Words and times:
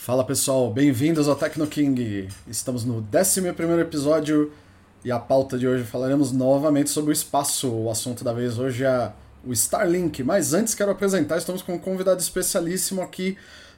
Fala 0.00 0.24
pessoal, 0.24 0.72
bem-vindos 0.72 1.28
ao 1.28 1.34
Tecno 1.34 1.66
King. 1.66 2.28
Estamos 2.46 2.84
no 2.84 3.04
11 3.12 3.48
episódio 3.80 4.54
e 5.04 5.10
a 5.10 5.18
pauta 5.18 5.58
de 5.58 5.66
hoje 5.66 5.84
falaremos 5.84 6.32
novamente 6.32 6.88
sobre 6.88 7.10
o 7.10 7.12
espaço. 7.12 7.68
O 7.68 7.90
assunto 7.90 8.22
da 8.22 8.32
vez 8.32 8.58
hoje 8.58 8.84
é 8.84 9.12
o 9.44 9.52
Starlink. 9.52 10.22
Mas 10.22 10.54
antes 10.54 10.74
quero 10.74 10.92
apresentar, 10.92 11.36
estamos 11.36 11.62
com 11.62 11.74
um 11.74 11.78
convidado 11.78 12.22
especialíssimo 12.22 13.02
aqui, 13.02 13.36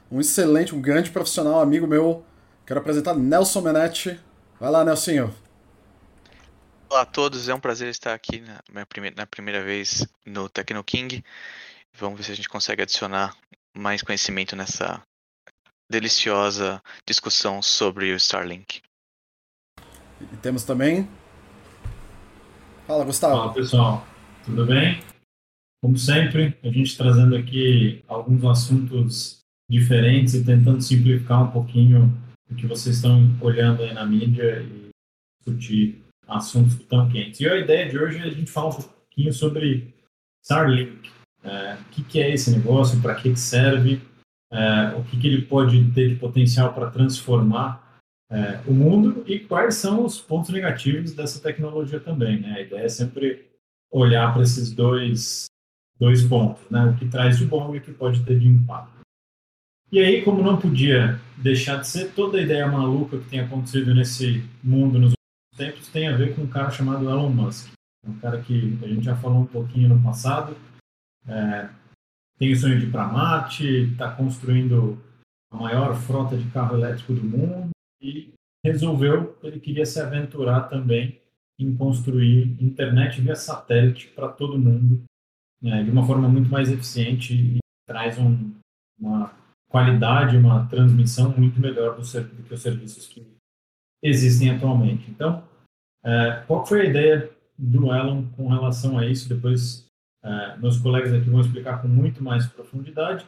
um 0.09 0.21
excelente, 0.21 0.73
um 0.73 0.79
grande 0.79 1.09
profissional, 1.09 1.59
amigo 1.59 1.87
meu. 1.87 2.23
Quero 2.65 2.79
apresentar 2.79 3.15
Nelson 3.15 3.59
Menetti. 3.59 4.17
Vai 4.57 4.71
lá, 4.71 4.85
Nelsinho. 4.85 5.35
Olá 6.87 7.01
a 7.01 7.05
todos, 7.05 7.49
é 7.49 7.53
um 7.53 7.59
prazer 7.59 7.89
estar 7.89 8.13
aqui 8.13 8.41
na, 8.71 8.85
primeira, 8.85 9.15
na 9.17 9.25
primeira 9.25 9.63
vez 9.63 10.07
no 10.25 10.47
Tecno 10.47 10.83
King. 10.83 11.25
Vamos 11.95 12.19
ver 12.19 12.23
se 12.25 12.31
a 12.31 12.35
gente 12.35 12.47
consegue 12.47 12.83
adicionar 12.83 13.35
mais 13.73 14.01
conhecimento 14.03 14.55
nessa 14.55 15.01
deliciosa 15.91 16.81
discussão 17.05 17.61
sobre 17.61 18.11
o 18.11 18.15
Starlink. 18.15 18.81
E 20.21 20.37
temos 20.37 20.63
também. 20.63 21.07
Fala, 22.87 23.05
Gustavo. 23.05 23.35
Fala, 23.35 23.53
pessoal. 23.53 24.07
Tudo 24.45 24.65
bem? 24.65 24.99
Como 25.83 25.97
sempre, 25.97 26.57
a 26.63 26.69
gente 26.69 26.97
trazendo 26.97 27.35
aqui 27.35 28.03
alguns 28.07 28.43
assuntos 28.45 29.41
diferentes 29.69 30.33
e 30.33 30.45
tentando 30.45 30.81
simplificar 30.81 31.43
um 31.43 31.51
pouquinho 31.51 32.11
o 32.49 32.55
que 32.55 32.67
vocês 32.67 32.97
estão 32.97 33.35
olhando 33.39 33.81
aí 33.81 33.93
na 33.93 34.05
mídia 34.05 34.61
e 34.61 34.89
discutir 35.39 36.03
assuntos 36.27 36.75
que 36.75 36.83
estão 36.83 37.09
quentes. 37.09 37.39
E 37.39 37.47
a 37.47 37.57
ideia 37.57 37.89
de 37.89 37.97
hoje 37.97 38.17
é 38.19 38.23
a 38.23 38.29
gente 38.29 38.51
falar 38.51 38.69
um 38.69 38.81
pouquinho 38.81 39.33
sobre 39.33 39.93
Starlink. 40.43 41.09
É, 41.43 41.73
o 41.73 41.83
que, 41.91 42.03
que, 42.03 42.19
é 42.19 42.31
esse 42.33 42.51
negócio, 42.51 43.01
para 43.01 43.15
que, 43.15 43.31
que 43.31 43.39
serve, 43.39 44.01
é, 44.51 44.95
o 44.97 45.03
que, 45.03 45.17
que, 45.17 45.27
ele 45.27 45.41
pode 45.43 45.91
ter 45.91 46.09
de 46.09 46.15
potencial 46.15 46.73
para 46.73 46.91
transformar 46.91 48.01
é, 48.29 48.59
o 48.67 48.73
mundo 48.73 49.23
e 49.25 49.39
quais 49.39 49.75
são 49.75 50.05
os 50.05 50.19
pontos 50.19 50.49
negativos 50.51 51.13
dessa 51.13 51.41
tecnologia 51.41 51.99
também. 51.99 52.39
Né? 52.39 52.53
A 52.53 52.61
ideia 52.61 52.85
é 52.85 52.89
sempre 52.89 53.45
olhar 53.91 54.33
para 54.33 54.43
esses 54.43 54.71
dois, 54.71 55.45
dois 55.99 56.23
pontos, 56.23 56.63
né? 56.69 56.85
o 56.85 56.95
que 56.97 57.07
traz 57.07 57.37
de 57.37 57.45
bom 57.45 57.73
e 57.73 57.77
o 57.77 57.81
que 57.81 57.91
pode 57.91 58.23
ter 58.23 58.39
de 58.39 58.47
impacto. 58.47 59.01
E 59.91 59.99
aí, 59.99 60.21
como 60.21 60.41
não 60.41 60.57
podia 60.57 61.19
deixar 61.37 61.77
de 61.77 61.87
ser, 61.87 62.13
toda 62.13 62.37
a 62.37 62.41
ideia 62.41 62.65
maluca 62.65 63.17
que 63.17 63.29
tem 63.29 63.41
acontecido 63.41 63.93
nesse 63.93 64.41
mundo 64.63 64.97
nos 64.97 65.13
tempos 65.57 65.89
tem 65.89 66.07
a 66.07 66.15
ver 66.15 66.33
com 66.33 66.43
um 66.43 66.47
cara 66.47 66.71
chamado 66.71 67.09
Elon 67.09 67.29
Musk. 67.29 67.71
Um 68.07 68.17
cara 68.17 68.41
que 68.41 68.79
a 68.81 68.87
gente 68.87 69.03
já 69.03 69.15
falou 69.15 69.41
um 69.41 69.45
pouquinho 69.45 69.89
no 69.89 70.01
passado. 70.01 70.55
É, 71.27 71.69
tem 72.41 72.53
o 72.53 72.55
sonho 72.55 72.79
de 72.79 72.87
ir 72.87 72.91
para 72.91 73.07
Marte, 73.07 73.91
está 73.91 74.15
construindo 74.15 74.97
a 75.53 75.57
maior 75.57 75.95
frota 75.95 76.35
de 76.35 76.49
carro 76.49 76.75
elétrico 76.75 77.13
do 77.13 77.23
mundo 77.23 77.69
e 78.01 78.33
resolveu, 78.65 79.37
ele 79.43 79.59
queria 79.59 79.85
se 79.85 80.01
aventurar 80.01 80.61
também 80.61 81.21
em 81.59 81.75
construir 81.77 82.57
internet 82.59 83.21
via 83.21 83.35
satélite 83.35 84.07
para 84.07 84.27
todo 84.27 84.57
mundo, 84.57 85.03
né, 85.61 85.83
de 85.83 85.91
uma 85.91 86.03
forma 86.03 86.27
muito 86.27 86.49
mais 86.49 86.71
eficiente 86.71 87.35
e 87.35 87.59
traz 87.87 88.17
um, 88.17 88.51
uma 88.99 89.31
qualidade, 89.69 90.35
uma 90.35 90.67
transmissão 90.67 91.29
muito 91.37 91.59
melhor 91.59 91.95
do, 91.95 92.01
do 92.01 92.43
que 92.43 92.53
os 92.55 92.61
serviços 92.61 93.07
que 93.07 93.23
existem 94.01 94.49
atualmente. 94.49 95.11
Então, 95.11 95.47
é, 96.03 96.43
qual 96.47 96.65
foi 96.65 96.81
a 96.81 96.89
ideia 96.89 97.31
do 97.55 97.93
Elon 97.93 98.25
com 98.31 98.47
relação 98.47 98.97
a 98.97 99.05
isso? 99.05 99.29
Depois, 99.29 99.85
é, 100.23 100.57
meus 100.57 100.77
colegas 100.77 101.13
aqui 101.13 101.29
vão 101.29 101.41
explicar 101.41 101.81
com 101.81 101.87
muito 101.87 102.23
mais 102.23 102.45
profundidade. 102.47 103.25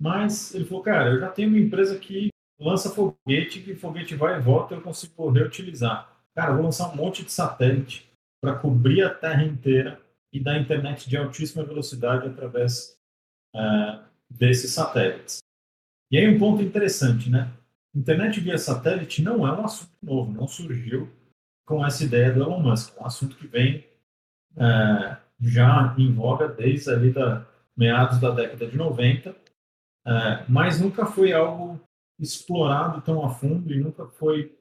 Mas 0.00 0.54
ele 0.54 0.64
falou, 0.64 0.82
cara, 0.82 1.10
eu 1.10 1.20
já 1.20 1.28
tenho 1.28 1.48
uma 1.48 1.58
empresa 1.58 1.98
que 1.98 2.30
lança 2.58 2.90
foguete, 2.90 3.60
que 3.60 3.74
foguete 3.74 4.14
vai 4.14 4.38
e 4.38 4.40
volta, 4.40 4.74
eu 4.74 4.80
consigo 4.80 5.30
reutilizar. 5.30 6.10
Cara, 6.34 6.54
vou 6.54 6.64
lançar 6.64 6.90
um 6.90 6.96
monte 6.96 7.24
de 7.24 7.32
satélite 7.32 8.10
para 8.40 8.54
cobrir 8.54 9.02
a 9.02 9.12
Terra 9.12 9.44
inteira 9.44 10.00
e 10.32 10.40
dar 10.40 10.58
internet 10.58 11.08
de 11.08 11.16
altíssima 11.16 11.64
velocidade 11.64 12.26
através 12.26 12.96
é, 13.54 14.00
desses 14.30 14.72
satélites. 14.72 15.38
E 16.10 16.18
aí 16.18 16.28
um 16.28 16.38
ponto 16.38 16.62
interessante, 16.62 17.28
né? 17.28 17.50
Internet 17.94 18.40
via 18.40 18.56
satélite 18.56 19.22
não 19.22 19.46
é 19.46 19.52
um 19.52 19.64
assunto 19.64 19.92
novo, 20.02 20.32
não 20.32 20.46
surgiu 20.46 21.10
com 21.66 21.84
essa 21.84 22.04
ideia 22.04 22.32
do 22.32 22.42
Elon 22.42 22.60
Musk. 22.60 22.96
É 22.96 23.02
um 23.02 23.06
assunto 23.06 23.36
que 23.36 23.46
vem 23.46 23.84
é, 24.56 25.16
já 25.40 25.94
em 25.98 26.12
voga 26.12 26.48
desde 26.48 26.90
ali 26.90 27.10
da 27.10 27.46
meados 27.76 28.18
da 28.18 28.30
década 28.30 28.66
de 28.66 28.76
90, 28.76 29.34
é, 30.06 30.44
mas 30.48 30.80
nunca 30.80 31.06
foi 31.06 31.32
algo 31.32 31.80
explorado 32.18 33.00
tão 33.00 33.24
a 33.24 33.30
fundo 33.30 33.72
e 33.72 33.80
nunca 33.80 34.06
foi, 34.06 34.54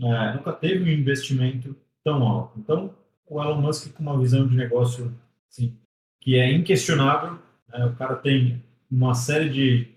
é, 0.00 0.34
nunca 0.34 0.52
teve 0.52 0.84
um 0.84 0.92
investimento 0.92 1.74
tão 2.04 2.22
alto. 2.22 2.58
Então, 2.58 2.94
o 3.26 3.42
Elon 3.42 3.62
Musk 3.62 3.94
com 3.94 4.02
uma 4.02 4.18
visão 4.18 4.46
de 4.46 4.54
negócio 4.54 5.14
assim, 5.50 5.74
que 6.20 6.36
é 6.36 6.52
inquestionável, 6.52 7.38
né? 7.68 7.86
o 7.86 7.96
cara 7.96 8.16
tem 8.16 8.62
uma 8.90 9.14
série 9.14 9.48
de 9.48 9.96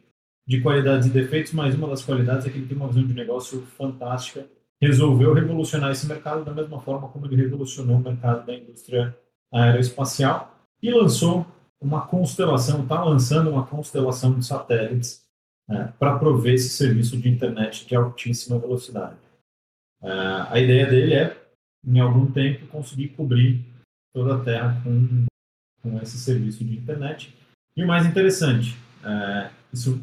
de 0.50 0.60
qualidades 0.62 1.06
e 1.06 1.12
defeitos, 1.12 1.54
mas 1.54 1.76
uma 1.76 1.88
das 1.88 2.04
qualidades 2.04 2.48
é 2.48 2.50
que 2.50 2.58
ele 2.58 2.66
tem 2.66 2.76
uma 2.76 2.88
visão 2.88 3.06
de 3.06 3.14
negócio 3.14 3.62
fantástica. 3.78 4.48
Resolveu 4.82 5.32
revolucionar 5.32 5.92
esse 5.92 6.08
mercado 6.08 6.44
da 6.44 6.52
mesma 6.52 6.82
forma 6.82 7.08
como 7.10 7.28
ele 7.28 7.36
revolucionou 7.36 7.98
o 7.98 8.00
mercado 8.00 8.48
da 8.48 8.56
indústria 8.56 9.16
aeroespacial 9.52 10.56
e 10.82 10.92
lançou 10.92 11.46
uma 11.82 12.06
constelação, 12.06 12.84
está 12.84 13.04
lançando 13.04 13.50
uma 13.50 13.66
constelação 13.66 14.38
de 14.38 14.46
satélites 14.46 15.24
né, 15.68 15.94
para 15.98 16.18
prover 16.18 16.56
esse 16.56 16.70
serviço 16.70 17.18
de 17.18 17.30
internet 17.30 17.88
de 17.88 17.96
altíssima 17.96 18.60
velocidade. 18.60 19.16
Uh, 20.02 20.48
a 20.50 20.60
ideia 20.60 20.86
dele 20.88 21.14
é, 21.14 21.38
em 21.86 22.00
algum 22.00 22.30
tempo, 22.32 22.68
conseguir 22.68 23.10
cobrir 23.10 23.64
toda 24.14 24.36
a 24.36 24.44
Terra 24.44 24.82
com, 24.84 25.26
com 25.82 26.02
esse 26.02 26.18
serviço 26.18 26.64
de 26.64 26.78
internet. 26.78 27.34
E 27.76 27.84
o 27.84 27.88
mais 27.88 28.06
interessante, 28.06 28.78
uh, 29.04 29.50
isso 29.72 30.02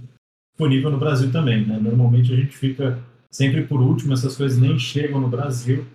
disponível 0.53 0.91
no 0.91 0.99
Brasil 0.99 1.31
também. 1.31 1.67
Né? 1.67 1.78
Normalmente 1.78 2.33
a 2.33 2.37
gente 2.37 2.57
fica 2.57 2.99
sempre 3.31 3.67
por 3.67 3.81
último, 3.81 4.15
essas 4.15 4.37
coisas 4.37 4.59
nem 4.59 4.78
chegam 4.78 5.21
no 5.21 5.28
Brasil, 5.28 5.87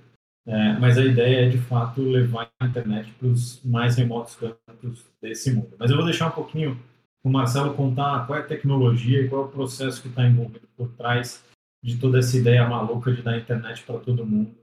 é, 0.45 0.73
mas 0.79 0.97
a 0.97 1.05
ideia 1.05 1.45
é 1.45 1.49
de 1.49 1.57
fato 1.57 2.01
levar 2.01 2.49
a 2.59 2.65
internet 2.65 3.11
para 3.13 3.27
os 3.27 3.63
mais 3.63 3.95
remotos 3.95 4.35
cantos 4.35 5.05
desse 5.21 5.53
mundo. 5.53 5.75
Mas 5.77 5.91
eu 5.91 5.97
vou 5.97 6.05
deixar 6.05 6.27
um 6.27 6.31
pouquinho 6.31 6.79
o 7.23 7.29
Marcelo 7.29 7.73
contar 7.75 8.25
qual 8.25 8.39
é 8.39 8.41
a 8.41 8.45
tecnologia 8.45 9.21
e 9.21 9.29
qual 9.29 9.43
é 9.43 9.45
o 9.45 9.49
processo 9.49 10.01
que 10.01 10.07
está 10.07 10.25
envolvido 10.25 10.67
por 10.75 10.89
trás 10.93 11.43
de 11.83 11.97
toda 11.97 12.19
essa 12.19 12.35
ideia 12.37 12.67
maluca 12.67 13.11
de 13.13 13.21
dar 13.21 13.37
internet 13.37 13.83
para 13.83 13.99
todo 13.99 14.25
mundo 14.25 14.55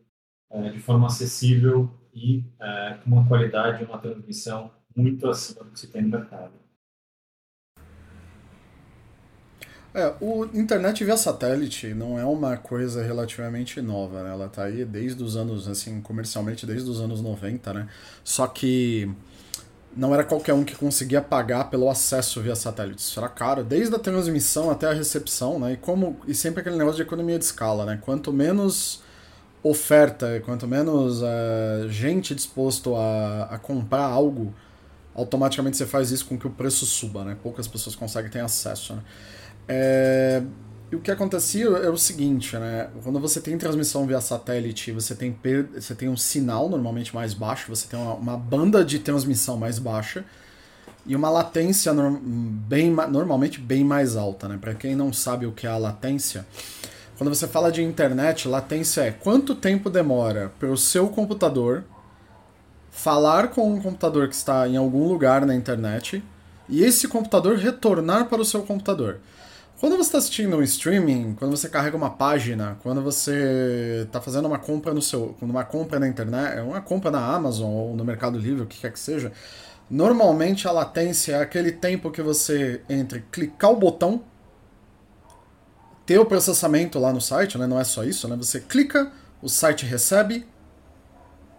é, 0.51 0.71
de 0.71 0.79
forma 0.81 1.07
acessível 1.07 1.91
e 2.13 2.43
é, 2.61 2.99
com 3.03 3.11
uma 3.11 3.27
qualidade 3.27 3.83
e 3.83 3.87
uma 3.87 3.99
transmissão 3.99 4.71
muito 4.97 5.29
acima 5.29 5.65
do 5.65 5.71
que 5.71 5.79
se 5.79 5.87
tem 5.89 6.03
no 6.03 6.09
mercado. 6.09 6.53
É, 9.99 10.15
o 10.21 10.45
internet 10.55 11.05
via 11.05 11.17
satélite 11.17 11.93
não 11.93 12.17
é 12.17 12.25
uma 12.25 12.57
coisa 12.57 13.03
relativamente 13.03 13.83
nova, 13.83 14.23
né? 14.23 14.31
Ela 14.31 14.47
está 14.47 14.63
aí 14.63 14.85
desde 14.85 15.21
os 15.25 15.37
anos, 15.37 15.67
assim, 15.67 16.01
comercialmente 16.01 16.65
desde 16.65 16.89
os 16.89 17.01
anos 17.01 17.21
90, 17.21 17.73
né? 17.73 17.89
Só 18.23 18.47
que 18.47 19.11
não 19.97 20.15
era 20.15 20.23
qualquer 20.23 20.55
um 20.55 20.63
que 20.63 20.77
conseguia 20.77 21.21
pagar 21.21 21.65
pelo 21.65 21.91
acesso 21.91 22.41
via 22.41 22.55
satélite. 22.55 23.01
Isso 23.01 23.19
era 23.19 23.29
caro, 23.29 23.65
desde 23.65 23.93
a 23.93 23.99
transmissão 23.99 24.71
até 24.71 24.87
a 24.87 24.93
recepção, 24.93 25.59
né? 25.59 25.73
E, 25.73 25.77
como, 25.77 26.17
e 26.29 26.33
sempre 26.33 26.61
aquele 26.61 26.77
negócio 26.77 26.99
de 26.99 27.03
economia 27.03 27.37
de 27.37 27.45
escala, 27.45 27.85
né? 27.85 27.99
Quanto 28.01 28.33
menos 28.33 29.03
oferta, 29.65 30.41
quanto 30.45 30.69
menos 30.69 31.23
uh, 31.23 31.89
gente 31.89 32.37
disposto 32.37 32.95
a, 32.95 33.49
a 33.51 33.59
comprar 33.59 34.05
algo, 34.05 34.55
automaticamente 35.13 35.77
você 35.77 35.87
faz 35.87 36.13
isso 36.13 36.27
com 36.27 36.39
que 36.39 36.47
o 36.47 36.51
preço 36.51 36.87
suba, 36.87 37.25
né? 37.25 37.37
Poucas 37.43 37.67
pessoas 37.67 37.97
conseguem 37.97 38.31
ter 38.31 38.39
acesso, 38.39 38.95
né? 38.95 39.03
É, 39.69 40.43
e 40.91 40.97
o 40.97 41.01
que 41.01 41.11
acontecia 41.11 41.67
é 41.67 41.91
o 41.91 41.99
seguinte, 41.99 42.57
né? 42.57 42.89
Quando 43.03 43.21
você 43.21 43.41
tem 43.41 43.59
transmissão 43.59 44.07
via 44.07 44.21
satélite, 44.21 44.91
você 44.91 45.15
tem, 45.15 45.31
per... 45.31 45.69
você 45.75 45.95
tem 45.95 46.09
um 46.09 46.17
sinal 46.17 46.69
normalmente 46.69 47.15
mais 47.15 47.35
baixo, 47.35 47.67
você 47.69 47.87
tem 47.87 47.99
uma, 47.99 48.15
uma 48.15 48.37
banda 48.37 48.85
de 48.85 48.99
transmissão 48.99 49.57
mais 49.57 49.79
baixa 49.79 50.25
e 51.05 51.15
uma 51.15 51.29
latência 51.29 51.93
bem, 52.23 52.91
normalmente 52.91 53.61
bem 53.61 53.85
mais 53.85 54.17
alta, 54.17 54.49
né? 54.49 54.59
Para 54.59 54.75
quem 54.75 54.97
não 54.97 55.13
sabe 55.13 55.45
o 55.45 55.53
que 55.53 55.67
é 55.67 55.71
a 55.71 55.77
latência, 55.77 56.47
quando 57.19 57.35
você 57.35 57.49
fala 57.49 57.73
de 57.73 57.83
internet, 57.83 58.47
latência 58.47 59.01
é 59.01 59.11
quanto 59.11 59.53
tempo 59.53 59.91
demora 59.91 60.53
para 60.57 60.71
o 60.71 60.77
seu 60.77 61.09
computador 61.09 61.83
falar 62.93 63.49
com 63.49 63.75
um 63.75 63.81
computador 63.81 64.29
que 64.29 64.37
está 64.37 64.69
em 64.69 64.77
algum 64.77 65.09
lugar 65.09 65.45
na 65.45 65.53
internet 65.53 66.23
e 66.69 66.85
esse 66.85 67.09
computador 67.09 67.57
retornar 67.57 68.27
para 68.27 68.41
o 68.41 68.45
seu 68.45 68.63
computador. 68.63 69.19
Quando 69.79 69.97
você 69.97 70.09
está 70.09 70.19
assistindo 70.19 70.57
um 70.57 70.63
streaming, 70.63 71.37
quando 71.39 71.57
você 71.57 71.69
carrega 71.69 71.97
uma 71.97 72.11
página, 72.11 72.77
quando 72.83 73.01
você 73.01 74.03
está 74.05 74.21
fazendo 74.21 74.47
uma 74.47 74.59
compra 74.59 74.93
no 74.93 75.01
seu, 75.01 75.37
uma 75.41 75.65
compra 75.65 76.01
na 76.01 76.09
internet, 76.09 76.61
uma 76.61 76.81
compra 76.81 77.13
na 77.13 77.25
Amazon 77.25 77.71
ou 77.71 77.97
no 77.97 78.05
Mercado 78.05 78.37
Livre, 78.41 78.63
o 78.63 78.67
que 78.67 78.81
quer 78.81 78.93
que 78.93 78.99
seja, 78.99 79.31
normalmente 79.89 80.67
a 80.67 80.73
latência 80.73 81.37
é 81.37 81.41
aquele 81.41 81.71
tempo 81.71 82.11
que 82.11 82.21
você 82.21 82.83
entre 82.89 83.25
clicar 83.31 83.71
o 83.71 83.77
botão, 83.77 84.25
ter 86.05 86.19
o 86.19 86.27
processamento 86.27 86.99
lá 86.99 87.13
no 87.13 87.21
site, 87.21 87.57
né? 87.57 87.69
Não 87.69 87.79
é 87.79 87.85
só 87.85 88.03
isso, 88.03 88.27
né? 88.27 88.35
Você 88.35 88.59
clica, 88.59 89.13
o 89.41 89.49
site 89.49 89.87
recebe, 89.87 90.45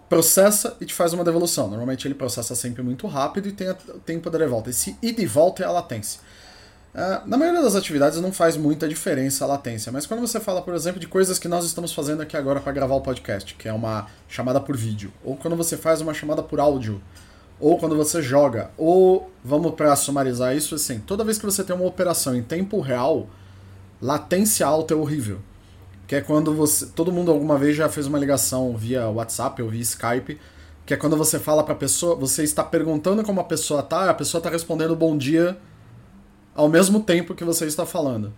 processa 0.10 0.76
e 0.82 0.86
te 0.86 0.94
faz 0.94 1.14
uma 1.14 1.24
devolução. 1.24 1.70
Normalmente 1.70 2.06
ele 2.06 2.16
processa 2.16 2.54
sempre 2.54 2.84
muito 2.84 3.08
rápido 3.08 3.48
e 3.48 3.54
tem 3.54 3.70
o 3.70 3.76
tempo 3.76 4.30
de 4.30 4.46
volta. 4.46 4.72
Esse 4.72 4.98
ida 5.02 5.22
e 5.22 5.26
volta 5.26 5.64
é 5.64 5.66
a 5.66 5.72
latência. 5.72 6.20
Uh, 6.94 7.28
na 7.28 7.38
maioria 7.38 7.62
das 7.62 7.76
atividades 7.76 8.20
não 8.20 8.34
faz 8.34 8.58
muita 8.58 8.88
diferença 8.88 9.46
a 9.46 9.48
latência, 9.48 9.92
mas 9.92 10.08
quando 10.08 10.22
você 10.22 10.40
fala, 10.40 10.62
por 10.62 10.74
exemplo, 10.74 11.00
de 11.00 11.08
coisas 11.08 11.38
que 11.38 11.48
nós 11.48 11.64
estamos 11.64 11.94
fazendo 11.94 12.22
aqui 12.22 12.36
agora 12.36 12.60
para 12.60 12.72
gravar 12.72 12.96
o 12.96 13.02
podcast, 13.02 13.54
que 13.54 13.68
é 13.68 13.74
uma 13.74 14.08
chamada 14.28 14.60
por 14.60 14.76
vídeo, 14.76 15.14
ou 15.24 15.38
quando 15.38 15.56
você 15.56 15.78
faz 15.78 16.02
uma 16.02 16.16
chamada 16.16 16.42
por 16.42 16.60
áudio, 16.60 17.00
ou 17.60 17.78
quando 17.78 17.96
você 17.96 18.24
joga, 18.24 18.72
ou 18.76 19.32
vamos 19.44 19.76
para 19.76 19.96
sumarizar 19.96 20.56
isso 20.56 20.74
assim, 20.74 21.00
toda 21.00 21.24
vez 21.24 21.38
que 21.38 21.46
você 21.46 21.64
tem 21.64 21.76
uma 21.76 21.86
operação 21.86 22.36
em 22.36 22.42
tempo 22.42 22.80
real, 22.80 23.28
latência 24.02 24.66
alta 24.66 24.96
é 24.96 24.98
horrível. 24.98 25.40
Que 26.08 26.16
é 26.16 26.22
quando 26.22 26.56
você. 26.56 26.88
Todo 26.88 27.12
mundo 27.12 27.30
alguma 27.30 27.56
vez 27.56 27.78
já 27.78 27.88
fez 27.88 28.08
uma 28.08 28.18
ligação 28.18 28.76
via 28.76 29.08
WhatsApp 29.08 29.62
ou 29.62 29.70
via 29.70 29.82
Skype. 29.82 30.40
Que 30.84 30.96
é 30.96 30.98
quando 30.98 31.16
você 31.16 31.38
fala 31.38 31.64
pra 31.64 31.76
pessoa. 31.76 32.16
Você 32.16 32.44
está 32.44 32.64
perguntando 32.64 33.24
como 33.24 33.40
a 33.40 33.44
pessoa 33.44 33.84
tá, 33.84 34.10
a 34.10 34.14
pessoa 34.16 34.40
está 34.40 34.50
respondendo 34.50 34.96
bom 34.96 35.16
dia 35.16 35.56
ao 36.60 36.68
mesmo 36.68 37.00
tempo 37.00 37.34
que 37.34 37.46
você 37.46 37.66
está 37.66 37.86
falando. 37.86 38.34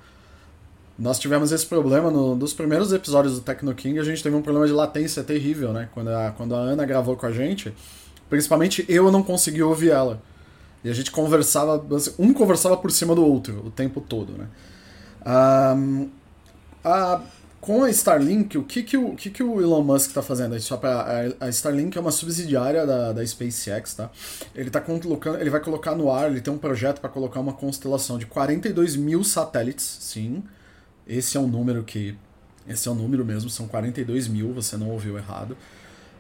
Nós 0.98 1.18
tivemos 1.18 1.52
esse 1.52 1.66
problema 1.66 2.12
no, 2.12 2.36
nos 2.36 2.54
primeiros 2.54 2.94
episódios 2.94 3.34
do 3.34 3.42
Tecno 3.42 3.74
King, 3.74 3.98
a 3.98 4.04
gente 4.04 4.22
teve 4.22 4.36
um 4.36 4.44
problema 4.44 4.68
de 4.68 4.74
latência 4.74 5.24
terrível, 5.24 5.74
né? 5.74 5.90
Quando 5.92 6.10
a, 6.10 6.30
quando 6.30 6.54
a 6.54 6.60
Ana 6.60 6.86
gravou 6.86 7.16
com 7.18 7.26
a 7.26 7.32
gente, 7.32 7.74
principalmente 8.30 8.86
eu 8.88 9.12
não 9.12 9.24
consegui 9.24 9.64
ouvir 9.64 9.90
ela. 9.90 10.22
E 10.84 10.90
a 10.90 10.94
gente 10.94 11.10
conversava, 11.10 11.84
um 12.20 12.32
conversava 12.32 12.78
por 12.78 12.92
cima 12.92 13.16
do 13.16 13.26
outro 13.26 13.66
o 13.66 13.72
tempo 13.72 14.00
todo, 14.00 14.34
né? 14.34 14.48
Um, 15.76 16.08
a, 16.84 17.22
com 17.62 17.84
a 17.84 17.90
Starlink, 17.92 18.58
o 18.58 18.64
que, 18.64 18.82
que, 18.82 18.98
o, 18.98 19.16
que, 19.16 19.30
que 19.30 19.44
o 19.44 19.62
Elon 19.62 19.84
Musk 19.84 20.08
está 20.08 20.24
fazendo? 20.24 20.60
Só 20.60 20.78
pra, 20.78 21.32
a, 21.40 21.48
Starlink 21.50 21.96
é 21.96 22.02
uma 22.02 22.12
subsidiária 22.12 22.88
da, 22.88 23.14
da 23.14 23.26
SpaceX, 23.26 23.94
tá? 23.94 24.10
Ele, 24.56 24.72
tá 24.72 24.82
colocando, 24.82 25.40
ele 25.40 25.50
vai 25.50 25.60
colocar 25.60 25.94
no 25.94 26.12
ar, 26.12 26.32
ele 26.32 26.42
tem 26.42 26.52
um 26.52 26.58
projeto 26.58 27.00
para 27.00 27.10
colocar 27.10 27.40
uma 27.40 27.54
constelação 27.54 28.18
de 28.18 28.26
42 28.26 28.96
mil 28.96 29.24
satélites, 29.24 29.86
sim. 30.02 30.44
Esse 31.08 31.38
é 31.38 31.40
um 31.40 31.48
número 31.48 31.84
que. 31.84 32.18
Esse 32.68 32.88
é 32.88 32.92
um 32.92 32.96
número 32.96 33.24
mesmo, 33.24 33.50
são 33.50 33.68
42 33.68 34.28
mil, 34.28 34.52
você 34.54 34.76
não 34.76 34.90
ouviu 34.90 35.18
errado. 35.18 35.56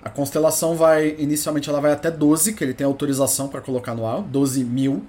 A 0.04 0.10
constelação 0.10 0.76
vai. 0.76 1.16
Inicialmente 1.18 1.70
ela 1.70 1.82
vai 1.82 1.92
até 1.92 2.12
12, 2.12 2.54
que 2.54 2.64
ele 2.64 2.74
tem 2.74 2.86
autorização 2.86 3.48
para 3.48 3.62
colocar 3.62 3.96
no 3.96 4.06
ar, 4.06 4.22
12 4.22 4.64
mil. 4.64 5.04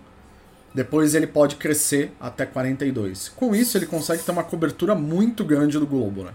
Depois 0.75 1.15
ele 1.15 1.27
pode 1.27 1.57
crescer 1.57 2.13
até 2.21 2.47
42. 2.47 3.29
Com 3.31 3.55
isso, 3.55 3.77
ele 3.77 3.87
consegue 3.87 4.23
ter 4.23 4.31
uma 4.31 4.43
cobertura 4.43 4.95
muito 4.95 5.45
grande 5.45 5.79
do 5.79 5.87
globo. 5.87 6.25
Né? 6.25 6.33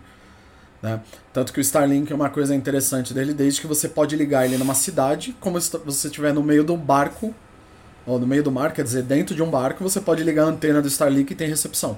Né? 0.82 1.02
Tanto 1.34 1.52
que 1.52 1.60
o 1.60 1.62
Starlink 1.62 2.12
é 2.12 2.16
uma 2.16 2.30
coisa 2.30 2.54
interessante 2.54 3.14
dele, 3.14 3.34
desde 3.34 3.62
que 3.62 3.68
você 3.68 3.90
pode 3.90 4.16
ligar 4.16 4.46
ele 4.46 4.58
numa 4.58 4.76
cidade, 4.76 5.36
como 5.40 5.60
se 5.60 5.76
você 5.78 6.08
estiver 6.08 6.34
no 6.34 6.44
meio 6.44 6.64
do 6.64 6.78
barco, 6.78 7.34
ou 8.06 8.20
no 8.20 8.28
meio 8.28 8.44
do 8.44 8.52
mar, 8.52 8.74
quer 8.74 8.84
dizer, 8.84 9.04
dentro 9.04 9.36
de 9.36 9.42
um 9.42 9.50
barco, 9.50 9.84
você 9.84 10.00
pode 10.00 10.24
ligar 10.24 10.44
a 10.44 10.48
antena 10.48 10.82
do 10.82 10.88
Starlink 10.88 11.34
e 11.34 11.36
tem 11.36 11.50
recepção. 11.50 11.98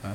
Tá? 0.00 0.12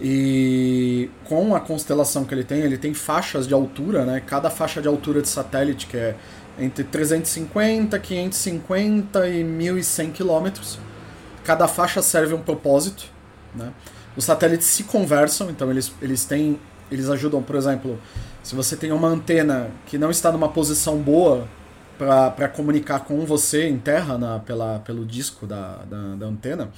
E 0.00 1.10
com 1.24 1.54
a 1.54 1.60
constelação 1.60 2.24
que 2.24 2.34
ele 2.34 2.44
tem, 2.44 2.60
ele 2.60 2.76
tem 2.78 2.92
faixas 2.94 3.46
de 3.46 3.54
altura, 3.54 4.04
né? 4.04 4.22
Cada 4.24 4.50
faixa 4.50 4.80
de 4.82 4.86
altura 4.86 5.22
de 5.22 5.28
satélite, 5.28 5.86
que 5.86 5.96
é 5.96 6.16
entre 6.58 6.84
350, 6.84 7.98
550 7.98 9.28
e 9.28 9.44
1100 9.44 10.12
quilômetros. 10.12 10.78
Cada 11.42 11.68
faixa 11.68 12.00
serve 12.00 12.34
um 12.34 12.40
propósito. 12.40 13.04
Né? 13.54 13.72
Os 14.16 14.24
satélites 14.24 14.66
se 14.66 14.84
conversam, 14.84 15.50
então 15.50 15.70
eles, 15.70 15.92
eles 16.00 16.24
têm. 16.24 16.58
Eles 16.90 17.08
ajudam, 17.08 17.42
por 17.42 17.56
exemplo, 17.56 17.98
se 18.42 18.54
você 18.54 18.76
tem 18.76 18.92
uma 18.92 19.08
antena 19.08 19.70
que 19.86 19.96
não 19.96 20.10
está 20.10 20.30
numa 20.30 20.48
posição 20.48 20.98
boa 20.98 21.48
para 21.96 22.48
comunicar 22.48 23.00
com 23.00 23.24
você 23.24 23.66
em 23.68 23.78
terra 23.78 24.18
na, 24.18 24.38
pela, 24.38 24.80
pelo 24.80 25.04
disco 25.04 25.46
da, 25.46 25.76
da, 25.88 26.14
da 26.16 26.26
antena, 26.26 26.70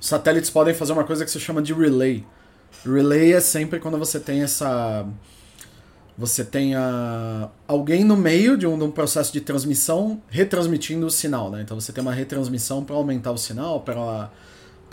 os 0.00 0.08
satélites 0.08 0.50
podem 0.50 0.74
fazer 0.74 0.92
uma 0.92 1.04
coisa 1.04 1.24
que 1.24 1.30
se 1.30 1.38
chama 1.38 1.62
de 1.62 1.72
relay. 1.72 2.24
Relay 2.84 3.34
é 3.34 3.40
sempre 3.40 3.78
quando 3.78 3.96
você 3.98 4.18
tem 4.18 4.42
essa 4.42 5.06
você 6.16 6.44
tenha 6.44 7.48
alguém 7.66 8.04
no 8.04 8.16
meio 8.16 8.56
de 8.56 8.66
um, 8.66 8.76
de 8.76 8.84
um, 8.84 8.90
processo 8.90 9.32
de 9.32 9.40
transmissão 9.40 10.20
retransmitindo 10.28 11.06
o 11.06 11.10
sinal. 11.10 11.50
Né? 11.50 11.62
Então 11.62 11.78
você 11.80 11.92
tem 11.92 12.02
uma 12.02 12.12
retransmissão 12.12 12.84
para 12.84 12.94
aumentar 12.94 13.32
o 13.32 13.38
sinal, 13.38 13.80
para 13.80 14.30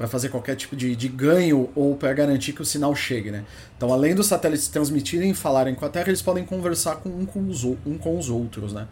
fazer 0.08 0.30
qualquer 0.30 0.56
tipo 0.56 0.76
de, 0.76 0.96
de 0.96 1.08
ganho 1.10 1.70
ou 1.76 1.96
para 1.96 2.14
garantir 2.14 2.54
que 2.54 2.62
o 2.62 2.66
sinal 2.66 2.96
chegue. 2.96 3.32
Né? 3.32 3.44
Então, 3.76 3.92
além 3.92 4.16
dos 4.16 4.28
satélites 4.28 4.70
transmitirem 4.70 5.32
e 5.32 5.34
falarem 5.34 5.76
com 5.76 5.86
a 5.86 5.90
Terra, 5.90 6.08
eles 6.08 6.22
podem 6.22 6.46
conversar 6.46 6.98
com 6.98 7.10
um 7.10 7.26
com 7.26 7.48
os, 7.48 7.64
um 7.64 7.98
com 8.00 8.18
os 8.18 8.30
outros. 8.30 8.72
Né? 8.72 8.88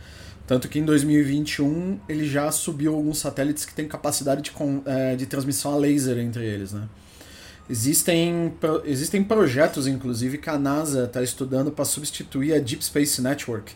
Tanto 0.46 0.68
que 0.68 0.80
em 0.80 0.86
2021 0.86 2.00
ele 2.10 2.28
já 2.28 2.52
subiu 2.52 2.94
alguns 2.94 3.20
satélites 3.20 3.66
que 3.66 3.74
têm 3.74 3.88
capacidade 3.88 4.42
de, 4.42 4.52
é, 4.86 5.16
de 5.16 5.26
transmissão 5.26 5.74
a 5.74 5.78
laser 5.78 6.18
entre 6.18 6.46
eles. 6.46 6.74
Né? 6.74 6.84
Existem, 7.70 8.54
existem 8.86 9.22
projetos, 9.24 9.88
inclusive, 9.88 10.38
que 10.38 10.50
a 10.50 10.58
NASA 10.58 11.04
está 11.04 11.22
estudando 11.22 11.70
para 11.70 11.84
substituir 11.84 12.54
a 12.54 12.60
Deep 12.60 12.84
Space 12.84 13.22
Network, 13.22 13.76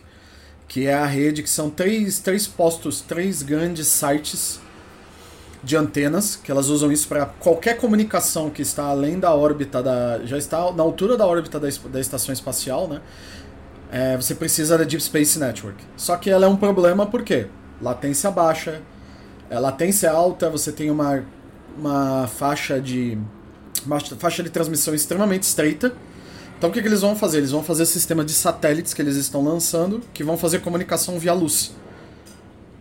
que 0.66 0.86
é 0.86 0.94
a 0.94 1.04
rede 1.04 1.42
que 1.42 1.50
são 1.50 1.68
três, 1.68 2.18
três 2.18 2.46
postos, 2.46 3.02
três 3.02 3.42
grandes 3.42 3.86
sites 3.88 4.60
de 5.62 5.76
antenas, 5.76 6.36
que 6.36 6.50
elas 6.50 6.68
usam 6.68 6.90
isso 6.90 7.06
para 7.06 7.26
qualquer 7.26 7.76
comunicação 7.76 8.48
que 8.48 8.62
está 8.62 8.84
além 8.84 9.20
da 9.20 9.34
órbita 9.34 9.82
da. 9.82 10.20
já 10.24 10.38
está 10.38 10.72
na 10.72 10.82
altura 10.82 11.16
da 11.16 11.26
órbita 11.26 11.60
da, 11.60 11.68
da 11.90 12.00
estação 12.00 12.32
espacial, 12.32 12.88
né? 12.88 13.00
É, 13.90 14.16
você 14.16 14.34
precisa 14.34 14.78
da 14.78 14.84
Deep 14.84 15.02
Space 15.02 15.38
Network. 15.38 15.84
Só 15.98 16.16
que 16.16 16.30
ela 16.30 16.46
é 16.46 16.48
um 16.48 16.56
problema 16.56 17.06
porque 17.06 17.46
latência 17.80 18.30
baixa, 18.30 18.80
é, 19.50 19.58
latência 19.58 20.10
alta, 20.10 20.48
você 20.48 20.72
tem 20.72 20.90
uma, 20.90 21.22
uma 21.78 22.26
faixa 22.26 22.80
de 22.80 23.18
faixa 24.18 24.42
de 24.42 24.50
transmissão 24.50 24.94
extremamente 24.94 25.44
estreita. 25.44 25.92
Então 26.58 26.70
o 26.70 26.72
que, 26.72 26.80
que 26.80 26.88
eles 26.88 27.00
vão 27.00 27.16
fazer? 27.16 27.38
Eles 27.38 27.50
vão 27.50 27.62
fazer 27.62 27.86
sistema 27.86 28.24
de 28.24 28.32
satélites 28.32 28.94
que 28.94 29.02
eles 29.02 29.16
estão 29.16 29.42
lançando 29.42 30.00
que 30.14 30.22
vão 30.22 30.36
fazer 30.36 30.60
comunicação 30.60 31.18
via 31.18 31.32
luz. 31.32 31.72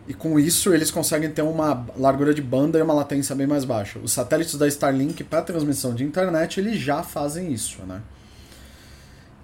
E 0.07 0.13
com 0.13 0.39
isso 0.39 0.74
eles 0.74 0.92
conseguem 0.92 1.31
ter 1.31 1.42
uma 1.42 1.86
largura 1.98 2.33
de 2.33 2.42
banda 2.42 2.78
e 2.78 2.81
uma 2.81 2.94
latência 2.94 3.35
bem 3.35 3.47
mais 3.47 3.66
baixa. 3.66 3.99
Os 3.99 4.11
satélites 4.11 4.56
da 4.56 4.68
Starlink 4.68 5.23
para 5.23 5.42
transmissão 5.42 5.95
de 5.95 6.04
internet 6.04 6.59
eles 6.59 6.80
já 6.80 7.02
fazem 7.02 7.52
isso, 7.52 7.81
né? 7.83 8.02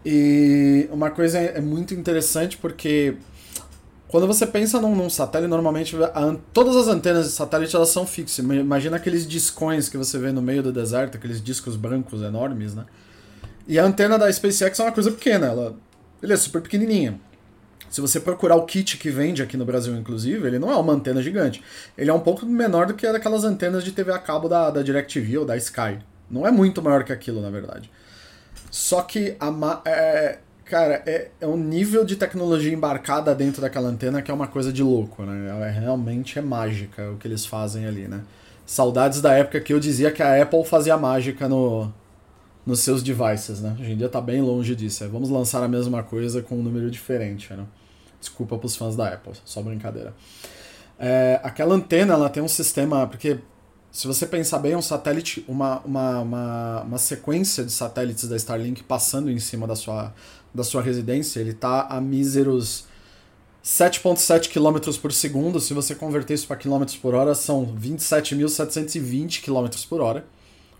E 0.05 0.87
uma 0.91 1.09
coisa 1.09 1.37
é 1.39 1.59
muito 1.59 1.93
interessante 1.93 2.57
porque 2.57 3.15
quando 4.07 4.25
você 4.25 4.45
pensa 4.45 4.79
num, 4.79 4.95
num 4.95 5.09
satélite, 5.09 5.49
normalmente 5.49 5.95
a, 6.01 6.35
todas 6.53 6.75
as 6.75 6.87
antenas 6.87 7.25
de 7.25 7.31
satélite 7.31 7.75
elas 7.75 7.89
são 7.89 8.07
fixas. 8.07 8.39
Imagina 8.39 8.95
aqueles 8.95 9.27
discões 9.27 9.89
que 9.89 9.97
você 9.97 10.17
vê 10.17 10.31
no 10.31 10.41
meio 10.41 10.63
do 10.63 10.71
deserto, 10.71 11.17
aqueles 11.17 11.41
discos 11.41 11.75
brancos 11.75 12.21
enormes, 12.21 12.73
né? 12.73 12.85
E 13.67 13.77
a 13.77 13.83
antena 13.83 14.17
da 14.17 14.31
SpaceX 14.31 14.79
é 14.79 14.83
uma 14.83 14.91
coisa 14.93 15.11
pequena, 15.11 15.47
ela, 15.47 15.75
ele 16.23 16.31
é 16.31 16.37
super 16.37 16.61
pequenininha. 16.61 17.19
Se 17.89 18.01
você 18.01 18.19
procurar 18.19 18.55
o 18.55 18.65
kit 18.65 18.97
que 18.97 19.09
vende 19.09 19.41
aqui 19.41 19.55
no 19.55 19.65
Brasil, 19.65 19.95
inclusive, 19.95 20.45
ele 20.45 20.59
não 20.59 20.71
é 20.71 20.75
uma 20.75 20.93
antena 20.93 21.21
gigante. 21.21 21.63
Ele 21.97 22.09
é 22.09 22.13
um 22.13 22.19
pouco 22.19 22.45
menor 22.45 22.87
do 22.87 22.93
que 22.93 23.07
aquelas 23.07 23.43
antenas 23.43 23.83
de 23.83 23.91
TV 23.91 24.11
a 24.11 24.19
cabo 24.19 24.49
da, 24.49 24.69
da 24.69 24.81
DirecTV 24.81 25.39
ou 25.39 25.45
da 25.45 25.55
Sky. 25.55 25.99
Não 26.29 26.45
é 26.45 26.51
muito 26.51 26.81
maior 26.81 27.03
que 27.03 27.13
aquilo, 27.13 27.41
na 27.41 27.49
verdade. 27.49 27.89
Só 28.69 29.01
que 29.01 29.37
a, 29.39 29.81
é, 29.85 30.39
Cara, 30.69 31.01
é, 31.05 31.29
é 31.39 31.47
um 31.47 31.55
nível 31.55 32.03
de 32.03 32.17
tecnologia 32.17 32.73
embarcada 32.73 33.33
dentro 33.33 33.61
daquela 33.61 33.87
antena 33.87 34.21
que 34.21 34.29
é 34.29 34.33
uma 34.33 34.47
coisa 34.47 34.71
de 34.71 34.83
louco, 34.83 35.23
né? 35.23 35.67
É, 35.67 35.71
realmente 35.71 36.37
é 36.37 36.41
mágica 36.41 37.11
o 37.11 37.17
que 37.17 37.25
eles 37.27 37.45
fazem 37.45 37.85
ali, 37.85 38.07
né? 38.07 38.21
Saudades 38.65 39.21
da 39.21 39.31
época 39.33 39.61
que 39.61 39.71
eu 39.71 39.79
dizia 39.79 40.11
que 40.11 40.21
a 40.21 40.41
Apple 40.41 40.65
fazia 40.65 40.97
mágica 40.97 41.47
no, 41.47 41.89
nos 42.65 42.81
seus 42.81 43.01
devices, 43.01 43.61
né? 43.61 43.77
Hoje 43.79 43.93
em 43.93 43.97
dia 43.97 44.09
tá 44.09 44.19
bem 44.19 44.41
longe 44.41 44.75
disso. 44.75 45.05
É, 45.05 45.07
vamos 45.07 45.29
lançar 45.29 45.63
a 45.63 45.69
mesma 45.69 46.03
coisa 46.03 46.41
com 46.41 46.55
um 46.55 46.61
número 46.61 46.91
diferente, 46.91 47.53
né? 47.53 47.63
Desculpa 48.19 48.57
pros 48.57 48.75
fãs 48.75 48.93
da 48.93 49.07
Apple, 49.07 49.33
só 49.45 49.61
brincadeira. 49.61 50.13
É, 50.99 51.39
aquela 51.43 51.75
antena, 51.75 52.13
ela 52.13 52.29
tem 52.29 52.43
um 52.43 52.47
sistema, 52.47 53.07
porque 53.07 53.37
se 53.91 54.05
você 54.05 54.25
pensar 54.25 54.59
bem, 54.59 54.75
um 54.75 54.81
satélite, 54.81 55.43
uma, 55.47 55.79
uma, 55.79 56.19
uma, 56.19 56.81
uma 56.81 56.97
sequência 56.97 57.63
de 57.63 57.71
satélites 57.71 58.27
da 58.27 58.35
Starlink 58.35 58.83
passando 58.83 59.31
em 59.31 59.39
cima 59.39 59.65
da 59.65 59.75
sua 59.75 60.13
da 60.53 60.63
sua 60.63 60.81
residência, 60.81 61.39
ele 61.39 61.51
está 61.51 61.81
a 61.83 62.01
míseros 62.01 62.85
7.7 63.63 64.49
km 64.49 64.97
por 64.99 65.13
segundo. 65.13 65.59
Se 65.59 65.73
você 65.73 65.93
converter 65.93 66.33
isso 66.33 66.47
para 66.47 66.55
quilômetros 66.55 66.97
por 66.97 67.13
hora, 67.13 67.35
são 67.35 67.65
27.720 67.79 69.43
km 69.43 69.67
por 69.87 70.01
hora, 70.01 70.25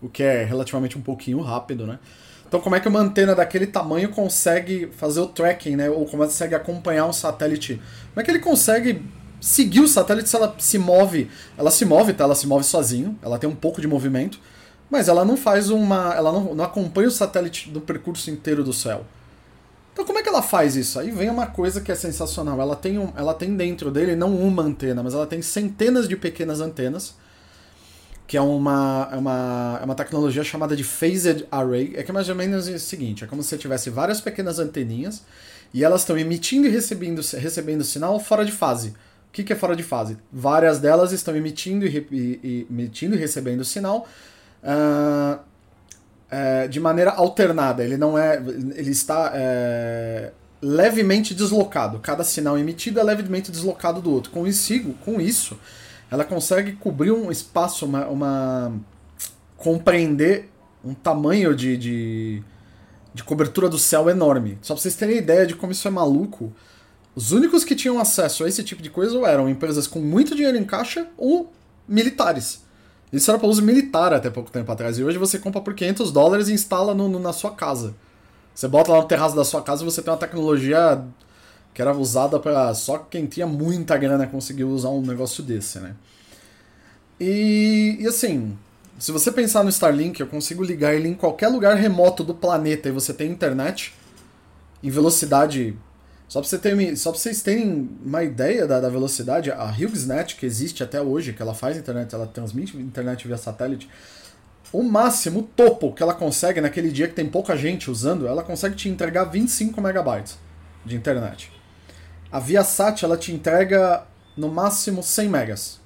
o 0.02 0.08
que 0.08 0.22
é 0.22 0.42
relativamente 0.42 0.98
um 0.98 1.00
pouquinho 1.00 1.40
rápido, 1.40 1.86
né? 1.86 1.98
Então, 2.46 2.60
como 2.60 2.74
é 2.74 2.80
que 2.80 2.88
uma 2.88 3.00
antena 3.00 3.34
daquele 3.34 3.66
tamanho 3.66 4.08
consegue 4.08 4.88
fazer 4.96 5.20
o 5.20 5.26
tracking, 5.26 5.76
né? 5.76 5.90
Ou 5.90 6.06
como 6.06 6.24
consegue 6.24 6.54
acompanhar 6.54 7.04
um 7.04 7.12
satélite? 7.12 7.74
Como 8.08 8.20
é 8.20 8.24
que 8.24 8.30
ele 8.30 8.38
consegue 8.38 9.02
seguir 9.40 9.80
o 9.80 9.88
satélite 9.88 10.28
se 10.28 10.36
ela 10.36 10.54
se 10.58 10.78
move? 10.78 11.30
Ela 11.56 11.70
se 11.70 11.84
move, 11.84 12.12
tá? 12.12 12.24
Ela 12.24 12.34
se 12.34 12.46
move 12.46 12.64
sozinho, 12.64 13.18
ela 13.22 13.38
tem 13.38 13.48
um 13.48 13.54
pouco 13.54 13.80
de 13.80 13.86
movimento, 13.86 14.40
mas 14.90 15.08
ela 15.08 15.24
não 15.24 15.36
faz 15.36 15.70
uma. 15.70 16.14
Ela 16.14 16.32
não, 16.32 16.54
não 16.54 16.64
acompanha 16.64 17.08
o 17.08 17.12
satélite 17.12 17.70
do 17.70 17.80
percurso 17.80 18.30
inteiro 18.30 18.64
do 18.64 18.72
céu. 18.72 19.04
Então 19.98 20.06
como 20.06 20.20
é 20.20 20.22
que 20.22 20.28
ela 20.28 20.42
faz 20.42 20.76
isso? 20.76 21.00
Aí 21.00 21.10
vem 21.10 21.28
uma 21.28 21.48
coisa 21.48 21.80
que 21.80 21.90
é 21.90 21.94
sensacional. 21.96 22.60
Ela 22.60 22.76
tem, 22.76 22.98
um, 22.98 23.12
ela 23.16 23.34
tem 23.34 23.56
dentro 23.56 23.90
dele 23.90 24.14
não 24.14 24.32
uma 24.32 24.62
antena, 24.62 25.02
mas 25.02 25.12
ela 25.12 25.26
tem 25.26 25.42
centenas 25.42 26.08
de 26.08 26.16
pequenas 26.16 26.60
antenas, 26.60 27.16
que 28.24 28.36
é 28.36 28.40
uma, 28.40 29.08
é 29.10 29.16
uma, 29.16 29.78
é 29.82 29.84
uma 29.84 29.96
tecnologia 29.96 30.44
chamada 30.44 30.76
de 30.76 30.84
Phased 30.84 31.48
Array. 31.50 31.94
É 31.96 32.04
que 32.04 32.12
é 32.12 32.14
mais 32.14 32.28
ou 32.28 32.36
menos 32.36 32.68
o 32.68 32.78
seguinte, 32.78 33.24
é 33.24 33.26
como 33.26 33.42
se 33.42 33.48
você 33.48 33.58
tivesse 33.58 33.90
várias 33.90 34.20
pequenas 34.20 34.60
anteninhas 34.60 35.24
e 35.74 35.82
elas 35.82 36.02
estão 36.02 36.16
emitindo 36.16 36.68
e 36.68 36.70
recebendo, 36.70 37.20
recebendo 37.36 37.82
sinal 37.82 38.20
fora 38.20 38.44
de 38.44 38.52
fase. 38.52 38.94
O 39.28 39.32
que, 39.32 39.44
que 39.44 39.52
é 39.52 39.56
fora 39.56 39.76
de 39.76 39.82
fase? 39.82 40.16
Várias 40.32 40.78
delas 40.78 41.12
estão 41.12 41.36
emitindo 41.36 41.86
e, 41.86 42.06
e, 42.10 42.40
e 42.42 42.66
emitindo 42.70 43.14
e 43.14 43.18
recebendo 43.18 43.64
sinal 43.64 44.06
uh, 44.62 45.38
de 46.68 46.80
maneira 46.80 47.12
alternada. 47.12 47.84
Ele 47.84 47.96
não 47.96 48.18
é. 48.18 48.36
Ele 48.36 48.90
está 48.90 49.32
uh, 49.32 50.32
levemente 50.60 51.34
deslocado. 51.34 51.98
Cada 52.00 52.24
sinal 52.24 52.58
emitido 52.58 52.98
é 52.98 53.02
levemente 53.02 53.52
deslocado 53.52 54.00
do 54.00 54.10
outro. 54.10 54.32
Com 54.32 54.46
isso, 54.46 54.72
com 55.04 55.20
isso 55.20 55.58
ela 56.10 56.24
consegue 56.24 56.72
cobrir 56.72 57.12
um 57.12 57.30
espaço, 57.30 57.84
uma, 57.84 58.06
uma 58.06 58.72
compreender 59.56 60.50
um 60.84 60.94
tamanho 60.94 61.54
de, 61.54 61.76
de, 61.76 62.42
de 63.12 63.24
cobertura 63.24 63.68
do 63.68 63.78
céu 63.78 64.08
enorme. 64.08 64.58
Só 64.62 64.74
pra 64.74 64.80
vocês 64.80 64.94
terem 64.94 65.18
ideia 65.18 65.46
de 65.46 65.54
como 65.54 65.72
isso 65.72 65.86
é 65.86 65.90
maluco. 65.90 66.52
Os 67.18 67.32
únicos 67.32 67.64
que 67.64 67.74
tinham 67.74 67.98
acesso 67.98 68.44
a 68.44 68.48
esse 68.48 68.62
tipo 68.62 68.80
de 68.80 68.90
coisa 68.90 69.18
eram 69.26 69.48
empresas 69.48 69.88
com 69.88 69.98
muito 69.98 70.36
dinheiro 70.36 70.56
em 70.56 70.62
caixa 70.62 71.08
ou 71.16 71.52
militares. 71.88 72.62
Isso 73.12 73.28
era 73.28 73.40
para 73.40 73.48
uso 73.48 73.60
militar 73.60 74.14
até 74.14 74.30
pouco 74.30 74.52
tempo 74.52 74.70
atrás. 74.70 75.00
E 75.00 75.02
hoje 75.02 75.18
você 75.18 75.36
compra 75.36 75.60
por 75.60 75.74
500 75.74 76.12
dólares 76.12 76.46
e 76.46 76.52
instala 76.52 76.94
no, 76.94 77.08
no, 77.08 77.18
na 77.18 77.32
sua 77.32 77.50
casa. 77.50 77.92
Você 78.54 78.68
bota 78.68 78.92
lá 78.92 78.98
no 78.98 79.08
terraço 79.08 79.34
da 79.34 79.44
sua 79.44 79.60
casa 79.62 79.82
e 79.82 79.84
você 79.84 80.00
tem 80.00 80.12
uma 80.12 80.16
tecnologia 80.16 81.04
que 81.74 81.82
era 81.82 81.92
usada 81.92 82.38
para 82.38 82.72
só 82.72 82.98
quem 82.98 83.26
tinha 83.26 83.48
muita 83.48 83.96
grana 83.96 84.24
conseguiu 84.24 84.68
usar 84.68 84.90
um 84.90 85.02
negócio 85.02 85.42
desse, 85.42 85.80
né? 85.80 85.96
E, 87.18 87.96
e 87.98 88.06
assim, 88.06 88.56
se 88.96 89.10
você 89.10 89.32
pensar 89.32 89.64
no 89.64 89.70
Starlink, 89.70 90.20
eu 90.20 90.28
consigo 90.28 90.62
ligar 90.62 90.94
ele 90.94 91.08
em 91.08 91.14
qualquer 91.14 91.48
lugar 91.48 91.74
remoto 91.74 92.22
do 92.22 92.32
planeta 92.32 92.88
e 92.88 92.92
você 92.92 93.12
tem 93.12 93.28
internet 93.28 93.92
em 94.84 94.88
velocidade 94.88 95.76
só 96.28 96.40
pra, 96.40 96.48
você 96.48 96.58
ter, 96.58 96.96
só 96.96 97.10
pra 97.10 97.18
vocês 97.18 97.40
terem 97.40 97.88
uma 98.04 98.22
ideia 98.22 98.66
da, 98.66 98.80
da 98.80 98.88
velocidade, 98.90 99.50
a 99.50 99.70
HughesNet, 99.70 100.36
que 100.36 100.44
existe 100.44 100.82
até 100.82 101.00
hoje, 101.00 101.32
que 101.32 101.40
ela 101.40 101.54
faz 101.54 101.76
internet, 101.76 102.14
ela 102.14 102.26
transmite 102.26 102.76
internet 102.76 103.26
via 103.26 103.38
satélite, 103.38 103.88
o 104.70 104.82
máximo, 104.82 105.40
o 105.40 105.42
topo 105.42 105.94
que 105.94 106.02
ela 106.02 106.14
consegue 106.14 106.60
naquele 106.60 106.90
dia 106.90 107.08
que 107.08 107.14
tem 107.14 107.26
pouca 107.26 107.56
gente 107.56 107.90
usando, 107.90 108.26
ela 108.26 108.42
consegue 108.42 108.76
te 108.76 108.88
entregar 108.90 109.24
25 109.24 109.80
megabytes 109.80 110.38
de 110.84 110.94
internet. 110.94 111.50
A 112.30 112.38
Viasat, 112.38 113.02
ela 113.02 113.16
te 113.16 113.32
entrega 113.32 114.06
no 114.36 114.48
máximo 114.48 115.02
100 115.02 115.28
megas. 115.30 115.80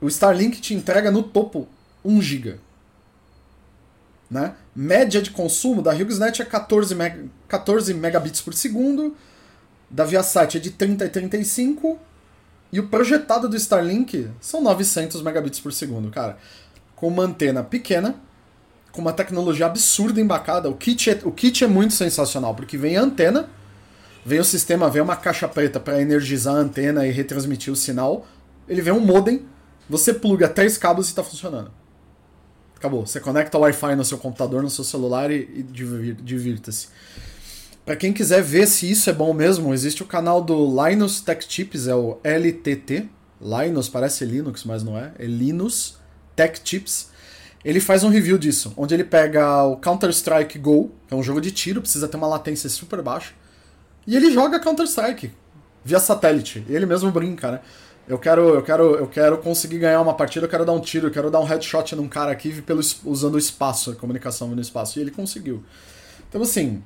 O 0.00 0.08
Starlink 0.08 0.60
te 0.60 0.72
entrega 0.72 1.10
no 1.10 1.22
topo 1.22 1.68
1 2.02 2.22
giga. 2.22 2.58
Né? 4.30 4.54
Média 4.78 5.22
de 5.22 5.30
consumo 5.30 5.80
da 5.80 5.90
HughesNet 5.92 6.42
é 6.42 6.44
14, 6.44 6.94
meg 6.94 7.30
14 7.48 7.94
megabits 7.94 8.42
por 8.42 8.52
segundo, 8.52 9.16
da 9.88 10.04
Viasat 10.04 10.58
é 10.58 10.60
de 10.60 10.70
30 10.70 11.06
e 11.06 11.08
35, 11.08 11.98
e 12.70 12.78
o 12.78 12.86
projetado 12.88 13.48
do 13.48 13.56
Starlink 13.56 14.28
são 14.38 14.60
900 14.60 15.22
megabits 15.22 15.60
por 15.60 15.72
segundo, 15.72 16.10
cara. 16.10 16.36
Com 16.94 17.08
uma 17.08 17.22
antena 17.22 17.62
pequena, 17.62 18.16
com 18.92 19.00
uma 19.00 19.14
tecnologia 19.14 19.64
absurda 19.64 20.20
embacada. 20.20 20.68
O 20.68 20.74
kit 20.74 21.08
é, 21.08 21.20
o 21.24 21.32
kit 21.32 21.64
é 21.64 21.66
muito 21.66 21.94
sensacional, 21.94 22.54
porque 22.54 22.76
vem 22.76 22.98
a 22.98 23.00
antena, 23.00 23.48
vem 24.26 24.40
o 24.40 24.44
sistema, 24.44 24.90
vem 24.90 25.00
uma 25.00 25.16
caixa 25.16 25.48
preta 25.48 25.80
para 25.80 26.02
energizar 26.02 26.54
a 26.54 26.58
antena 26.58 27.06
e 27.06 27.10
retransmitir 27.10 27.72
o 27.72 27.76
sinal. 27.76 28.26
Ele 28.68 28.82
vem 28.82 28.92
um 28.92 29.00
modem, 29.00 29.46
você 29.88 30.12
pluga 30.12 30.50
três 30.50 30.76
cabos 30.76 31.06
e 31.06 31.08
está 31.08 31.24
funcionando. 31.24 31.70
Acabou. 32.76 33.06
Você 33.06 33.18
conecta 33.20 33.56
o 33.56 33.62
Wi-Fi 33.62 33.96
no 33.96 34.04
seu 34.04 34.18
computador, 34.18 34.62
no 34.62 34.70
seu 34.70 34.84
celular 34.84 35.30
e, 35.30 35.48
e 35.54 35.62
divirta-se. 35.62 36.88
Para 37.84 37.96
quem 37.96 38.12
quiser 38.12 38.42
ver 38.42 38.66
se 38.66 38.90
isso 38.90 39.08
é 39.08 39.12
bom 39.12 39.32
mesmo, 39.32 39.72
existe 39.72 40.02
o 40.02 40.06
canal 40.06 40.42
do 40.42 40.84
Linus 40.84 41.20
Tech 41.20 41.46
Tips, 41.46 41.86
é 41.86 41.94
o 41.94 42.18
LTT. 42.22 43.08
Linus 43.40 43.88
parece 43.88 44.24
Linux, 44.24 44.64
mas 44.64 44.82
não 44.82 44.98
é. 44.98 45.12
É 45.18 45.24
Linus 45.24 45.96
Tech 46.34 46.60
Tips. 46.60 47.10
Ele 47.64 47.80
faz 47.80 48.04
um 48.04 48.08
review 48.08 48.38
disso, 48.38 48.72
onde 48.76 48.94
ele 48.94 49.04
pega 49.04 49.64
o 49.64 49.76
Counter-Strike 49.76 50.58
Go, 50.58 50.92
que 51.08 51.14
é 51.14 51.16
um 51.16 51.22
jogo 51.22 51.40
de 51.40 51.50
tiro, 51.50 51.80
precisa 51.80 52.06
ter 52.06 52.16
uma 52.16 52.26
latência 52.26 52.68
super 52.68 53.02
baixa, 53.02 53.32
e 54.06 54.14
ele 54.14 54.30
joga 54.30 54.60
Counter-Strike 54.60 55.32
via 55.84 55.98
satélite. 55.98 56.64
Ele 56.68 56.86
mesmo 56.86 57.10
brinca, 57.10 57.52
né? 57.52 57.60
Eu 58.08 58.18
quero, 58.18 58.54
eu 58.54 58.62
quero, 58.62 58.94
eu 58.94 59.06
quero 59.08 59.38
conseguir 59.38 59.78
ganhar 59.78 60.00
uma 60.00 60.14
partida, 60.14 60.46
eu 60.46 60.50
quero 60.50 60.64
dar 60.64 60.72
um 60.72 60.80
tiro, 60.80 61.08
eu 61.08 61.10
quero 61.10 61.30
dar 61.30 61.40
um 61.40 61.44
headshot 61.44 61.96
num 61.96 62.08
cara 62.08 62.30
aqui 62.30 62.62
pelo, 62.62 62.80
usando 63.04 63.34
o 63.34 63.38
espaço, 63.38 63.90
a 63.90 63.96
comunicação 63.96 64.48
no 64.48 64.60
espaço. 64.60 64.98
E 64.98 65.02
ele 65.02 65.10
conseguiu. 65.10 65.64
Então, 66.28 66.40
assim, 66.40 66.82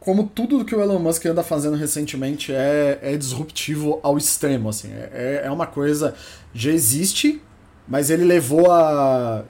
como 0.00 0.24
tudo 0.24 0.64
que 0.64 0.74
o 0.74 0.80
Elon 0.80 1.00
Musk 1.00 1.26
anda 1.26 1.42
fazendo 1.42 1.76
recentemente 1.76 2.52
é, 2.52 2.98
é 3.02 3.16
disruptivo 3.16 3.98
ao 4.02 4.16
extremo, 4.16 4.68
assim. 4.68 4.88
É, 4.92 5.42
é 5.44 5.50
uma 5.50 5.66
coisa. 5.66 6.14
Já 6.54 6.70
existe, 6.70 7.42
mas 7.88 8.08
ele 8.08 8.24
levou 8.24 8.70
a. 8.70 9.44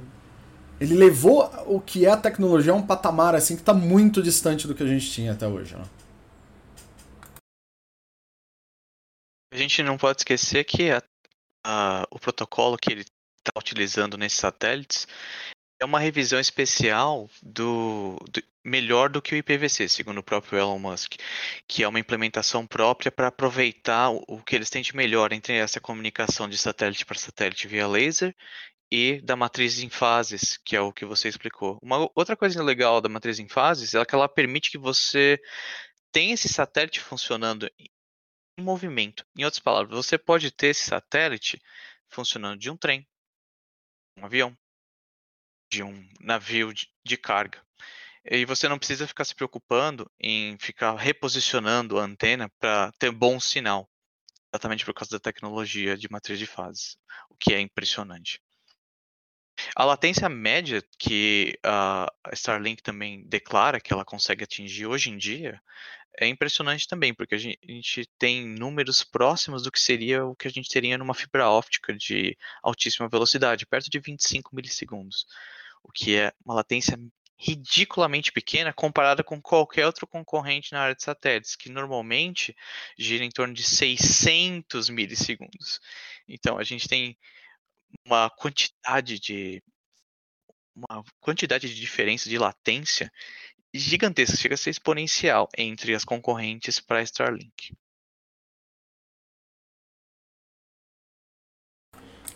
Ele 0.80 0.94
levou 0.94 1.48
o 1.66 1.78
que 1.78 2.06
é 2.06 2.10
a 2.10 2.16
tecnologia 2.16 2.72
a 2.72 2.74
um 2.74 2.82
patamar 2.82 3.34
assim 3.34 3.54
que 3.54 3.62
está 3.62 3.72
muito 3.72 4.22
distante 4.22 4.66
do 4.66 4.74
que 4.74 4.82
a 4.82 4.86
gente 4.86 5.10
tinha 5.10 5.32
até 5.32 5.46
hoje. 5.46 5.74
Né? 5.74 5.82
A 9.56 9.58
gente 9.58 9.82
não 9.82 9.96
pode 9.96 10.20
esquecer 10.20 10.64
que 10.64 10.90
a, 10.90 11.02
a, 11.64 12.06
o 12.10 12.18
protocolo 12.18 12.76
que 12.76 12.92
ele 12.92 13.00
está 13.00 13.52
utilizando 13.56 14.18
nesses 14.18 14.38
satélites 14.38 15.08
é 15.80 15.84
uma 15.86 15.98
revisão 15.98 16.38
especial 16.38 17.26
do, 17.42 18.18
do, 18.30 18.42
melhor 18.62 19.08
do 19.08 19.22
que 19.22 19.34
o 19.34 19.38
IPVC, 19.38 19.88
segundo 19.88 20.18
o 20.18 20.22
próprio 20.22 20.58
Elon 20.58 20.78
Musk, 20.78 21.14
que 21.66 21.82
é 21.82 21.88
uma 21.88 21.98
implementação 21.98 22.66
própria 22.66 23.10
para 23.10 23.28
aproveitar 23.28 24.10
o, 24.10 24.22
o, 24.28 24.42
que 24.42 24.54
eles 24.54 24.68
têm 24.68 24.82
de 24.82 24.94
melhor 24.94 25.32
entre 25.32 25.54
essa 25.54 25.80
comunicação 25.80 26.46
de 26.46 26.58
satélite 26.58 27.06
para 27.06 27.16
satélite 27.16 27.66
via 27.66 27.88
laser 27.88 28.36
e 28.92 29.22
da 29.22 29.36
matriz 29.36 29.78
em 29.78 29.88
fases, 29.88 30.58
que 30.66 30.76
é 30.76 30.82
o 30.82 30.92
que 30.92 31.06
você 31.06 31.30
explicou. 31.30 31.78
Uma 31.82 32.10
outra 32.14 32.36
coisa 32.36 32.62
legal 32.62 33.00
da 33.00 33.08
matriz 33.08 33.38
em 33.38 33.48
fases 33.48 33.94
é 33.94 34.04
que 34.04 34.14
ela 34.14 34.28
permite 34.28 34.70
que 34.70 34.76
você 34.76 35.40
tenha 36.12 36.34
esse 36.34 36.46
satélite 36.46 37.00
funcionando 37.00 37.66
em 38.56 38.62
movimento. 38.62 39.26
Em 39.36 39.44
outras 39.44 39.60
palavras, 39.60 39.94
você 39.94 40.16
pode 40.16 40.50
ter 40.50 40.68
esse 40.68 40.86
satélite 40.86 41.60
funcionando 42.08 42.58
de 42.58 42.70
um 42.70 42.76
trem, 42.76 43.06
um 44.16 44.24
avião, 44.24 44.56
de 45.70 45.82
um 45.82 46.08
navio 46.20 46.72
de, 46.72 47.16
carga. 47.16 47.62
E 48.24 48.44
você 48.44 48.68
não 48.68 48.78
precisa 48.78 49.06
ficar 49.06 49.24
se 49.24 49.34
preocupando 49.34 50.10
em 50.18 50.56
ficar 50.58 50.96
reposicionando 50.96 51.98
a 51.98 52.04
antena 52.04 52.48
para 52.58 52.92
ter 52.98 53.10
bom 53.10 53.38
sinal, 53.38 53.88
exatamente 54.52 54.84
por 54.84 54.94
causa 54.94 55.12
da 55.12 55.20
tecnologia 55.20 55.96
de 55.96 56.10
matriz 56.10 56.38
de 56.38 56.46
fases, 56.46 56.96
o 57.28 57.36
que 57.36 57.52
é 57.52 57.60
impressionante. 57.60 58.40
A 59.74 59.84
latência 59.84 60.28
média 60.28 60.82
que 60.98 61.58
a 61.62 62.12
Starlink 62.32 62.82
também 62.82 63.26
declara 63.26 63.80
que 63.80 63.92
ela 63.92 64.04
consegue 64.04 64.44
atingir 64.44 64.86
hoje 64.86 65.10
em 65.10 65.16
dia 65.16 65.60
é 66.18 66.26
impressionante 66.26 66.88
também, 66.88 67.14
porque 67.14 67.34
a 67.34 67.38
gente, 67.38 67.58
a 67.62 67.72
gente, 67.72 68.06
tem 68.18 68.46
números 68.46 69.04
próximos 69.04 69.62
do 69.62 69.70
que 69.70 69.80
seria 69.80 70.24
o 70.24 70.34
que 70.34 70.48
a 70.48 70.50
gente 70.50 70.68
teria 70.68 70.96
numa 70.96 71.14
fibra 71.14 71.48
óptica 71.50 71.92
de 71.94 72.36
altíssima 72.62 73.08
velocidade, 73.08 73.66
perto 73.66 73.90
de 73.90 73.98
25 73.98 74.54
milissegundos, 74.54 75.26
o 75.82 75.92
que 75.92 76.16
é 76.16 76.32
uma 76.44 76.54
latência 76.54 76.98
ridiculamente 77.38 78.32
pequena 78.32 78.72
comparada 78.72 79.22
com 79.22 79.40
qualquer 79.40 79.84
outro 79.84 80.06
concorrente 80.06 80.72
na 80.72 80.80
área 80.80 80.94
de 80.94 81.02
satélites, 81.02 81.54
que 81.54 81.68
normalmente 81.68 82.56
gira 82.98 83.24
em 83.24 83.30
torno 83.30 83.52
de 83.52 83.62
600 83.62 84.88
milissegundos. 84.88 85.80
Então 86.26 86.56
a 86.58 86.64
gente 86.64 86.88
tem 86.88 87.16
uma 88.04 88.30
quantidade 88.30 89.20
de 89.20 89.62
uma 90.74 91.02
quantidade 91.20 91.68
de 91.68 91.80
diferença 91.80 92.28
de 92.28 92.38
latência 92.38 93.10
gigantesca, 93.78 94.36
chega 94.36 94.54
a 94.54 94.58
ser 94.58 94.70
exponencial 94.70 95.48
entre 95.56 95.94
as 95.94 96.04
concorrentes 96.04 96.80
para 96.80 97.02
Starlink. 97.02 97.74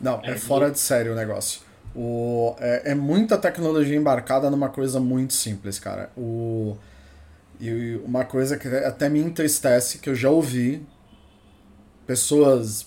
Não, 0.00 0.20
é, 0.22 0.30
é 0.30 0.36
fora 0.36 0.70
de 0.70 0.78
sério 0.78 1.12
o 1.12 1.14
negócio. 1.14 1.60
O, 1.94 2.54
é, 2.58 2.92
é, 2.92 2.94
muita 2.94 3.36
tecnologia 3.36 3.96
embarcada 3.96 4.48
numa 4.48 4.68
coisa 4.68 5.00
muito 5.00 5.34
simples, 5.34 5.78
cara. 5.78 6.10
O, 6.16 6.76
e 7.60 7.96
uma 8.04 8.24
coisa 8.24 8.56
que 8.56 8.68
até 8.68 9.08
me 9.08 9.20
entristece, 9.20 9.98
que 9.98 10.08
eu 10.08 10.14
já 10.14 10.30
ouvi 10.30 10.86
pessoas 12.06 12.86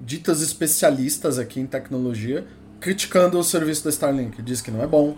ditas 0.00 0.40
especialistas 0.40 1.38
aqui 1.38 1.60
em 1.60 1.66
tecnologia 1.66 2.46
criticando 2.80 3.38
o 3.38 3.44
serviço 3.44 3.84
da 3.84 3.90
Starlink. 3.90 4.40
Diz 4.42 4.60
que 4.60 4.70
não 4.70 4.82
é 4.82 4.86
bom, 4.86 5.16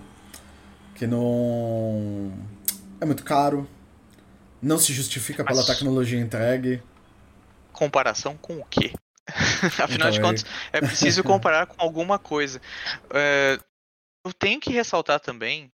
que 0.95 1.07
não 1.07 2.33
é 3.01 3.05
muito 3.05 3.25
caro, 3.25 3.69
não 4.61 4.79
se 4.79 4.93
justifica 4.93 5.43
Mas... 5.43 5.55
pela 5.55 5.67
tecnologia 5.67 6.19
entregue. 6.19 6.83
Comparação 7.73 8.37
com 8.37 8.59
o 8.59 8.65
quê? 8.65 8.93
Afinal 9.83 10.09
então, 10.09 10.11
de 10.11 10.21
contas, 10.21 10.45
é... 10.73 10.79
é 10.79 10.81
preciso 10.81 11.23
comparar 11.25 11.67
com 11.67 11.81
alguma 11.83 12.19
coisa. 12.19 12.61
É, 13.13 13.59
eu 14.25 14.33
tenho 14.33 14.61
que 14.61 14.71
ressaltar 14.71 15.21
também 15.21 15.73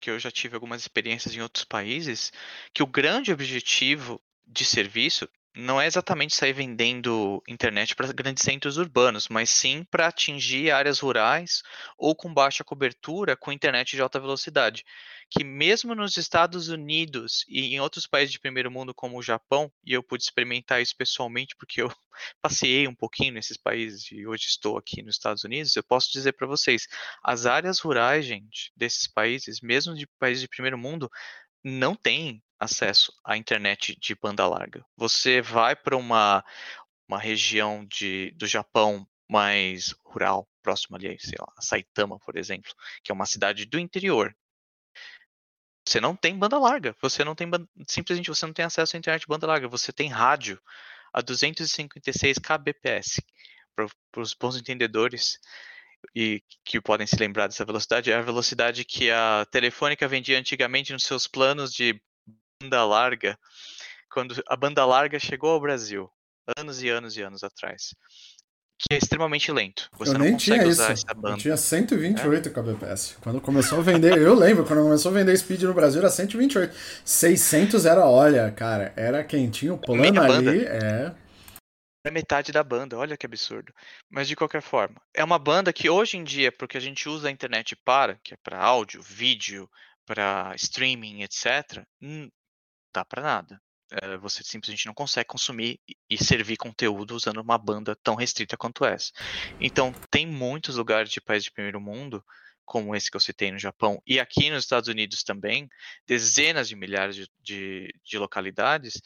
que 0.00 0.10
eu 0.10 0.18
já 0.18 0.30
tive 0.30 0.54
algumas 0.54 0.82
experiências 0.82 1.34
em 1.34 1.40
outros 1.40 1.64
países, 1.64 2.30
que 2.74 2.82
o 2.82 2.86
grande 2.86 3.32
objetivo 3.32 4.20
de 4.46 4.62
serviço 4.62 5.26
não 5.56 5.80
é 5.80 5.86
exatamente 5.86 6.34
sair 6.34 6.52
vendendo 6.52 7.42
internet 7.46 7.94
para 7.94 8.12
grandes 8.12 8.42
centros 8.42 8.76
urbanos, 8.76 9.28
mas 9.28 9.50
sim 9.50 9.84
para 9.84 10.08
atingir 10.08 10.72
áreas 10.72 10.98
rurais 10.98 11.62
ou 11.96 12.14
com 12.14 12.32
baixa 12.32 12.64
cobertura 12.64 13.36
com 13.36 13.52
internet 13.52 13.94
de 13.94 14.02
alta 14.02 14.18
velocidade. 14.18 14.84
Que 15.30 15.44
mesmo 15.44 15.94
nos 15.94 16.16
Estados 16.16 16.68
Unidos 16.68 17.44
e 17.48 17.74
em 17.74 17.80
outros 17.80 18.06
países 18.06 18.32
de 18.32 18.40
primeiro 18.40 18.70
mundo 18.70 18.92
como 18.92 19.16
o 19.16 19.22
Japão, 19.22 19.72
e 19.84 19.92
eu 19.92 20.02
pude 20.02 20.24
experimentar 20.24 20.82
isso 20.82 20.96
pessoalmente 20.96 21.54
porque 21.56 21.82
eu 21.82 21.88
passei 22.42 22.88
um 22.88 22.94
pouquinho 22.94 23.34
nesses 23.34 23.56
países 23.56 24.10
e 24.10 24.26
hoje 24.26 24.46
estou 24.46 24.76
aqui 24.76 25.02
nos 25.02 25.14
Estados 25.14 25.44
Unidos, 25.44 25.76
eu 25.76 25.84
posso 25.84 26.10
dizer 26.12 26.32
para 26.32 26.48
vocês, 26.48 26.88
as 27.22 27.46
áreas 27.46 27.78
rurais, 27.78 28.24
gente, 28.26 28.72
desses 28.76 29.06
países, 29.06 29.60
mesmo 29.60 29.94
de 29.94 30.06
países 30.18 30.40
de 30.42 30.48
primeiro 30.48 30.76
mundo, 30.76 31.08
não 31.62 31.94
têm 31.94 32.42
acesso 32.58 33.12
à 33.24 33.36
internet 33.36 33.96
de 34.00 34.14
banda 34.14 34.46
larga. 34.46 34.84
Você 34.96 35.40
vai 35.40 35.74
para 35.76 35.96
uma, 35.96 36.44
uma 37.08 37.18
região 37.18 37.84
de, 37.86 38.30
do 38.32 38.46
Japão 38.46 39.06
mais 39.28 39.94
rural, 40.04 40.48
próximo 40.62 40.96
ali, 40.96 41.16
sei 41.18 41.38
lá, 41.38 41.52
Saitama, 41.60 42.18
por 42.20 42.36
exemplo, 42.36 42.72
que 43.02 43.10
é 43.10 43.14
uma 43.14 43.26
cidade 43.26 43.66
do 43.66 43.78
interior. 43.78 44.34
Você 45.86 46.00
não 46.00 46.16
tem 46.16 46.38
banda 46.38 46.58
larga, 46.58 46.96
você 47.00 47.24
não 47.24 47.34
tem 47.34 47.50
simplesmente 47.86 48.30
você 48.30 48.46
não 48.46 48.54
tem 48.54 48.64
acesso 48.64 48.96
à 48.96 48.98
internet 48.98 49.22
de 49.22 49.26
banda 49.26 49.46
larga, 49.46 49.68
você 49.68 49.92
tem 49.92 50.08
rádio 50.08 50.60
a 51.12 51.20
256 51.20 52.38
kbps. 52.38 53.20
Para 53.74 54.22
os 54.22 54.32
bons 54.34 54.56
entendedores, 54.56 55.38
e 56.14 56.42
que 56.64 56.80
podem 56.80 57.06
se 57.06 57.16
lembrar 57.16 57.46
dessa 57.46 57.64
velocidade, 57.64 58.10
é 58.10 58.14
a 58.14 58.22
velocidade 58.22 58.84
que 58.84 59.10
a 59.10 59.46
Telefônica 59.50 60.06
vendia 60.06 60.38
antigamente 60.38 60.92
nos 60.92 61.04
seus 61.04 61.26
planos 61.26 61.72
de 61.72 62.00
banda 62.64 62.84
larga, 62.84 63.38
quando 64.10 64.42
a 64.48 64.56
banda 64.56 64.84
larga 64.84 65.18
chegou 65.18 65.50
ao 65.50 65.60
Brasil, 65.60 66.08
anos 66.56 66.82
e 66.82 66.88
anos 66.88 67.16
e 67.16 67.22
anos 67.22 67.44
atrás. 67.44 67.94
Que 68.76 68.94
é 68.94 68.98
extremamente 68.98 69.52
lento. 69.52 69.88
Você 69.96 70.10
eu 70.10 70.18
não 70.18 70.26
nem 70.26 70.36
tinha 70.36 70.66
isso. 70.66 70.82
Eu 70.82 71.36
tinha 71.36 71.56
128 71.56 72.48
é? 72.48 72.52
kbps. 72.52 73.16
Quando 73.22 73.40
começou 73.40 73.78
a 73.78 73.82
vender, 73.82 74.18
eu 74.18 74.34
lembro, 74.34 74.64
quando 74.64 74.82
começou 74.82 75.12
a 75.12 75.14
vender 75.14 75.36
speed 75.36 75.62
no 75.62 75.72
Brasil 75.72 76.00
era 76.00 76.10
128. 76.10 76.74
600 77.04 77.86
era, 77.86 78.04
olha, 78.04 78.50
cara, 78.50 78.92
era 78.96 79.22
quem 79.22 79.48
tinha 79.48 79.72
o 79.72 79.78
plano 79.78 80.20
ali, 80.20 80.64
é 80.64 81.14
é 82.06 82.10
metade 82.10 82.52
da 82.52 82.62
banda, 82.62 82.98
olha 82.98 83.16
que 83.16 83.24
absurdo. 83.24 83.72
Mas 84.10 84.28
de 84.28 84.36
qualquer 84.36 84.60
forma, 84.60 85.00
é 85.14 85.24
uma 85.24 85.38
banda 85.38 85.72
que 85.72 85.88
hoje 85.88 86.18
em 86.18 86.24
dia, 86.24 86.52
porque 86.52 86.76
a 86.76 86.80
gente 86.80 87.08
usa 87.08 87.28
a 87.28 87.30
internet 87.30 87.74
para, 87.76 88.20
que 88.22 88.34
é 88.34 88.36
para 88.42 88.62
áudio, 88.62 89.00
vídeo, 89.00 89.66
para 90.04 90.52
streaming, 90.56 91.22
etc., 91.22 91.82
dá 92.94 93.04
para 93.04 93.22
nada. 93.22 93.60
É, 93.90 94.16
você 94.16 94.42
simplesmente 94.42 94.86
não 94.86 94.94
consegue 94.94 95.26
consumir 95.26 95.78
e 96.08 96.16
servir 96.16 96.56
conteúdo 96.56 97.14
usando 97.14 97.40
uma 97.40 97.58
banda 97.58 97.94
tão 98.02 98.14
restrita 98.14 98.56
quanto 98.56 98.84
essa. 98.84 99.12
Então, 99.60 99.92
tem 100.10 100.26
muitos 100.26 100.76
lugares 100.76 101.10
de 101.10 101.20
países 101.20 101.44
de 101.44 101.52
primeiro 101.52 101.80
mundo, 101.80 102.24
como 102.64 102.96
esse 102.96 103.10
que 103.10 103.16
eu 103.16 103.20
citei 103.20 103.52
no 103.52 103.58
Japão, 103.58 104.02
e 104.06 104.18
aqui 104.18 104.48
nos 104.48 104.64
Estados 104.64 104.88
Unidos 104.88 105.22
também, 105.22 105.68
dezenas 106.06 106.66
de 106.66 106.76
milhares 106.76 107.14
de, 107.14 107.28
de, 107.40 107.94
de 108.02 108.18
localidades 108.18 109.02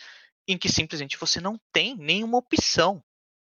em 0.46 0.56
que 0.56 0.68
simplesmente 0.68 1.18
você 1.18 1.40
não 1.40 1.60
tem 1.72 1.96
nenhuma 1.96 2.38
opção 2.38 3.02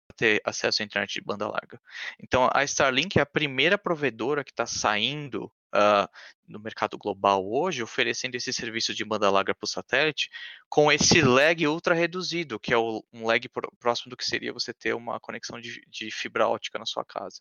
para 0.09 0.16
ter 0.16 0.42
acesso 0.44 0.83
à 0.83 0.85
internet 0.85 1.14
de 1.14 1.20
banda 1.22 1.48
larga. 1.48 1.81
Então, 2.20 2.50
a 2.53 2.64
Starlink 2.64 3.18
é 3.18 3.22
a 3.22 3.26
primeira 3.26 3.79
provedora 3.79 4.44
que 4.44 4.50
está 4.50 4.66
saindo 4.66 5.50
uh, 5.74 6.09
no 6.46 6.61
mercado 6.61 6.98
global 6.98 7.44
hoje, 7.48 7.83
oferecendo 7.83 8.35
esse 8.35 8.52
serviço 8.52 8.94
de 8.94 9.04
banda 9.04 9.30
larga 9.30 9.54
para 9.54 9.64
o 9.64 9.68
satélite, 9.68 10.30
com 10.68 10.90
esse 10.90 11.20
lag 11.20 11.66
ultra 11.66 11.94
reduzido, 11.94 12.59
que 12.59 12.72
é 12.72 12.76
o, 12.76 13.04
um 13.12 13.26
lag 13.26 13.48
próximo 13.78 14.11
do 14.11 14.16
que 14.16 14.24
seria 14.24 14.52
você 14.52 14.72
ter 14.72 14.94
uma 14.94 15.20
conexão 15.20 15.61
de, 15.61 15.83
de 15.88 16.11
fibra 16.11 16.48
ótica 16.48 16.78
na 16.78 16.87
sua 16.87 17.04
casa. 17.04 17.40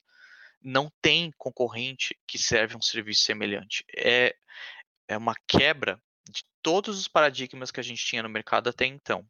Não 0.61 0.91
tem 1.01 1.31
concorrente 1.37 2.17
que 2.27 2.37
serve 2.37 2.75
um 2.75 2.81
serviço 2.81 3.23
semelhante. 3.23 3.83
É, 3.95 4.35
é 5.07 5.17
uma 5.17 5.35
quebra 5.47 6.01
de 6.29 6.43
todos 6.61 6.99
os 6.99 7.07
paradigmas 7.07 7.71
que 7.71 7.79
a 7.79 7.83
gente 7.83 8.05
tinha 8.05 8.21
no 8.21 8.29
mercado 8.29 8.69
até 8.69 8.85
então 8.85 9.25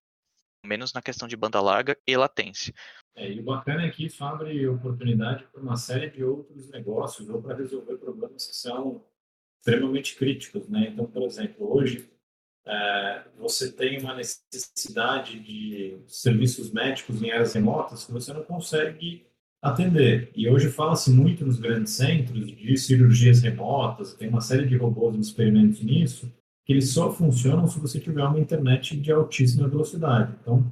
menos 0.66 0.94
na 0.94 1.02
questão 1.02 1.28
de 1.28 1.38
banda 1.38 1.62
larga 1.62 1.98
e 2.08 2.16
latência. 2.16 2.74
É, 3.16 3.32
e 3.32 3.40
o 3.40 3.44
bacana 3.44 3.84
é 3.84 3.90
que 3.90 4.06
isso 4.06 4.24
abre 4.24 4.68
oportunidade 4.68 5.46
para 5.52 5.62
uma 5.62 5.76
série 5.76 6.10
de 6.10 6.24
outros 6.24 6.70
negócios 6.70 7.30
ou 7.30 7.42
para 7.42 7.56
resolver 7.56 7.98
problemas 7.98 8.48
que 8.48 8.56
são 8.56 9.04
extremamente 9.60 10.16
críticos. 10.16 10.68
Né? 10.70 10.90
Então, 10.94 11.06
por 11.06 11.24
exemplo, 11.24 11.76
hoje 11.76 12.10
é, 12.66 13.24
você 13.38 13.72
tem 13.72 14.00
uma 14.00 14.16
necessidade 14.16 15.40
de 15.40 15.98
serviços 16.08 16.72
médicos 16.72 17.22
em 17.22 17.32
áreas 17.32 17.54
remotas 17.54 18.06
que 18.06 18.12
você 18.12 18.34
não 18.34 18.44
consegue 18.44 19.28
atender. 19.62 20.32
E 20.36 20.48
hoje 20.50 20.70
fala-se 20.70 21.12
muito 21.12 21.46
nos 21.46 21.60
grandes 21.60 21.94
centros 21.94 22.48
de 22.48 22.78
cirurgias 22.78 23.42
remotas, 23.42 24.14
tem 24.14 24.30
uma 24.30 24.42
série 24.42 24.66
de 24.66 24.78
robôs 24.78 25.18
experimentos 25.18 25.82
nisso, 25.82 26.32
que 26.70 26.74
eles 26.74 26.92
só 26.92 27.12
funcionam 27.12 27.66
se 27.66 27.80
você 27.80 28.00
tiver 28.00 28.24
uma 28.24 28.40
internet 28.40 28.96
de 28.96 29.12
altíssima 29.12 29.68
velocidade. 29.68 30.36
Então, 30.40 30.72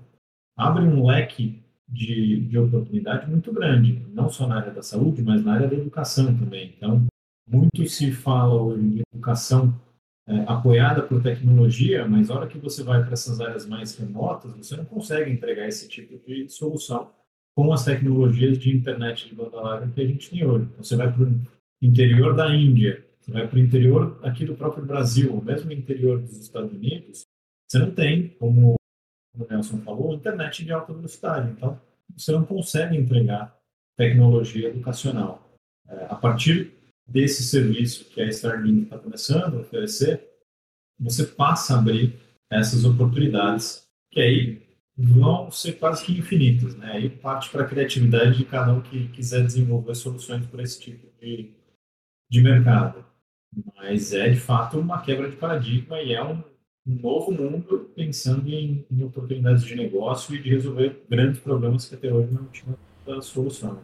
abre 0.56 0.84
um 0.84 1.04
leque 1.04 1.60
de, 1.90 2.42
de 2.42 2.56
oportunidade 2.56 3.28
muito 3.28 3.52
grande, 3.52 4.06
não 4.14 4.30
só 4.30 4.46
na 4.46 4.58
área 4.58 4.72
da 4.72 4.84
saúde, 4.84 5.24
mas 5.24 5.44
na 5.44 5.56
área 5.56 5.68
da 5.68 5.76
educação 5.76 6.38
também. 6.38 6.72
Então, 6.78 7.08
muito 7.50 7.84
se 7.88 8.12
fala 8.12 8.62
hoje 8.62 8.88
de 8.90 9.02
educação 9.12 9.74
é, 10.28 10.42
apoiada 10.42 11.02
por 11.02 11.20
tecnologia, 11.24 12.08
mas 12.08 12.30
na 12.30 12.36
hora 12.36 12.48
que 12.48 12.60
você 12.60 12.84
vai 12.84 13.04
para 13.04 13.14
essas 13.14 13.42
áreas 13.42 13.66
mais 13.66 13.98
remotas, 13.98 14.52
você 14.56 14.78
não 14.78 14.86
consegue 14.86 15.32
entregar 15.32 15.68
esse 15.68 15.90
tipo 15.90 16.20
de 16.28 16.48
solução 16.48 17.10
com 17.56 17.74
as 17.74 17.84
tecnologias 17.84 18.60
de 18.60 18.70
internet 18.70 19.28
de 19.28 19.34
banda 19.34 19.60
larga 19.60 19.92
que 19.92 20.02
a 20.02 20.06
gente 20.06 20.30
tem 20.30 20.46
hoje. 20.46 20.66
Então, 20.66 20.84
você 20.84 20.96
vai 20.96 21.12
para 21.12 21.24
o 21.24 21.42
interior 21.82 22.36
da 22.36 22.56
Índia, 22.56 23.04
vai 23.32 23.48
para 23.48 23.58
o 23.58 23.60
interior 23.60 24.20
aqui 24.24 24.46
do 24.46 24.56
próprio 24.56 24.86
Brasil, 24.86 25.34
ou 25.34 25.42
mesmo 25.42 25.72
interior 25.72 26.20
dos 26.20 26.38
Estados 26.38 26.72
Unidos, 26.72 27.26
você 27.68 27.80
não 27.80 27.92
tem, 27.92 28.30
como 28.40 28.76
o 29.36 29.46
Nelson 29.50 29.80
falou, 29.80 30.14
internet 30.14 30.64
de 30.64 30.72
alta 30.72 30.94
velocidade. 30.94 31.52
Então, 31.52 31.80
você 32.16 32.32
não 32.32 32.46
consegue 32.46 32.96
entregar 32.96 33.56
tecnologia 33.98 34.70
educacional. 34.70 35.52
É, 35.88 36.06
a 36.06 36.16
partir 36.16 36.74
desse 37.08 37.44
serviço 37.44 38.06
que 38.06 38.22
a 38.22 38.26
Starlink 38.26 38.84
está 38.84 38.98
começando 38.98 39.58
a 39.58 39.62
oferecer, 39.62 40.26
você 41.00 41.26
passa 41.26 41.76
a 41.76 41.80
abrir 41.80 42.20
essas 42.50 42.86
oportunidades, 42.86 43.88
que 44.12 44.20
aí 44.20 44.68
vão 44.98 45.52
ser 45.52 45.74
quase 45.74 46.04
que 46.04 46.18
infinitas. 46.18 46.76
Né? 46.76 46.92
Aí 46.92 47.10
parte 47.10 47.50
para 47.50 47.64
a 47.64 47.68
criatividade 47.68 48.38
de 48.38 48.46
cada 48.46 48.74
um 48.74 48.82
que 48.82 49.10
quiser 49.10 49.46
desenvolver 49.46 49.96
soluções 49.96 50.46
para 50.48 50.64
esse 50.64 50.80
tipo 50.80 51.08
de, 51.20 51.54
de 52.30 52.42
mercado. 52.42 53.06
Mas 53.76 54.14
é, 54.14 54.30
de 54.30 54.40
fato, 54.40 54.80
uma 54.80 55.02
quebra 55.02 55.30
de 55.30 55.36
paradigma 55.36 56.02
e 56.02 56.14
é 56.14 56.24
um, 56.24 56.42
novo 56.86 57.32
mundo 57.32 57.92
pensando 57.96 58.48
em, 58.48 58.86
em, 58.90 59.04
oportunidades 59.04 59.64
de 59.64 59.76
negócio 59.76 60.34
e 60.36 60.42
de 60.42 60.50
resolver 60.50 61.04
grandes 61.10 61.40
problemas 61.42 61.86
que 61.86 61.96
até 61.96 62.12
hoje 62.12 62.32
não 62.32 62.46
tinham 62.46 62.78
solução. 63.22 63.80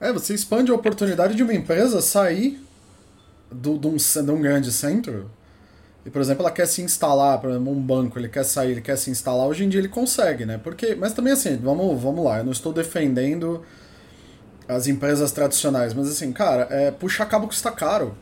É, 0.00 0.12
você 0.12 0.34
expande 0.34 0.70
a 0.70 0.74
oportunidade 0.74 1.34
de 1.34 1.42
uma 1.42 1.54
empresa 1.54 2.00
sair 2.00 2.60
do, 3.50 3.78
de, 3.78 3.86
um, 3.86 3.96
de 3.96 4.30
um 4.30 4.40
grande 4.40 4.72
centro 4.72 5.30
e, 6.06 6.10
por 6.10 6.20
exemplo, 6.20 6.42
ela 6.42 6.52
quer 6.52 6.66
se 6.66 6.80
instalar, 6.82 7.40
por 7.40 7.50
exemplo, 7.50 7.72
um 7.72 7.80
banco, 7.80 8.16
ele 8.16 8.28
quer 8.28 8.44
sair, 8.44 8.70
ele 8.70 8.80
quer 8.80 8.96
se 8.96 9.10
instalar, 9.10 9.44
hoje 9.48 9.64
em 9.64 9.68
dia 9.68 9.80
ele 9.80 9.88
consegue, 9.88 10.46
né? 10.46 10.56
Porque, 10.56 10.94
mas 10.94 11.12
também 11.12 11.32
assim, 11.32 11.56
vamos, 11.56 12.00
vamos 12.00 12.24
lá, 12.24 12.38
eu 12.38 12.44
não 12.44 12.52
estou 12.52 12.72
defendendo 12.72 13.64
as 14.68 14.86
empresas 14.86 15.32
tradicionais, 15.32 15.94
mas 15.94 16.08
assim, 16.08 16.32
cara, 16.32 16.68
é, 16.70 16.92
puxar 16.92 17.26
cabo 17.26 17.48
custa 17.48 17.72
caro. 17.72 18.16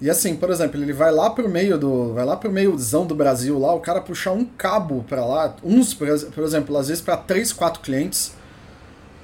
E 0.00 0.10
assim, 0.10 0.36
por 0.36 0.50
exemplo, 0.50 0.80
ele 0.82 0.92
vai 0.92 1.12
lá 1.12 1.30
pro 1.30 1.48
meio 1.48 1.78
do. 1.78 2.12
Vai 2.14 2.24
lá 2.24 2.36
pro 2.36 2.50
meiozão 2.50 3.06
do 3.06 3.14
Brasil 3.14 3.58
lá, 3.58 3.72
o 3.74 3.80
cara 3.80 4.00
puxar 4.00 4.32
um 4.32 4.44
cabo 4.44 5.04
para 5.08 5.24
lá, 5.24 5.56
uns, 5.62 5.94
por 5.94 6.08
exemplo, 6.44 6.76
às 6.76 6.88
vezes 6.88 7.02
para 7.02 7.16
três, 7.16 7.52
quatro 7.52 7.80
clientes, 7.80 8.32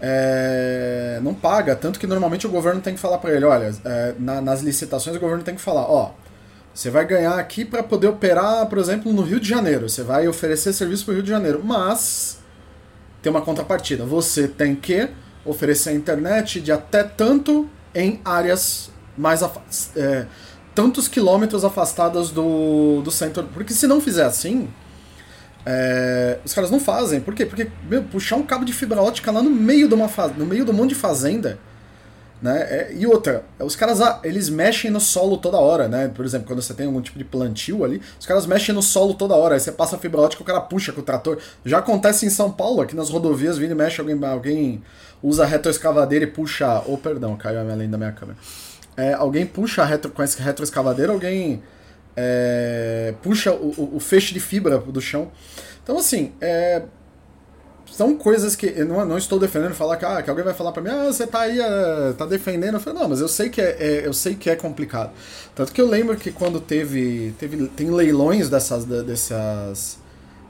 é, 0.00 1.18
não 1.22 1.34
paga. 1.34 1.74
Tanto 1.76 1.98
que 1.98 2.06
normalmente 2.06 2.46
o 2.46 2.50
governo 2.50 2.80
tem 2.80 2.94
que 2.94 3.00
falar 3.00 3.18
para 3.18 3.32
ele, 3.34 3.44
olha, 3.44 3.74
é, 3.84 4.14
na, 4.18 4.40
nas 4.40 4.62
licitações 4.62 5.16
o 5.16 5.20
governo 5.20 5.42
tem 5.42 5.54
que 5.54 5.60
falar, 5.60 5.82
ó, 5.82 6.12
você 6.72 6.88
vai 6.88 7.04
ganhar 7.04 7.38
aqui 7.38 7.64
para 7.64 7.82
poder 7.82 8.06
operar, 8.06 8.66
por 8.66 8.78
exemplo, 8.78 9.12
no 9.12 9.22
Rio 9.22 9.40
de 9.40 9.48
Janeiro. 9.48 9.88
Você 9.88 10.02
vai 10.02 10.28
oferecer 10.28 10.72
serviço 10.72 11.04
pro 11.04 11.14
Rio 11.14 11.22
de 11.22 11.28
Janeiro. 11.28 11.60
Mas 11.62 12.38
tem 13.20 13.30
uma 13.30 13.42
contrapartida. 13.42 14.04
Você 14.04 14.46
tem 14.46 14.74
que 14.74 15.08
oferecer 15.44 15.90
a 15.90 15.92
internet 15.92 16.60
de 16.60 16.70
até 16.70 17.02
tanto 17.02 17.68
em 17.94 18.20
áreas 18.24 18.90
mais 19.16 19.42
é, 19.96 20.26
tantos 20.80 21.08
quilômetros 21.08 21.62
afastadas 21.62 22.30
do, 22.30 23.02
do 23.02 23.10
centro. 23.10 23.44
Porque 23.52 23.74
se 23.74 23.86
não 23.86 24.00
fizer 24.00 24.24
assim, 24.24 24.66
é, 25.66 26.38
os 26.42 26.54
caras 26.54 26.70
não 26.70 26.80
fazem. 26.80 27.20
Por 27.20 27.34
quê? 27.34 27.44
Porque 27.44 27.70
meu, 27.86 28.02
puxar 28.04 28.36
um 28.36 28.42
cabo 28.42 28.64
de 28.64 28.72
fibra 28.72 29.02
ótica 29.02 29.30
lá 29.30 29.42
no 29.42 29.50
meio 29.50 29.86
de 29.86 29.94
uma 29.94 30.08
no 30.38 30.46
meio 30.46 30.64
do 30.64 30.72
monte 30.72 30.90
de 30.90 30.94
fazenda. 30.94 31.58
Né? 32.40 32.58
É, 32.62 32.94
e 32.96 33.06
outra, 33.06 33.44
os 33.58 33.76
caras 33.76 34.00
ah, 34.00 34.20
eles 34.24 34.48
mexem 34.48 34.90
no 34.90 34.98
solo 34.98 35.36
toda 35.36 35.58
hora, 35.58 35.86
né? 35.86 36.08
Por 36.08 36.24
exemplo, 36.24 36.46
quando 36.46 36.62
você 36.62 36.72
tem 36.72 36.86
algum 36.86 37.02
tipo 37.02 37.18
de 37.18 37.24
plantio 37.26 37.84
ali, 37.84 38.00
os 38.18 38.24
caras 38.24 38.46
mexem 38.46 38.74
no 38.74 38.82
solo 38.82 39.12
toda 39.12 39.34
hora. 39.34 39.56
Aí 39.56 39.60
você 39.60 39.70
passa 39.70 39.96
a 39.96 39.98
fibra 39.98 40.22
ótica, 40.22 40.42
o 40.42 40.46
cara 40.46 40.62
puxa 40.62 40.92
com 40.92 41.02
o 41.02 41.04
trator. 41.04 41.36
Já 41.62 41.80
acontece 41.80 42.24
em 42.24 42.30
São 42.30 42.50
Paulo, 42.50 42.80
aqui 42.80 42.96
nas 42.96 43.10
rodovias, 43.10 43.58
vindo 43.58 43.72
e 43.72 43.74
mexe, 43.74 44.00
alguém, 44.00 44.18
alguém 44.24 44.82
usa 45.22 45.44
retroescavadeira 45.44 46.24
e 46.24 46.28
puxa. 46.28 46.82
Oh, 46.86 46.96
perdão, 46.96 47.36
caiu 47.36 47.60
a 47.60 47.64
minha 47.64 47.86
da 47.86 47.98
minha 47.98 48.12
câmera. 48.12 48.38
É, 49.00 49.14
alguém 49.14 49.46
puxa 49.46 49.84
retro, 49.84 50.10
com 50.10 50.22
esse 50.22 50.40
retroescavadeira, 50.40 51.12
alguém 51.12 51.62
é, 52.16 53.14
puxa 53.22 53.52
o, 53.52 53.96
o, 53.96 54.00
feixe 54.00 54.34
de 54.34 54.40
fibra 54.40 54.78
do 54.78 55.00
chão. 55.00 55.30
Então, 55.82 55.96
assim, 55.96 56.32
é, 56.40 56.82
são 57.90 58.14
coisas 58.14 58.54
que 58.54 58.66
eu 58.66 58.86
não, 58.86 59.04
não 59.04 59.18
estou 59.18 59.38
defendendo 59.38 59.74
falar 59.74 59.96
que, 59.96 60.04
ah, 60.04 60.22
que 60.22 60.30
alguém 60.30 60.44
vai 60.44 60.54
falar 60.54 60.72
para 60.72 60.82
mim, 60.82 60.90
ah, 60.90 61.06
você 61.06 61.26
tá 61.26 61.40
aí, 61.40 61.58
uh, 61.58 62.14
tá 62.14 62.26
defendendo. 62.26 62.74
Eu 62.74 62.80
falei, 62.80 63.00
não, 63.00 63.08
mas 63.08 63.20
eu 63.20 63.28
sei 63.28 63.48
que 63.48 63.60
é, 63.60 63.76
é, 63.78 64.06
eu 64.06 64.12
sei 64.12 64.34
que 64.34 64.50
é 64.50 64.56
complicado. 64.56 65.10
Tanto 65.54 65.72
que 65.72 65.80
eu 65.80 65.88
lembro 65.88 66.16
que 66.16 66.30
quando 66.30 66.60
teve, 66.60 67.34
teve 67.38 67.66
tem 67.68 67.90
leilões 67.90 68.48
dessas, 68.48 68.84
dessas 68.84 69.98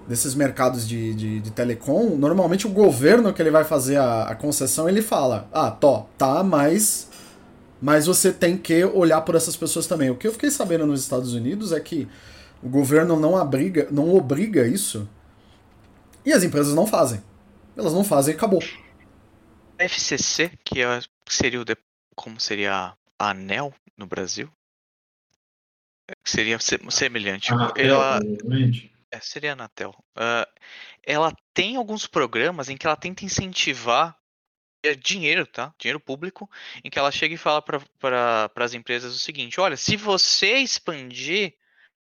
desses 0.08 0.34
mercados 0.34 0.88
de, 0.88 1.14
de, 1.14 1.40
de, 1.40 1.50
telecom, 1.52 2.16
normalmente 2.16 2.66
o 2.66 2.70
governo 2.70 3.32
que 3.32 3.40
ele 3.40 3.50
vai 3.50 3.62
fazer 3.62 3.96
a, 3.96 4.24
a 4.24 4.34
concessão, 4.34 4.88
ele 4.88 5.02
fala, 5.02 5.48
ah, 5.52 5.70
tó, 5.70 6.08
tá, 6.18 6.42
mas 6.42 7.06
mas 7.80 8.06
você 8.06 8.32
tem 8.32 8.56
que 8.56 8.84
olhar 8.84 9.20
por 9.22 9.34
essas 9.34 9.56
pessoas 9.56 9.86
também. 9.86 10.10
O 10.10 10.16
que 10.16 10.26
eu 10.26 10.32
fiquei 10.32 10.50
sabendo 10.50 10.86
nos 10.86 11.02
Estados 11.02 11.34
Unidos 11.34 11.72
é 11.72 11.80
que 11.80 12.06
o 12.62 12.68
governo 12.68 13.18
não 13.18 13.36
abriga, 13.36 13.88
não 13.90 14.14
obriga 14.14 14.66
isso 14.66 15.08
e 16.24 16.32
as 16.32 16.44
empresas 16.44 16.74
não 16.74 16.86
fazem. 16.86 17.22
Elas 17.76 17.94
não 17.94 18.04
fazem 18.04 18.34
e 18.34 18.36
acabou. 18.36 18.62
A 19.78 19.84
FCC, 19.84 20.52
que 20.62 20.82
é, 20.82 21.00
seria 21.26 21.60
o 21.60 21.64
de, 21.64 21.76
como 22.14 22.38
seria 22.38 22.94
a 23.18 23.30
ANEL 23.30 23.72
no 23.96 24.06
Brasil, 24.06 24.50
seria 26.22 26.58
semelhante. 26.58 27.52
Anatel, 27.52 27.86
ela, 27.86 28.20
é, 29.10 29.20
seria 29.20 29.50
a 29.50 29.52
Anatel. 29.54 29.94
Uh, 30.16 30.46
ela 31.02 31.32
tem 31.54 31.76
alguns 31.76 32.06
programas 32.06 32.68
em 32.68 32.76
que 32.76 32.86
ela 32.86 32.96
tenta 32.96 33.24
incentivar 33.24 34.19
é 34.82 34.94
dinheiro, 34.94 35.46
tá? 35.46 35.74
Dinheiro 35.78 36.00
público, 36.00 36.50
em 36.84 36.90
que 36.90 36.98
ela 36.98 37.10
chega 37.10 37.34
e 37.34 37.38
fala 37.38 37.62
para 37.62 38.50
as 38.56 38.74
empresas 38.74 39.14
o 39.14 39.18
seguinte: 39.18 39.60
olha, 39.60 39.76
se 39.76 39.96
você 39.96 40.58
expandir 40.58 41.56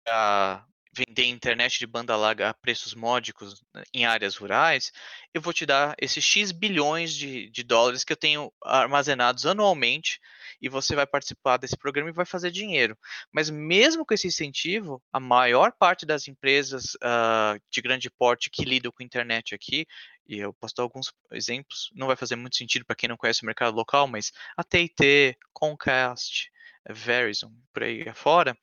a 0.09 0.65
vender 0.93 1.25
internet 1.25 1.79
de 1.79 1.87
banda 1.87 2.15
larga 2.17 2.51
a 2.51 2.55
preços 2.55 2.95
módicos 2.95 3.63
né, 3.75 3.83
em 3.95 4.05
áreas 4.05 4.37
rurais, 4.37 4.93
eu 5.33 5.41
vou 5.41 5.53
te 5.53 5.65
dar 5.65 5.95
esses 5.99 6.23
X 6.23 6.53
bilhões 6.53 7.15
de, 7.15 7.49
de 7.49 7.63
dólares 7.63 8.05
que 8.05 8.13
eu 8.13 8.17
tenho 8.17 8.53
armazenados 8.63 9.47
anualmente 9.47 10.21
e 10.61 10.69
você 10.69 10.95
vai 10.95 11.07
participar 11.07 11.57
desse 11.57 11.77
programa 11.77 12.11
e 12.11 12.15
vai 12.15 12.27
fazer 12.27 12.51
dinheiro. 12.51 12.97
Mas 13.33 13.49
mesmo 13.49 14.05
com 14.05 14.13
esse 14.13 14.29
incentivo, 14.29 15.03
a 15.13 15.19
maior 15.19 15.73
parte 15.73 16.05
das 16.05 16.29
empresas 16.29 16.95
uh, 16.97 17.61
de 17.71 17.81
grande 17.81 18.11
porte 18.11 18.51
que 18.51 18.65
lidam 18.65 18.93
com 18.93 19.03
internet 19.03 19.55
aqui, 19.55 19.87
e 20.29 20.39
eu 20.39 20.53
posso 20.53 20.75
dar 20.77 20.83
alguns 20.83 21.13
exemplos, 21.33 21.91
não 21.95 22.07
vai 22.07 22.17
fazer 22.17 22.37
muito 22.37 22.57
sentido 22.57 22.85
para 22.85 22.95
quem 22.95 23.09
não 23.09 23.17
conhece 23.17 23.43
o 23.43 23.47
mercado 23.47 23.75
local, 23.75 24.07
mas 24.07 24.31
a 24.57 24.63
TIT, 24.63 25.37
Comcast, 25.53 26.51
Verizon, 26.89 27.53
por 27.73 27.83
aí 27.83 28.09
afora, 28.09 28.57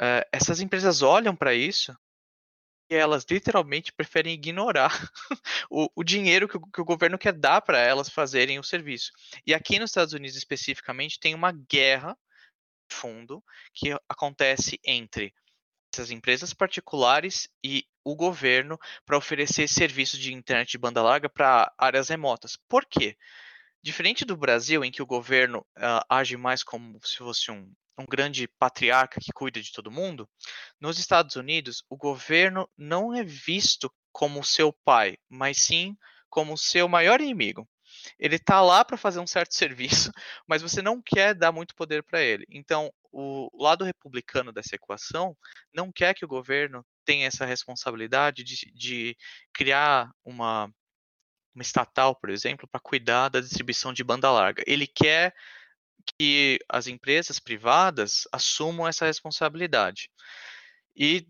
uh, 0.00 0.24
essas 0.32 0.60
empresas 0.60 1.02
olham 1.02 1.34
para 1.34 1.54
isso 1.54 1.96
e 2.90 2.94
elas 2.94 3.24
literalmente 3.28 3.92
preferem 3.92 4.34
ignorar 4.34 4.90
o, 5.70 5.88
o, 5.94 6.02
dinheiro 6.02 6.48
que 6.48 6.56
o, 6.56 6.60
que 6.60 6.80
o, 6.80 6.84
governo 6.84 7.18
quer 7.18 7.32
dar 7.32 7.60
para 7.60 7.78
elas 7.78 8.08
fazerem 8.08 8.58
o 8.58 8.64
serviço. 8.64 9.12
E 9.46 9.52
aqui 9.52 9.78
nos 9.78 9.90
Estados 9.90 10.14
Unidos 10.14 10.36
especificamente 10.36 11.20
tem 11.20 11.34
uma 11.34 11.52
guerra 11.52 12.16
de 12.90 12.96
fundo 12.96 13.44
que 13.74 13.92
acontece 14.08 14.80
entre 14.84 15.34
essas 15.92 16.10
empresas 16.10 16.54
particulares 16.54 17.48
e 17.62 17.84
o 18.04 18.14
governo 18.14 18.78
para 19.04 19.18
oferecer 19.18 19.68
serviços 19.68 20.18
de 20.18 20.32
internet 20.32 20.70
de 20.70 20.78
banda 20.78 21.02
larga 21.02 21.28
para 21.28 21.72
áreas 21.76 22.08
remotas. 22.08 22.56
Por 22.68 22.86
quê? 22.86 23.16
Diferente 23.82 24.24
do 24.24 24.36
Brasil, 24.36 24.84
em 24.84 24.90
que 24.90 25.02
o 25.02 25.06
governo 25.06 25.60
uh, 25.76 26.04
age 26.08 26.36
mais 26.36 26.62
como 26.62 26.98
se 27.04 27.16
fosse 27.16 27.50
um, 27.50 27.72
um 27.98 28.06
grande 28.06 28.46
patriarca 28.58 29.20
que 29.20 29.32
cuida 29.32 29.60
de 29.60 29.72
todo 29.72 29.90
mundo, 29.90 30.28
nos 30.80 30.98
Estados 30.98 31.36
Unidos, 31.36 31.82
o 31.88 31.96
governo 31.96 32.68
não 32.76 33.14
é 33.14 33.24
visto 33.24 33.92
como 34.12 34.44
seu 34.44 34.72
pai, 34.84 35.16
mas 35.28 35.58
sim 35.62 35.96
como 36.28 36.56
seu 36.56 36.88
maior 36.88 37.20
inimigo. 37.20 37.68
Ele 38.18 38.36
está 38.36 38.60
lá 38.60 38.84
para 38.84 38.96
fazer 38.96 39.20
um 39.20 39.26
certo 39.26 39.54
serviço, 39.54 40.12
mas 40.46 40.62
você 40.62 40.80
não 40.80 41.02
quer 41.02 41.34
dar 41.34 41.52
muito 41.52 41.74
poder 41.74 42.02
para 42.02 42.20
ele. 42.20 42.44
Então, 42.48 42.92
o 43.10 43.48
lado 43.60 43.84
republicano 43.84 44.52
dessa 44.52 44.76
equação 44.76 45.36
não 45.72 45.90
quer 45.90 46.14
que 46.14 46.24
o 46.24 46.28
governo 46.28 46.84
tenha 47.04 47.26
essa 47.26 47.46
responsabilidade 47.46 48.44
de, 48.44 48.70
de 48.74 49.16
criar 49.52 50.10
uma, 50.24 50.70
uma 51.54 51.62
estatal, 51.62 52.14
por 52.14 52.30
exemplo, 52.30 52.68
para 52.70 52.80
cuidar 52.80 53.28
da 53.30 53.40
distribuição 53.40 53.92
de 53.92 54.04
banda 54.04 54.30
larga. 54.30 54.62
Ele 54.66 54.86
quer 54.86 55.34
que 56.18 56.58
as 56.68 56.86
empresas 56.86 57.38
privadas 57.38 58.26
assumam 58.32 58.86
essa 58.86 59.06
responsabilidade. 59.06 60.10
E 60.96 61.26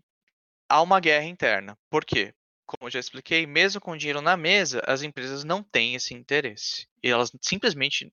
há 0.67 0.81
uma 0.81 0.99
guerra 0.99 1.25
interna. 1.25 1.77
Por 1.89 2.05
quê? 2.05 2.33
Como 2.65 2.87
eu 2.87 2.91
já 2.91 2.99
expliquei, 2.99 3.47
mesmo 3.47 3.81
com 3.81 3.97
dinheiro 3.97 4.21
na 4.21 4.37
mesa, 4.37 4.81
as 4.85 5.01
empresas 5.01 5.43
não 5.43 5.63
têm 5.63 5.95
esse 5.95 6.13
interesse. 6.13 6.87
E 7.03 7.09
elas 7.09 7.31
simplesmente 7.41 8.11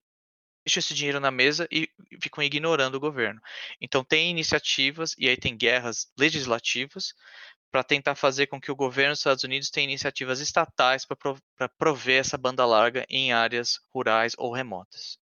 deixam 0.64 0.80
esse 0.80 0.94
dinheiro 0.94 1.20
na 1.20 1.30
mesa 1.30 1.68
e 1.70 1.88
ficam 2.22 2.42
ignorando 2.42 2.94
o 2.94 3.00
governo. 3.00 3.40
Então, 3.80 4.02
tem 4.02 4.30
iniciativas, 4.30 5.14
e 5.18 5.28
aí 5.28 5.36
tem 5.36 5.56
guerras 5.56 6.10
legislativas, 6.18 7.12
para 7.70 7.84
tentar 7.84 8.14
fazer 8.14 8.46
com 8.46 8.60
que 8.60 8.70
o 8.70 8.76
governo 8.76 9.12
dos 9.12 9.20
Estados 9.20 9.44
Unidos 9.44 9.70
tenha 9.70 9.84
iniciativas 9.84 10.40
estatais 10.40 11.04
para 11.04 11.68
prover 11.76 12.20
essa 12.20 12.38
banda 12.38 12.64
larga 12.64 13.04
em 13.10 13.32
áreas 13.32 13.78
rurais 13.92 14.34
ou 14.38 14.52
remotas 14.52 15.18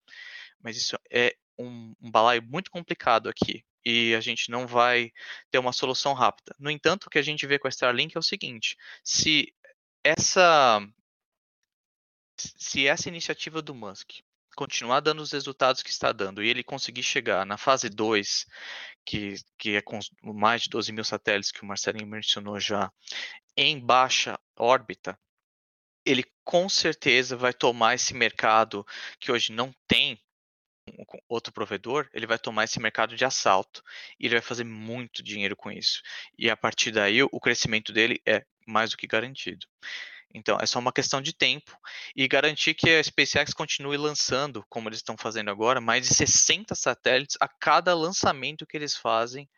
mas 0.64 0.78
isso 0.78 0.98
é 1.10 1.36
um, 1.58 1.94
um 2.02 2.12
balaio 2.12 2.42
muito 2.44 2.72
complicado 2.72 3.30
aqui 3.30 3.64
e 3.86 4.14
a 4.16 4.22
gente 4.22 4.50
não 4.50 4.68
vai 4.68 5.12
ter 5.50 5.58
uma 5.58 5.74
solução 5.74 6.14
rápida. 6.14 6.56
No 6.60 6.70
entanto, 6.70 7.06
o 7.06 7.10
que 7.10 7.20
a 7.20 7.24
gente 7.24 7.46
vê 7.48 7.58
com 7.58 7.68
a 7.68 7.70
Starlink 7.70 8.16
é 8.16 8.20
o 8.20 8.24
seguinte: 8.24 8.78
se 9.04 9.54
essa 10.04 10.82
se 12.38 12.88
essa 12.88 13.08
iniciativa 13.08 13.62
do 13.62 13.76
Musk 13.76 14.22
continuar 14.56 15.00
dando 15.00 15.22
os 15.22 15.32
resultados 15.32 15.82
que 15.82 15.90
está 15.90 16.12
dando 16.12 16.44
e 16.44 16.50
ele 16.50 16.64
conseguir 16.64 17.04
chegar 17.04 17.46
na 17.46 17.58
fase 17.58 17.90
2, 17.90 18.46
que, 19.06 19.36
que 19.58 19.76
é 19.76 19.82
com 19.82 20.00
mais 20.24 20.64
de 20.64 20.70
12 20.70 20.92
mil 20.92 21.04
satélites 21.04 21.52
que 21.52 21.62
o 21.62 21.66
Marcelinho 21.66 22.08
mencionou 22.08 22.60
já, 22.60 22.92
em 23.56 23.80
baixa 23.80 24.40
órbita, 24.58 25.18
ele 26.06 26.24
com 26.44 26.68
certeza 26.68 27.38
vai 27.38 27.54
tomar 27.54 27.96
esse 27.96 28.14
mercado 28.14 28.86
que 29.20 29.32
hoje 29.32 29.52
não 29.52 29.74
tem 29.88 30.20
com 31.06 31.20
outro 31.28 31.54
provedor, 31.54 32.10
ele 32.14 32.28
vai 32.28 32.38
tomar 32.38 32.64
esse 32.64 32.80
mercado 32.80 33.16
de 33.16 33.26
assalto 33.26 33.84
e 34.20 34.26
ele 34.26 34.36
vai 34.36 34.42
fazer 34.42 34.64
muito 34.64 35.24
dinheiro 35.24 35.56
com 35.56 35.72
isso. 35.72 36.02
E 36.38 36.50
a 36.50 36.58
partir 36.58 36.92
daí, 36.92 37.22
o 37.24 37.40
crescimento 37.40 37.92
dele 37.92 38.22
é 38.26 38.46
mais 38.66 38.92
do 38.92 38.98
que 38.98 39.08
garantido. 39.08 39.68
Então, 40.34 40.58
é 40.62 40.66
só 40.66 40.80
uma 40.80 40.94
questão 40.94 41.22
de 41.22 41.34
tempo 41.34 41.78
e 42.16 42.28
garantir 42.28 42.74
que 42.74 42.90
a 42.90 43.04
SpaceX 43.04 43.54
continue 43.54 43.98
lançando, 43.98 44.66
como 44.70 44.88
eles 44.88 45.00
estão 45.00 45.18
fazendo 45.18 45.52
agora, 45.52 45.82
mais 45.82 46.08
de 46.08 46.14
60 46.14 46.74
satélites 46.74 47.38
a 47.42 47.48
cada 47.48 47.94
lançamento 47.94 48.66
que 48.66 48.78
eles 48.78 48.96
fazem 48.96 49.50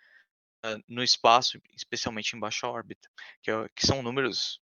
uh, 0.65 0.83
no 0.87 1.03
espaço, 1.03 1.61
especialmente 1.75 2.35
em 2.35 2.39
baixa 2.39 2.67
órbita, 2.67 3.07
que, 3.41 3.51
é, 3.51 3.69
que 3.75 3.85
são 3.85 4.01
números 4.01 4.59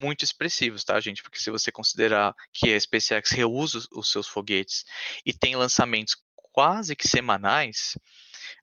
muito 0.00 0.24
expressivos, 0.24 0.84
tá, 0.84 0.98
gente? 1.00 1.22
Porque 1.22 1.38
se 1.38 1.50
você 1.50 1.70
considerar 1.70 2.34
que 2.52 2.72
a 2.72 2.80
SpaceX 2.80 3.30
reusa 3.30 3.86
os 3.92 4.10
seus 4.10 4.26
foguetes 4.26 4.84
e 5.24 5.32
tem 5.32 5.56
lançamentos 5.56 6.16
quase 6.52 6.96
que 6.96 7.06
semanais, 7.06 7.96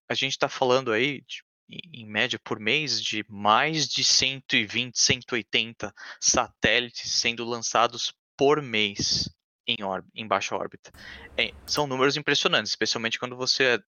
a 0.09 0.13
gente 0.13 0.31
está 0.31 0.49
falando 0.49 0.91
aí, 0.91 1.21
de, 1.21 1.43
em 1.69 2.05
média, 2.05 2.39
por 2.39 2.59
mês, 2.59 3.01
de 3.01 3.25
mais 3.29 3.87
de 3.87 4.03
120, 4.03 4.97
180 4.97 5.93
satélites 6.19 7.11
sendo 7.11 7.43
lançados 7.43 8.13
por 8.37 8.61
mês 8.61 9.29
em, 9.67 9.77
em 10.15 10.27
baixa 10.27 10.55
órbita. 10.55 10.91
É, 11.37 11.53
são 11.65 11.87
números 11.87 12.15
impressionantes, 12.15 12.71
especialmente 12.71 13.19
quando 13.19 13.35
você 13.35 13.81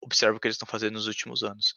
observa 0.00 0.36
o 0.36 0.40
que 0.40 0.46
eles 0.46 0.54
estão 0.54 0.68
fazendo 0.68 0.94
nos 0.94 1.06
últimos 1.06 1.42
anos. 1.42 1.74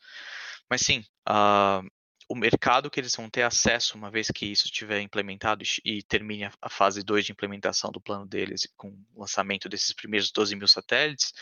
Mas 0.70 0.82
sim, 0.82 1.04
uh, 1.28 1.86
o 2.30 2.36
mercado 2.36 2.90
que 2.90 3.00
eles 3.00 3.16
vão 3.16 3.30
ter 3.30 3.44
acesso 3.44 3.98
uma 3.98 4.10
vez 4.10 4.30
que 4.30 4.46
isso 4.46 4.66
estiver 4.66 5.02
implementado 5.02 5.64
e 5.84 6.02
termine 6.04 6.50
a 6.62 6.70
fase 6.70 7.04
2 7.04 7.26
de 7.26 7.32
implementação 7.32 7.92
do 7.92 8.02
plano 8.02 8.26
deles 8.26 8.68
com 8.78 8.90
o 9.14 9.22
lançamento 9.22 9.68
desses 9.70 9.94
primeiros 9.94 10.32
12 10.32 10.56
mil 10.56 10.68
satélites 10.68 11.34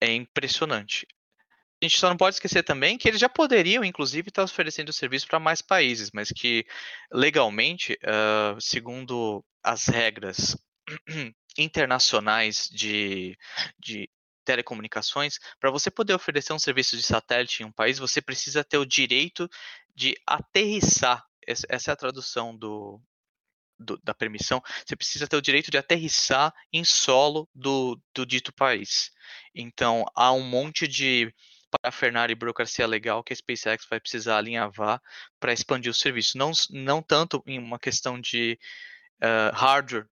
é 0.00 0.12
impressionante. 0.12 1.06
A 1.82 1.86
gente 1.86 1.98
só 1.98 2.08
não 2.08 2.16
pode 2.16 2.36
esquecer 2.36 2.62
também 2.62 2.96
que 2.96 3.08
eles 3.08 3.20
já 3.20 3.28
poderiam, 3.28 3.84
inclusive, 3.84 4.28
estar 4.28 4.42
oferecendo 4.42 4.92
serviço 4.92 5.26
para 5.26 5.38
mais 5.38 5.60
países, 5.60 6.10
mas 6.12 6.30
que 6.30 6.64
legalmente, 7.12 7.98
uh, 8.04 8.60
segundo 8.60 9.44
as 9.62 9.86
regras 9.86 10.56
internacionais 11.58 12.68
de, 12.72 13.36
de 13.78 14.08
telecomunicações, 14.44 15.38
para 15.58 15.70
você 15.70 15.90
poder 15.90 16.14
oferecer 16.14 16.52
um 16.52 16.58
serviço 16.58 16.96
de 16.96 17.02
satélite 17.02 17.62
em 17.62 17.66
um 17.66 17.72
país, 17.72 17.98
você 17.98 18.20
precisa 18.20 18.62
ter 18.62 18.78
o 18.78 18.86
direito 18.86 19.48
de 19.94 20.16
aterrissar. 20.26 21.24
Essa 21.46 21.90
é 21.90 21.92
a 21.92 21.96
tradução 21.96 22.56
do, 22.56 23.00
do, 23.78 23.98
da 24.02 24.14
permissão. 24.14 24.62
Você 24.84 24.96
precisa 24.96 25.26
ter 25.26 25.36
o 25.36 25.42
direito 25.42 25.70
de 25.70 25.78
aterrissar 25.78 26.52
em 26.72 26.84
solo 26.84 27.48
do, 27.54 28.00
do 28.14 28.24
dito 28.24 28.52
país. 28.52 29.10
Então, 29.54 30.04
há 30.14 30.32
um 30.32 30.42
monte 30.42 30.86
de 30.88 31.32
parafernália 31.82 32.32
e 32.32 32.36
burocracia 32.36 32.86
legal 32.86 33.22
que 33.22 33.32
a 33.32 33.36
SpaceX 33.36 33.86
vai 33.88 33.98
precisar 33.98 34.38
alinhavar 34.38 35.02
para 35.40 35.52
expandir 35.52 35.90
o 35.90 35.94
serviço. 35.94 36.38
Não, 36.38 36.52
não 36.70 37.02
tanto 37.02 37.42
em 37.46 37.58
uma 37.58 37.78
questão 37.78 38.20
de 38.20 38.58
uh, 39.22 39.54
hardware 39.54 40.06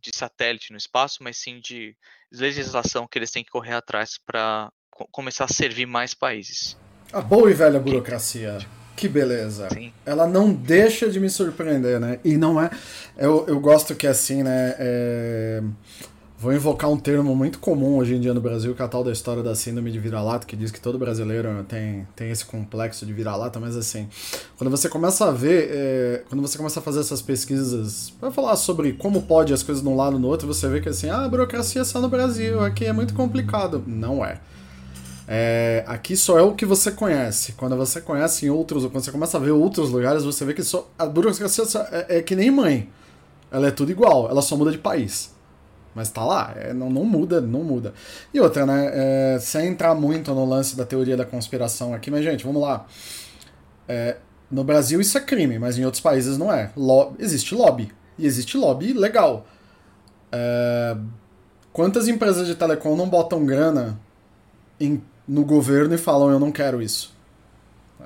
de 0.00 0.14
satélite 0.14 0.70
no 0.72 0.76
espaço, 0.76 1.22
mas 1.22 1.36
sim 1.36 1.60
de 1.60 1.96
legislação 2.32 3.06
que 3.06 3.18
eles 3.18 3.30
têm 3.30 3.44
que 3.44 3.50
correr 3.50 3.74
atrás 3.74 4.18
para 4.24 4.70
co 4.90 5.06
começar 5.10 5.44
a 5.44 5.48
servir 5.48 5.86
mais 5.86 6.14
países. 6.14 6.76
A 7.12 7.20
boa 7.20 7.50
e 7.50 7.54
velha 7.54 7.78
burocracia. 7.78 8.58
Que 8.96 9.08
beleza. 9.08 9.68
Sim. 9.72 9.92
Ela 10.06 10.26
não 10.26 10.52
deixa 10.52 11.08
de 11.10 11.20
me 11.20 11.28
surpreender, 11.28 12.00
né? 12.00 12.18
E 12.24 12.36
não 12.36 12.60
é. 12.60 12.70
Eu, 13.16 13.46
eu 13.46 13.60
gosto 13.60 13.94
que 13.94 14.06
assim, 14.06 14.42
né? 14.42 14.74
É 14.78 15.62
Vou 16.38 16.52
invocar 16.52 16.90
um 16.90 16.98
termo 16.98 17.34
muito 17.34 17.58
comum 17.58 17.96
hoje 17.96 18.14
em 18.14 18.20
dia 18.20 18.34
no 18.34 18.42
Brasil, 18.42 18.74
que 18.74 18.82
é 18.82 18.84
a 18.84 18.88
tal 18.88 19.02
da 19.02 19.10
história 19.10 19.42
da 19.42 19.54
síndrome 19.54 19.90
de 19.90 19.98
vira-lata, 19.98 20.46
que 20.46 20.54
diz 20.54 20.70
que 20.70 20.78
todo 20.78 20.98
brasileiro 20.98 21.64
tem, 21.66 22.06
tem 22.14 22.30
esse 22.30 22.44
complexo 22.44 23.06
de 23.06 23.12
vira-lata, 23.14 23.58
mas 23.58 23.74
assim, 23.74 24.06
quando 24.58 24.70
você 24.70 24.86
começa 24.86 25.24
a 25.26 25.30
ver, 25.30 25.70
é, 25.70 26.24
quando 26.28 26.42
você 26.42 26.58
começa 26.58 26.78
a 26.78 26.82
fazer 26.82 27.00
essas 27.00 27.22
pesquisas 27.22 28.12
para 28.20 28.30
falar 28.30 28.54
sobre 28.56 28.92
como 28.92 29.22
pode 29.22 29.54
as 29.54 29.62
coisas 29.62 29.82
de 29.82 29.88
um 29.88 29.96
lado 29.96 30.18
no 30.18 30.28
outro, 30.28 30.46
você 30.46 30.68
vê 30.68 30.78
que 30.78 30.90
assim, 30.90 31.08
ah, 31.08 31.24
a 31.24 31.28
burocracia 31.28 31.80
é 31.80 31.84
só 31.84 32.02
no 32.02 32.08
Brasil, 32.10 32.60
aqui 32.60 32.84
é 32.84 32.92
muito 32.92 33.14
complicado. 33.14 33.82
Não 33.86 34.22
é. 34.22 34.38
É, 35.26 35.84
aqui 35.86 36.14
só 36.18 36.38
é 36.38 36.42
o 36.42 36.52
que 36.52 36.66
você 36.66 36.92
conhece. 36.92 37.52
Quando 37.52 37.74
você 37.78 37.98
conhece 37.98 38.44
em 38.44 38.50
outros, 38.50 38.84
quando 38.84 39.02
você 39.02 39.10
começa 39.10 39.38
a 39.38 39.40
ver 39.40 39.52
outros 39.52 39.88
lugares, 39.88 40.22
você 40.22 40.44
vê 40.44 40.52
que 40.52 40.62
só, 40.62 40.86
a 40.98 41.06
burocracia 41.06 41.64
é, 41.90 42.18
é 42.18 42.22
que 42.22 42.36
nem 42.36 42.50
mãe. 42.50 42.90
Ela 43.50 43.68
é 43.68 43.70
tudo 43.70 43.90
igual, 43.90 44.28
ela 44.28 44.42
só 44.42 44.54
muda 44.54 44.70
de 44.70 44.78
país. 44.78 45.34
Mas 45.96 46.10
tá 46.10 46.22
lá, 46.22 46.52
é, 46.54 46.74
não, 46.74 46.90
não 46.90 47.06
muda, 47.06 47.40
não 47.40 47.64
muda. 47.64 47.94
E 48.34 48.38
outra, 48.38 48.66
né? 48.66 48.90
É, 48.92 49.38
sem 49.40 49.68
entrar 49.68 49.94
muito 49.94 50.34
no 50.34 50.44
lance 50.44 50.76
da 50.76 50.84
teoria 50.84 51.16
da 51.16 51.24
conspiração 51.24 51.94
aqui, 51.94 52.10
mas, 52.10 52.22
gente, 52.22 52.44
vamos 52.44 52.60
lá. 52.60 52.84
É, 53.88 54.18
no 54.50 54.62
Brasil 54.62 55.00
isso 55.00 55.16
é 55.16 55.22
crime, 55.22 55.58
mas 55.58 55.78
em 55.78 55.86
outros 55.86 56.02
países 56.02 56.36
não 56.36 56.52
é. 56.52 56.70
Lo 56.76 57.14
existe 57.18 57.54
lobby. 57.54 57.90
E 58.18 58.26
existe 58.26 58.58
lobby 58.58 58.92
legal. 58.92 59.46
É, 60.30 60.94
quantas 61.72 62.08
empresas 62.08 62.46
de 62.46 62.54
telecom 62.54 62.94
não 62.94 63.08
botam 63.08 63.46
grana 63.46 63.98
em, 64.78 65.00
no 65.26 65.46
governo 65.46 65.94
e 65.94 65.98
falam 65.98 66.30
eu 66.30 66.38
não 66.38 66.52
quero 66.52 66.82
isso? 66.82 67.16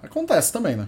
Acontece 0.00 0.52
também, 0.52 0.76
né? 0.76 0.86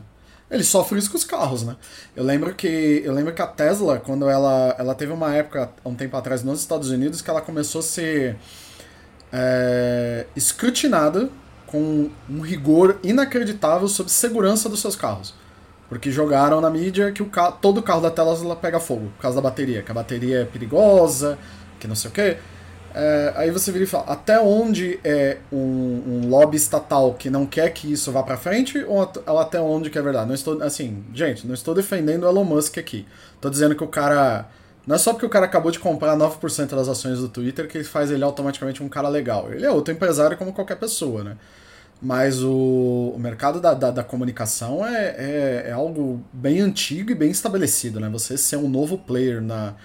Ele 0.52 0.62
sofre 0.62 0.98
isso 0.98 1.10
com 1.10 1.16
os 1.16 1.24
carros, 1.24 1.62
né? 1.62 1.76
Eu 2.14 2.22
lembro 2.22 2.54
que 2.54 3.00
eu 3.02 3.14
lembro 3.14 3.32
que 3.32 3.40
a 3.40 3.46
Tesla, 3.46 3.98
quando 3.98 4.28
ela, 4.28 4.76
ela 4.78 4.94
teve 4.94 5.10
uma 5.10 5.34
época, 5.34 5.70
um 5.82 5.94
tempo 5.94 6.14
atrás, 6.14 6.44
nos 6.44 6.60
Estados 6.60 6.90
Unidos, 6.90 7.22
que 7.22 7.30
ela 7.30 7.40
começou 7.40 7.78
a 7.78 7.82
ser 7.82 8.36
é, 9.32 10.26
escrutinada 10.36 11.30
com 11.66 12.10
um 12.28 12.40
rigor 12.40 12.98
inacreditável 13.02 13.88
sobre 13.88 14.12
segurança 14.12 14.68
dos 14.68 14.80
seus 14.80 14.94
carros. 14.94 15.34
Porque 15.88 16.10
jogaram 16.10 16.60
na 16.60 16.68
mídia 16.68 17.10
que 17.12 17.22
o 17.22 17.26
carro, 17.26 17.56
todo 17.58 17.82
carro 17.82 18.02
da 18.02 18.10
Tesla 18.10 18.54
pega 18.54 18.78
fogo 18.78 19.10
por 19.16 19.22
causa 19.22 19.36
da 19.36 19.42
bateria, 19.42 19.82
que 19.82 19.90
a 19.90 19.94
bateria 19.94 20.42
é 20.42 20.44
perigosa, 20.44 21.38
que 21.80 21.88
não 21.88 21.94
sei 21.94 22.10
o 22.10 22.12
quê. 22.12 22.36
É, 22.94 23.32
aí 23.36 23.50
você 23.50 23.72
vira 23.72 23.84
e 23.84 23.86
fala, 23.86 24.04
até 24.04 24.38
onde 24.40 24.98
é 25.02 25.38
um, 25.52 25.56
um, 25.56 26.28
lobby 26.28 26.56
estatal 26.56 27.14
que 27.14 27.30
não 27.30 27.46
quer 27.46 27.70
que 27.70 27.90
isso 27.92 28.12
vá 28.12 28.22
para 28.22 28.36
frente 28.36 28.84
ou 28.84 29.02
até 29.38 29.60
onde 29.60 29.90
que 29.90 29.98
é 29.98 30.02
verdade? 30.02 30.26
Não 30.26 30.34
estou, 30.34 30.62
assim, 30.62 31.04
gente, 31.14 31.46
não 31.46 31.54
estou 31.54 31.74
defendendo 31.74 32.24
o 32.24 32.28
Elon 32.28 32.44
Musk 32.44 32.78
aqui. 32.78 33.06
Estou 33.34 33.50
dizendo 33.50 33.74
que 33.74 33.84
o 33.84 33.88
cara... 33.88 34.48
Não 34.86 34.96
é 34.96 34.98
só 34.98 35.12
porque 35.12 35.26
o 35.26 35.30
cara 35.30 35.46
acabou 35.46 35.70
de 35.70 35.78
comprar 35.78 36.16
9% 36.16 36.74
das 36.74 36.88
ações 36.88 37.20
do 37.20 37.28
Twitter 37.28 37.68
que 37.68 37.84
faz 37.84 38.10
ele 38.10 38.24
automaticamente 38.24 38.82
um 38.82 38.88
cara 38.88 39.08
legal. 39.08 39.52
Ele 39.52 39.64
é 39.64 39.70
outro 39.70 39.94
empresário 39.94 40.36
como 40.36 40.52
qualquer 40.52 40.76
pessoa, 40.76 41.22
né? 41.22 41.36
Mas 42.02 42.42
o, 42.42 43.12
o 43.14 43.18
mercado 43.18 43.60
da, 43.60 43.74
da, 43.74 43.92
da 43.92 44.02
comunicação 44.02 44.84
é, 44.84 45.14
é, 45.16 45.64
é 45.68 45.72
algo 45.72 46.20
bem 46.32 46.60
antigo 46.60 47.12
e 47.12 47.14
bem 47.14 47.30
estabelecido, 47.30 48.00
né? 48.00 48.08
Você 48.08 48.36
ser 48.36 48.56
um 48.56 48.68
novo 48.68 48.98
player 48.98 49.40
na 49.40 49.76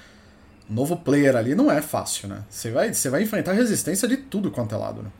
novo 0.70 0.98
player 0.98 1.36
ali 1.36 1.56
não 1.56 1.72
é 1.72 1.82
fácil, 1.82 2.28
né? 2.28 2.46
Você 2.50 2.72
vai, 2.72 2.94
você 2.94 3.10
vai 3.10 3.24
enfrentar 3.24 3.54
resistência 3.54 4.08
de 4.08 4.18
tudo 4.18 4.52
quanto 4.52 4.76
é 4.76 4.78
lado, 4.78 5.04
né? 5.04 5.12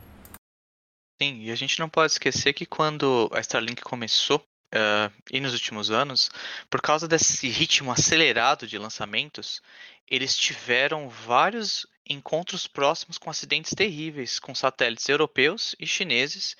Sim, 1.20 1.40
e 1.42 1.50
a 1.50 1.56
gente 1.56 1.78
não 1.80 1.88
pode 1.88 2.12
esquecer 2.12 2.52
que 2.52 2.64
quando 2.64 3.28
a 3.32 3.40
Starlink 3.40 3.82
começou, 3.82 4.38
uh, 4.38 5.12
e 5.30 5.40
nos 5.40 5.52
últimos 5.52 5.90
anos, 5.90 6.30
por 6.70 6.80
causa 6.80 7.08
desse 7.08 7.48
ritmo 7.48 7.90
acelerado 7.90 8.66
de 8.66 8.78
lançamentos, 8.78 9.60
eles 10.08 10.36
tiveram 10.36 11.08
vários 11.08 11.86
encontros 12.08 12.66
próximos 12.66 13.18
com 13.18 13.28
acidentes 13.28 13.74
terríveis 13.74 14.38
com 14.38 14.54
satélites 14.54 15.08
europeus 15.08 15.74
e 15.78 15.86
chineses, 15.86 16.56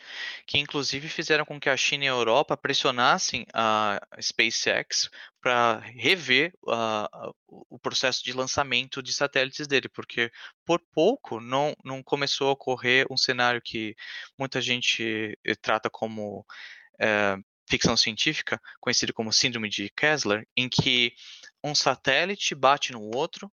que 0.46 0.58
inclusive 0.58 1.08
fizeram 1.08 1.44
com 1.44 1.58
que 1.58 1.70
a 1.70 1.76
China 1.76 2.04
e 2.04 2.08
a 2.08 2.12
Europa 2.12 2.56
pressionassem 2.56 3.46
a 3.54 4.00
SpaceX 4.20 5.08
para 5.48 5.78
rever 5.78 6.52
uh, 6.64 7.34
o 7.48 7.78
processo 7.78 8.22
de 8.22 8.34
lançamento 8.34 9.02
de 9.02 9.14
satélites 9.14 9.66
dele, 9.66 9.88
porque 9.88 10.30
por 10.62 10.78
pouco 10.92 11.40
não, 11.40 11.74
não 11.82 12.02
começou 12.02 12.48
a 12.48 12.52
ocorrer 12.52 13.06
um 13.10 13.16
cenário 13.16 13.62
que 13.64 13.96
muita 14.38 14.60
gente 14.60 15.38
eh, 15.42 15.54
trata 15.54 15.88
como 15.88 16.40
uh, 16.40 17.42
ficção 17.66 17.96
científica, 17.96 18.60
conhecido 18.78 19.14
como 19.14 19.32
síndrome 19.32 19.70
de 19.70 19.88
Kessler, 19.96 20.46
em 20.54 20.68
que 20.68 21.14
um 21.64 21.74
satélite 21.74 22.54
bate 22.54 22.92
no 22.92 23.00
outro, 23.16 23.50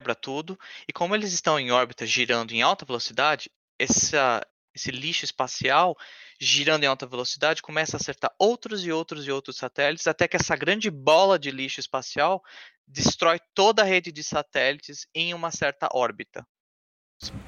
quebra 0.00 0.16
tudo, 0.16 0.58
e 0.88 0.92
como 0.92 1.14
eles 1.14 1.32
estão 1.32 1.56
em 1.56 1.70
órbita 1.70 2.04
girando 2.04 2.50
em 2.50 2.62
alta 2.62 2.84
velocidade, 2.84 3.48
essa, 3.78 4.44
esse 4.74 4.90
lixo 4.90 5.24
espacial 5.24 5.96
girando 6.40 6.84
em 6.84 6.86
alta 6.86 7.06
velocidade 7.06 7.60
começa 7.60 7.96
a 7.96 8.00
acertar 8.00 8.32
outros 8.38 8.84
e 8.84 8.90
outros 8.90 9.26
e 9.26 9.30
outros 9.30 9.56
satélites, 9.56 10.06
até 10.06 10.26
que 10.26 10.36
essa 10.36 10.56
grande 10.56 10.90
bola 10.90 11.38
de 11.38 11.50
lixo 11.50 11.80
espacial 11.80 12.42
destrói 12.86 13.38
toda 13.54 13.82
a 13.82 13.84
rede 13.84 14.10
de 14.10 14.24
satélites 14.24 15.06
em 15.14 15.34
uma 15.34 15.50
certa 15.50 15.88
órbita 15.92 16.46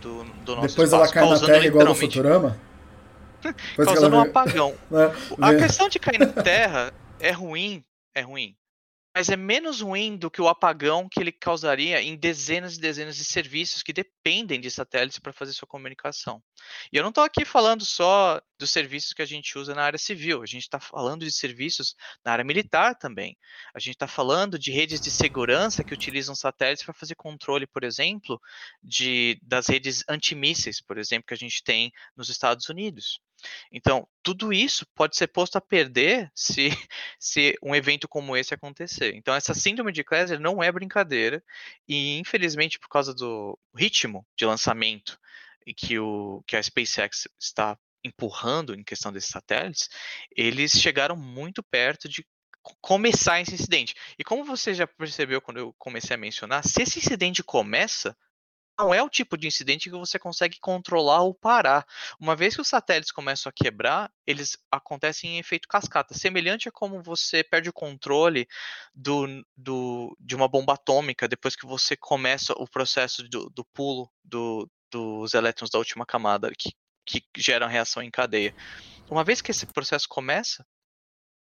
do, 0.01 0.25
do 0.45 0.57
nosso 0.57 0.69
Depois 0.69 0.93
espaço, 0.93 0.95
ela 0.95 1.09
cai 1.13 1.29
na 1.29 1.47
Terra 1.47 1.67
igual 1.67 1.87
no 1.87 1.95
Futurama? 1.95 2.61
causando 3.77 4.17
um 4.17 4.21
apagão. 4.21 4.77
É, 4.93 5.47
a 5.47 5.57
questão 5.57 5.89
de 5.89 5.99
cair 5.99 6.19
na 6.19 6.27
Terra 6.45 6.93
é 7.19 7.31
ruim, 7.31 7.83
é 8.15 8.21
ruim 8.21 8.57
mas 9.15 9.29
é 9.29 9.37
menos 9.37 9.81
ruim 9.81 10.17
do 10.17 10.31
que 10.31 10.41
o 10.41 10.49
apagão 10.49 11.09
que 11.09 11.21
ele 11.21 11.33
causaria 11.33 12.01
em 12.01 12.17
dezenas 12.17 12.77
e 12.77 12.81
dezenas 12.81 13.17
de 13.17 13.25
serviços 13.25 13.83
que 13.83 13.93
dependem 13.93 14.61
de 14.61 14.71
satélites 14.71 15.19
para 15.19 15.33
fazer 15.33 15.53
sua 15.53 15.69
comunicação. 15.69 16.43
E 16.93 16.97
eu 16.97 17.03
não 17.03 17.11
estou 17.11 17.23
aqui 17.23 17.45
falando 17.45 17.85
só 17.85 18.41
dos 18.59 18.71
serviços 18.71 19.13
que 19.13 19.21
a 19.21 19.27
gente 19.27 19.59
usa 19.59 19.75
na 19.75 19.83
área 19.83 19.99
civil, 19.99 20.43
a 20.43 20.47
gente 20.47 20.63
está 20.63 20.81
falando 20.81 21.25
de 21.25 21.33
serviços 21.33 21.95
na 22.25 22.33
área 22.33 22.45
militar 22.45 22.95
também. 22.95 23.37
A 23.75 23.79
gente 23.79 23.95
está 23.95 24.07
falando 24.07 24.59
de 24.59 24.71
redes 24.71 25.01
de 25.01 25.11
segurança 25.11 25.85
que 25.85 25.93
utilizam 25.93 26.35
satélites 26.35 26.85
para 26.85 26.95
fazer 26.95 27.15
controle, 27.15 27.67
por 27.67 27.85
exemplo, 27.85 28.41
de, 28.83 29.39
das 29.43 29.67
redes 29.67 30.05
antimísseis, 30.09 30.81
por 30.81 30.97
exemplo, 30.97 31.27
que 31.27 31.35
a 31.35 31.37
gente 31.37 31.63
tem 31.63 31.93
nos 32.17 32.31
Estados 32.31 32.69
Unidos. 32.69 33.21
Então, 33.71 34.07
tudo 34.23 34.53
isso 34.53 34.87
pode 34.95 35.17
ser 35.17 35.29
posto 35.29 35.57
a 35.57 35.61
perder 35.61 36.31
se, 36.35 36.69
se 37.19 37.57
um 37.63 37.75
evento 37.75 38.09
como 38.09 38.37
esse 38.37 38.55
acontecer. 38.55 39.15
Então, 39.15 39.35
essa 39.35 39.55
síndrome 39.55 39.93
de 39.93 40.05
Kessler 40.05 40.41
não 40.41 40.63
é 40.63 40.71
brincadeira 40.71 41.43
e, 41.89 42.19
infelizmente, 42.19 42.79
por 42.79 42.89
causa 42.89 43.15
do 43.15 43.59
ritmo 43.75 44.27
de 44.37 44.45
lançamento 44.45 45.19
que, 45.77 45.99
o, 45.99 46.43
que 46.47 46.57
a 46.57 46.63
SpaceX 46.63 47.29
está 47.41 47.79
empurrando 48.05 48.75
em 48.75 48.83
questão 48.83 49.13
desses 49.13 49.31
satélites, 49.31 49.89
eles 50.37 50.73
chegaram 50.73 51.17
muito 51.17 51.63
perto 51.63 52.09
de 52.09 52.27
começar 52.81 53.41
esse 53.41 53.55
incidente. 53.55 53.95
E 54.19 54.25
como 54.25 54.45
você 54.45 54.75
já 54.75 54.87
percebeu 54.87 55.41
quando 55.41 55.59
eu 55.59 55.75
comecei 55.79 56.15
a 56.15 56.19
mencionar, 56.19 56.67
se 56.67 56.83
esse 56.83 56.99
incidente 56.99 57.43
começa, 57.43 58.17
não 58.79 58.93
é 58.93 59.03
o 59.03 59.09
tipo 59.09 59.37
de 59.37 59.47
incidente 59.47 59.91
que 59.91 59.97
você 59.97 60.19
consegue 60.19 60.59
controlar 60.61 61.23
ou 61.23 61.35
parar. 61.35 61.87
Uma 62.19 62.35
vez 62.35 62.55
que 62.55 62.61
os 62.61 62.69
satélites 62.69 63.13
começam 63.13 63.51
a 63.51 63.53
quebrar, 63.53 64.11
eles 64.27 64.57
acontecem 64.71 65.37
em 65.37 65.39
efeito 65.39 65.69
cascata, 65.69 66.15
semelhante 66.15 66.69
a 66.69 66.73
como 66.73 67.03
você 67.03 67.45
perde 67.45 67.69
o 67.69 67.73
controle 67.73 68.47
do, 68.95 69.27
do, 69.57 70.17
de 70.19 70.35
uma 70.35 70.49
bomba 70.49 70.75
atômica 70.75 71.29
depois 71.29 71.55
que 71.55 71.67
você 71.67 71.97
começa 71.97 72.53
o 72.55 72.69
processo 72.69 73.23
do, 73.29 73.51
do 73.51 73.65
pulo 73.65 74.11
do, 74.25 74.69
dos 74.91 75.35
elétrons 75.35 75.71
da 75.71 75.79
última 75.79 76.07
camada, 76.07 76.51
que, 76.57 76.73
que 77.05 77.23
geram 77.37 77.69
reação 77.69 78.03
em 78.03 78.11
cadeia. 78.11 78.55
Uma 79.11 79.25
vez 79.25 79.41
que 79.43 79.51
esse 79.51 79.67
processo 79.67 80.09
começa, 80.09 80.65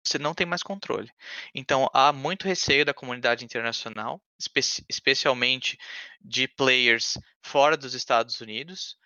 você 0.05 0.19
não 0.19 0.35
tem 0.35 0.47
mais 0.47 0.63
controle. 0.63 1.11
Então 1.55 1.89
há 1.93 2.13
muito 2.13 2.47
receio 2.47 2.85
da 2.85 2.95
comunidade 2.95 3.45
internacional, 3.45 4.21
espe 4.39 4.61
especialmente 4.89 5.79
de 6.21 6.47
players 6.47 7.19
fora 7.43 7.77
dos 7.77 7.95
Estados 7.95 8.41
Unidos, 8.41 8.97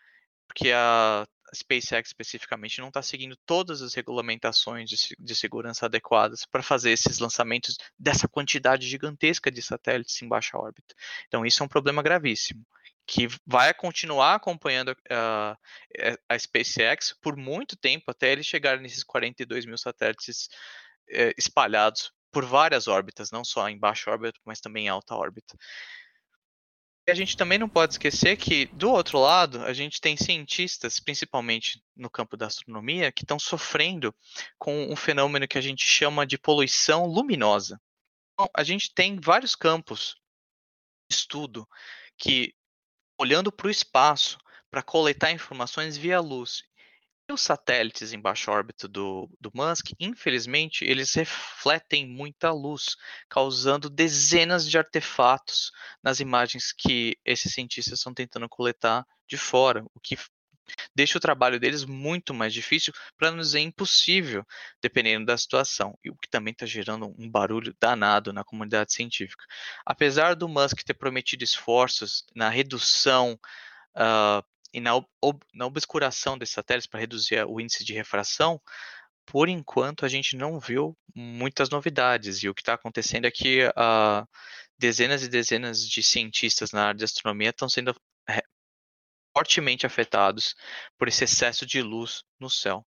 porque 0.46 0.72
a 0.72 1.26
SpaceX 1.54 2.08
especificamente 2.08 2.80
não 2.80 2.88
está 2.88 3.00
seguindo 3.00 3.37
todas 3.46 3.80
as 3.80 3.94
regulamentações 3.94 4.90
de, 4.90 4.96
de 5.18 5.34
segurança 5.34 5.87
adequadas 5.87 6.44
para 6.44 6.62
fazer 6.62 6.90
esses 6.90 7.18
lançamentos 7.18 7.76
dessa 7.98 8.28
quantidade 8.28 8.87
gigantesca 8.87 9.50
de 9.50 9.62
satélites 9.62 10.20
em 10.20 10.28
baixa 10.28 10.58
órbita. 10.58 10.94
Então 11.26 11.46
isso 11.46 11.62
é 11.62 11.66
um 11.66 11.68
problema 11.68 12.02
gravíssimo 12.02 12.66
que 13.08 13.26
vai 13.46 13.72
continuar 13.72 14.34
acompanhando 14.34 14.90
uh, 14.90 15.56
a 16.28 16.38
SpaceX 16.38 17.14
por 17.22 17.37
muito 17.37 17.74
tempo 17.74 18.11
até 18.11 18.32
eles 18.32 18.44
chegarem 18.44 18.82
nesses 18.82 19.02
42 19.02 19.64
mil 19.64 19.78
satélites 19.78 20.50
é, 21.10 21.34
espalhados 21.36 22.12
por 22.30 22.44
várias 22.44 22.88
órbitas, 22.88 23.30
não 23.30 23.44
só 23.44 23.68
em 23.68 23.78
baixa 23.78 24.10
órbita, 24.10 24.38
mas 24.44 24.60
também 24.60 24.86
em 24.86 24.88
alta 24.88 25.14
órbita. 25.14 25.56
E 27.06 27.10
a 27.10 27.14
gente 27.14 27.38
também 27.38 27.58
não 27.58 27.70
pode 27.70 27.94
esquecer 27.94 28.36
que, 28.36 28.66
do 28.66 28.90
outro 28.90 29.18
lado, 29.18 29.64
a 29.64 29.72
gente 29.72 29.98
tem 29.98 30.14
cientistas, 30.14 31.00
principalmente 31.00 31.82
no 31.96 32.10
campo 32.10 32.36
da 32.36 32.46
astronomia, 32.46 33.10
que 33.10 33.24
estão 33.24 33.38
sofrendo 33.38 34.14
com 34.58 34.92
um 34.92 34.94
fenômeno 34.94 35.48
que 35.48 35.56
a 35.56 35.62
gente 35.62 35.82
chama 35.84 36.26
de 36.26 36.36
poluição 36.36 37.06
luminosa. 37.06 37.80
Então, 38.34 38.50
a 38.54 38.62
gente 38.62 38.92
tem 38.92 39.18
vários 39.18 39.56
campos 39.56 40.16
de 41.10 41.16
estudo 41.16 41.66
que, 42.18 42.54
olhando 43.18 43.50
para 43.50 43.68
o 43.68 43.70
espaço, 43.70 44.36
para 44.70 44.82
coletar 44.82 45.32
informações 45.32 45.96
via 45.96 46.20
luz 46.20 46.67
os 47.32 47.42
satélites 47.42 48.12
em 48.12 48.20
baixa 48.20 48.50
órbita 48.50 48.88
do, 48.88 49.28
do 49.40 49.50
Musk, 49.54 49.90
infelizmente, 50.00 50.84
eles 50.84 51.12
refletem 51.14 52.06
muita 52.06 52.50
luz, 52.50 52.96
causando 53.28 53.90
dezenas 53.90 54.68
de 54.68 54.78
artefatos 54.78 55.70
nas 56.02 56.20
imagens 56.20 56.72
que 56.72 57.16
esses 57.24 57.52
cientistas 57.52 57.98
estão 57.98 58.14
tentando 58.14 58.48
coletar 58.48 59.06
de 59.26 59.36
fora, 59.36 59.84
o 59.94 60.00
que 60.00 60.16
deixa 60.94 61.18
o 61.18 61.20
trabalho 61.20 61.58
deles 61.58 61.84
muito 61.84 62.34
mais 62.34 62.52
difícil, 62.52 62.92
para 63.16 63.30
não 63.30 63.38
dizer 63.38 63.60
impossível, 63.60 64.44
dependendo 64.82 65.26
da 65.26 65.36
situação, 65.36 65.98
e 66.04 66.10
o 66.10 66.16
que 66.16 66.28
também 66.28 66.52
está 66.52 66.66
gerando 66.66 67.14
um 67.18 67.30
barulho 67.30 67.74
danado 67.80 68.32
na 68.32 68.44
comunidade 68.44 68.92
científica. 68.92 69.44
Apesar 69.84 70.34
do 70.34 70.48
Musk 70.48 70.82
ter 70.82 70.94
prometido 70.94 71.44
esforços 71.44 72.24
na 72.34 72.48
redução 72.48 73.38
uh, 73.96 74.44
e 74.72 74.81
na, 74.81 74.96
ob, 75.22 75.40
na 75.54 75.66
obscuração 75.66 76.37
desses 76.37 76.54
satélites 76.54 76.87
para 76.87 77.00
reduzir 77.00 77.44
o 77.46 77.61
índice 77.61 77.85
de 77.85 77.92
refração, 77.92 78.61
por 79.26 79.48
enquanto 79.48 80.04
a 80.04 80.09
gente 80.09 80.37
não 80.37 80.59
viu 80.59 80.96
muitas 81.14 81.68
novidades. 81.68 82.42
E 82.42 82.48
o 82.48 82.54
que 82.54 82.62
está 82.62 82.74
acontecendo 82.74 83.26
é 83.26 83.31
que 83.31 83.66
uh, 83.66 84.26
dezenas 84.78 85.22
e 85.22 85.28
dezenas 85.28 85.87
de 85.87 86.02
cientistas 86.02 86.72
na 86.72 86.87
área 86.87 86.98
de 86.98 87.04
astronomia 87.04 87.50
estão 87.50 87.68
sendo 87.68 87.94
é, 88.28 88.42
fortemente 89.37 89.85
afetados 89.85 90.54
por 90.96 91.09
esse 91.09 91.24
excesso 91.24 91.66
de 91.66 91.83
luz 91.83 92.22
no 92.40 92.48
céu. 92.48 92.85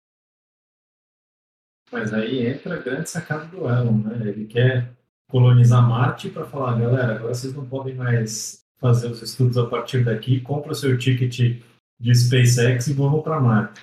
Mas 1.92 2.14
aí 2.14 2.48
entra 2.48 2.76
a 2.76 2.80
grande 2.80 3.10
sacada 3.10 3.46
do 3.46 3.68
Elon, 3.68 3.98
né? 3.98 4.30
Ele 4.30 4.46
quer 4.46 4.96
colonizar 5.30 5.88
Marte 5.88 6.30
para 6.30 6.46
falar, 6.46 6.80
galera, 6.80 7.16
agora 7.16 7.34
vocês 7.34 7.54
não 7.54 7.68
podem 7.68 7.96
mais 7.96 8.66
fazer 8.80 9.08
os 9.08 9.22
estudos 9.22 9.58
a 9.58 9.68
partir 9.68 10.04
daqui, 10.04 10.42
compra 10.42 10.72
o 10.72 10.76
seu 10.76 10.98
ticket 10.98 11.62
de 12.02 12.16
SpaceX 12.16 12.88
e 12.88 12.94
vamos 12.94 13.24
para 13.24 13.40
Marte. 13.40 13.82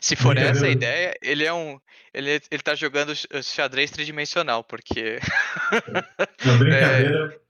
Se 0.00 0.14
for 0.16 0.36
essa 0.36 0.66
a 0.66 0.70
ideia, 0.70 1.16
ele 1.22 1.44
é 1.44 1.52
um. 1.52 1.80
Ele, 2.12 2.40
ele 2.50 2.62
tá 2.62 2.74
jogando 2.74 3.12
xadrez 3.42 3.90
tridimensional, 3.90 4.62
porque. 4.62 5.18
Na 6.44 6.56
brincadeira. 6.58 7.40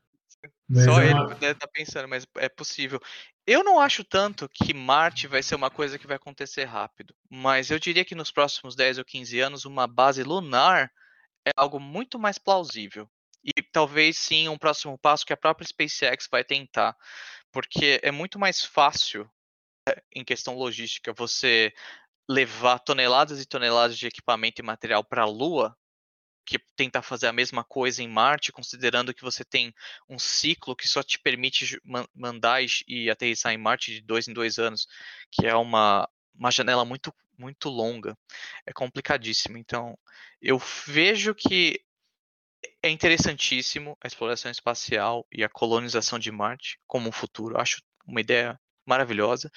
é, 0.75 0.85
só 0.85 1.03
é 1.03 1.13
uma... 1.13 1.25
ele 1.25 1.35
deve 1.35 1.53
estar 1.53 1.67
tá 1.67 1.73
pensando, 1.73 2.09
mas 2.09 2.27
é 2.37 2.49
possível. 2.49 3.01
Eu 3.47 3.63
não 3.63 3.79
acho 3.79 4.03
tanto 4.05 4.49
que 4.49 4.73
Marte 4.73 5.27
vai 5.27 5.43
ser 5.43 5.55
uma 5.55 5.69
coisa 5.69 5.99
que 5.99 6.07
vai 6.07 6.17
acontecer 6.17 6.65
rápido, 6.65 7.15
mas 7.29 7.71
eu 7.71 7.79
diria 7.79 8.05
que 8.05 8.15
nos 8.15 8.31
próximos 8.31 8.75
10 8.75 8.99
ou 8.99 9.05
15 9.05 9.41
anos, 9.41 9.65
uma 9.65 9.87
base 9.87 10.23
lunar 10.23 10.91
é 11.47 11.51
algo 11.57 11.79
muito 11.79 12.19
mais 12.19 12.39
plausível. 12.39 13.11
E 13.45 13.63
talvez 13.63 14.17
sim 14.17 14.49
um 14.49 14.57
próximo 14.57 14.97
passo 14.97 15.27
que 15.27 15.33
a 15.33 15.37
própria 15.37 15.67
SpaceX 15.67 16.27
vai 16.31 16.43
tentar, 16.43 16.97
porque 17.53 18.01
é 18.03 18.11
muito 18.11 18.39
mais 18.39 18.65
fácil 18.65 19.29
em 20.13 20.25
questão 20.25 20.57
logística, 20.57 21.13
você 21.13 21.73
levar 22.29 22.79
toneladas 22.79 23.41
e 23.41 23.47
toneladas 23.47 23.99
de 23.99 24.07
equipamento 24.07 24.61
e 24.61 24.65
material 24.65 25.05
para 25.05 25.23
a 25.23 25.27
Lua, 25.27 25.77
que 26.47 26.59
tentar 26.77 27.03
fazer 27.03 27.27
a 27.27 27.33
mesma 27.33 27.65
coisa 27.65 28.03
em 28.03 28.09
Marte, 28.09 28.53
considerando 28.53 29.15
que 29.15 29.23
você 29.23 29.45
tem 29.45 29.75
um 30.09 30.19
ciclo 30.19 30.77
que 30.77 30.87
só 30.87 31.03
te 31.03 31.19
permite 31.19 31.81
mandar 32.15 32.63
e 32.87 33.11
aterrissar 33.11 33.53
em 33.53 33.59
Marte 33.59 33.95
de 33.95 34.01
dois 34.03 34.29
em 34.29 34.33
dois 34.33 34.59
anos, 34.59 34.87
que 35.31 35.47
é 35.47 35.55
uma, 35.55 36.09
uma 36.35 36.51
janela 36.51 36.85
muito, 36.85 37.15
muito 37.39 37.71
longa. 37.71 38.17
É 38.67 38.73
complicadíssimo. 38.73 39.57
Então, 39.57 39.99
eu 40.41 40.59
vejo 40.87 41.35
que 41.35 41.81
é 42.83 42.91
interessantíssimo 42.91 43.97
a 44.01 44.07
exploração 44.07 44.51
espacial 44.51 45.27
e 45.33 45.43
a 45.43 45.49
colonização 45.49 46.19
de 46.19 46.31
Marte 46.31 46.79
como 46.87 47.09
um 47.09 47.13
futuro. 47.13 47.59
Acho 47.59 47.83
uma 48.07 48.21
ideia 48.21 48.61
maravilhosa, 48.87 49.51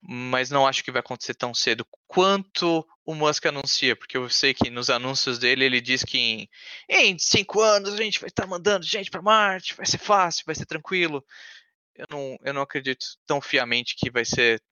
mas 0.00 0.50
não 0.50 0.66
acho 0.66 0.82
que 0.82 0.90
vai 0.90 1.00
acontecer 1.00 1.34
tão 1.34 1.54
cedo 1.54 1.86
quanto 2.06 2.86
o 3.04 3.14
Musk 3.14 3.46
anuncia, 3.46 3.96
porque 3.96 4.16
eu 4.16 4.28
sei 4.28 4.54
que 4.54 4.70
nos 4.70 4.90
anúncios 4.90 5.38
dele 5.38 5.64
ele 5.64 5.80
diz 5.80 6.04
que 6.04 6.18
em, 6.18 6.48
em 6.88 7.18
cinco 7.18 7.60
anos 7.60 7.94
a 7.94 7.96
gente 7.96 8.20
vai 8.20 8.28
estar 8.28 8.46
mandando 8.46 8.84
gente 8.84 9.10
para 9.10 9.22
Marte, 9.22 9.74
vai 9.74 9.86
ser 9.86 9.98
fácil, 9.98 10.44
vai 10.46 10.54
ser 10.54 10.66
tranquilo. 10.66 11.24
Eu 11.94 12.06
não, 12.10 12.38
eu 12.42 12.54
não 12.54 12.62
acredito 12.62 13.04
tão 13.26 13.40
fiamente 13.40 13.94
que 13.96 14.10
vai 14.10 14.24
ser 14.24 14.62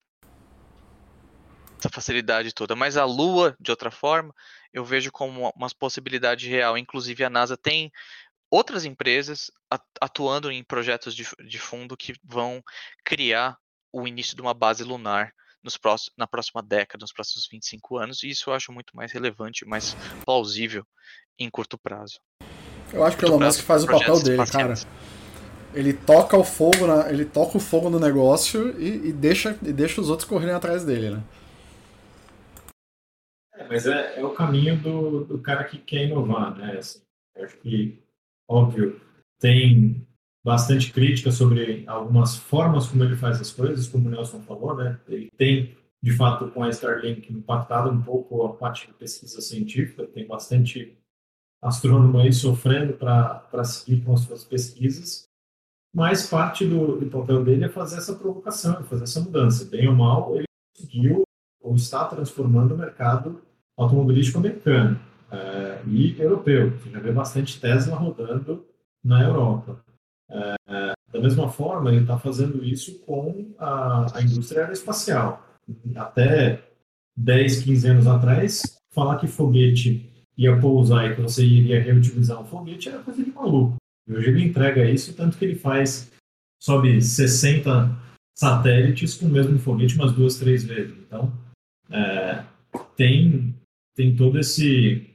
essa 1.78 1.88
facilidade 1.88 2.52
toda, 2.52 2.76
mas 2.76 2.96
a 2.96 3.04
Lua, 3.04 3.56
de 3.58 3.70
outra 3.70 3.90
forma, 3.90 4.34
eu 4.72 4.84
vejo 4.84 5.10
como 5.10 5.50
uma 5.56 5.70
possibilidade 5.70 6.48
real. 6.48 6.76
Inclusive 6.76 7.24
a 7.24 7.30
NASA 7.30 7.56
tem 7.56 7.90
outras 8.50 8.84
empresas 8.84 9.50
atuando 10.00 10.50
em 10.50 10.62
projetos 10.64 11.14
de, 11.14 11.26
de 11.46 11.58
fundo 11.58 11.96
que 11.96 12.14
vão 12.22 12.62
criar 13.04 13.56
o 13.92 14.06
início 14.06 14.34
de 14.34 14.42
uma 14.42 14.54
base 14.54 14.84
lunar 14.84 15.32
nos 15.62 15.76
próximos, 15.76 16.14
na 16.16 16.26
próxima 16.26 16.62
década, 16.62 17.02
nos 17.02 17.12
próximos 17.12 17.46
25 17.50 17.98
anos, 17.98 18.22
e 18.22 18.30
isso 18.30 18.48
eu 18.48 18.54
acho 18.54 18.72
muito 18.72 18.96
mais 18.96 19.12
relevante, 19.12 19.66
mais 19.66 19.94
plausível 20.24 20.84
em 21.38 21.50
curto 21.50 21.78
prazo. 21.78 22.18
Eu 22.92 23.04
acho 23.04 23.16
que 23.16 23.24
o 23.24 23.28
Elon 23.28 23.40
Musk 23.40 23.62
faz 23.62 23.84
o 23.84 23.86
papel 23.86 24.22
dele, 24.22 24.46
cara. 24.46 24.74
Ele 25.72 25.92
toca 25.92 26.36
o 26.36 26.42
fogo, 26.42 26.86
na, 26.86 27.08
ele 27.10 27.24
toca 27.24 27.56
o 27.56 27.60
fogo 27.60 27.88
no 27.88 28.00
negócio 28.00 28.78
e, 28.80 29.08
e, 29.08 29.12
deixa, 29.12 29.56
e 29.62 29.72
deixa 29.72 30.00
os 30.00 30.10
outros 30.10 30.28
correrem 30.28 30.54
atrás 30.54 30.84
dele, 30.84 31.10
né? 31.10 31.22
É, 33.54 33.68
mas 33.68 33.86
é, 33.86 34.18
é 34.18 34.24
o 34.24 34.30
caminho 34.30 34.76
do, 34.76 35.24
do 35.24 35.38
cara 35.38 35.62
que 35.64 35.78
quer 35.78 36.06
inovar, 36.06 36.56
né? 36.56 36.76
Assim, 36.76 37.00
eu 37.36 37.44
acho 37.44 37.56
que, 37.58 38.02
óbvio, 38.48 39.00
tem 39.38 40.04
bastante 40.44 40.92
crítica 40.92 41.30
sobre 41.30 41.84
algumas 41.86 42.36
formas 42.36 42.86
como 42.86 43.04
ele 43.04 43.16
faz 43.16 43.40
as 43.40 43.50
coisas, 43.50 43.86
como 43.86 44.08
o 44.08 44.10
Nelson 44.10 44.40
falou, 44.40 44.74
né? 44.74 44.98
Ele 45.08 45.30
tem, 45.36 45.76
de 46.02 46.12
fato, 46.12 46.50
com 46.50 46.62
a 46.62 46.70
Starlink 46.70 47.32
impactado 47.32 47.90
um 47.90 48.02
pouco 48.02 48.44
a 48.46 48.54
parte 48.54 48.86
de 48.86 48.94
pesquisa 48.94 49.40
científica, 49.40 50.06
tem 50.06 50.26
bastante 50.26 50.96
astrônomo 51.62 52.18
aí 52.18 52.32
sofrendo 52.32 52.94
para 52.94 53.64
seguir 53.64 54.02
com 54.02 54.14
as 54.14 54.20
suas 54.20 54.44
pesquisas, 54.44 55.24
mas 55.94 56.28
parte 56.28 56.64
do, 56.66 56.96
do, 56.96 57.06
papel 57.06 57.44
dele 57.44 57.64
é 57.64 57.68
fazer 57.68 57.98
essa 57.98 58.14
provocação, 58.14 58.82
fazer 58.84 59.04
essa 59.04 59.20
mudança. 59.20 59.64
Bem 59.64 59.88
ou 59.88 59.94
mal, 59.94 60.36
ele 60.36 60.46
conseguiu 60.74 61.24
ou 61.60 61.74
está 61.74 62.06
transformando 62.06 62.74
o 62.74 62.78
mercado 62.78 63.42
automobilístico 63.76 64.38
americano 64.38 64.98
é, 65.30 65.82
e 65.86 66.18
europeu. 66.18 66.70
Você 66.78 66.90
já 66.90 67.00
vê 67.00 67.12
bastante 67.12 67.60
Tesla 67.60 67.96
rodando 67.96 68.64
na 69.04 69.22
Europa. 69.22 69.84
É, 70.30 70.92
da 71.12 71.20
mesma 71.20 71.48
forma, 71.48 71.90
ele 71.90 72.02
está 72.02 72.18
fazendo 72.18 72.64
isso 72.64 73.00
com 73.00 73.52
a, 73.58 74.16
a, 74.16 74.22
indústria 74.22 74.62
aeroespacial. 74.62 75.44
Até 75.96 76.62
10, 77.16 77.64
15 77.64 77.88
anos 77.88 78.06
atrás, 78.06 78.78
falar 78.92 79.18
que 79.18 79.26
foguete 79.26 80.08
ia 80.36 80.58
pousar 80.58 81.10
e 81.10 81.14
que 81.14 81.20
você 81.20 81.44
iria 81.44 81.82
reutilizar 81.82 82.40
um 82.40 82.46
foguete 82.46 82.88
era 82.88 83.02
coisa 83.02 83.22
de 83.22 83.30
maluco. 83.30 83.76
Hoje 84.08 84.28
ele 84.28 84.44
entrega 84.44 84.88
isso, 84.88 85.14
tanto 85.14 85.36
que 85.36 85.44
ele 85.44 85.54
faz, 85.54 86.10
sobe 86.60 87.02
60 87.02 87.96
satélites 88.38 89.16
com 89.16 89.26
o 89.26 89.30
mesmo 89.30 89.58
foguete 89.58 89.96
umas 89.96 90.12
duas, 90.12 90.38
três 90.38 90.64
vezes. 90.64 90.96
Então, 90.96 91.32
é, 91.90 92.44
tem, 92.96 93.54
tem 93.94 94.16
todo 94.16 94.38
esse, 94.38 95.10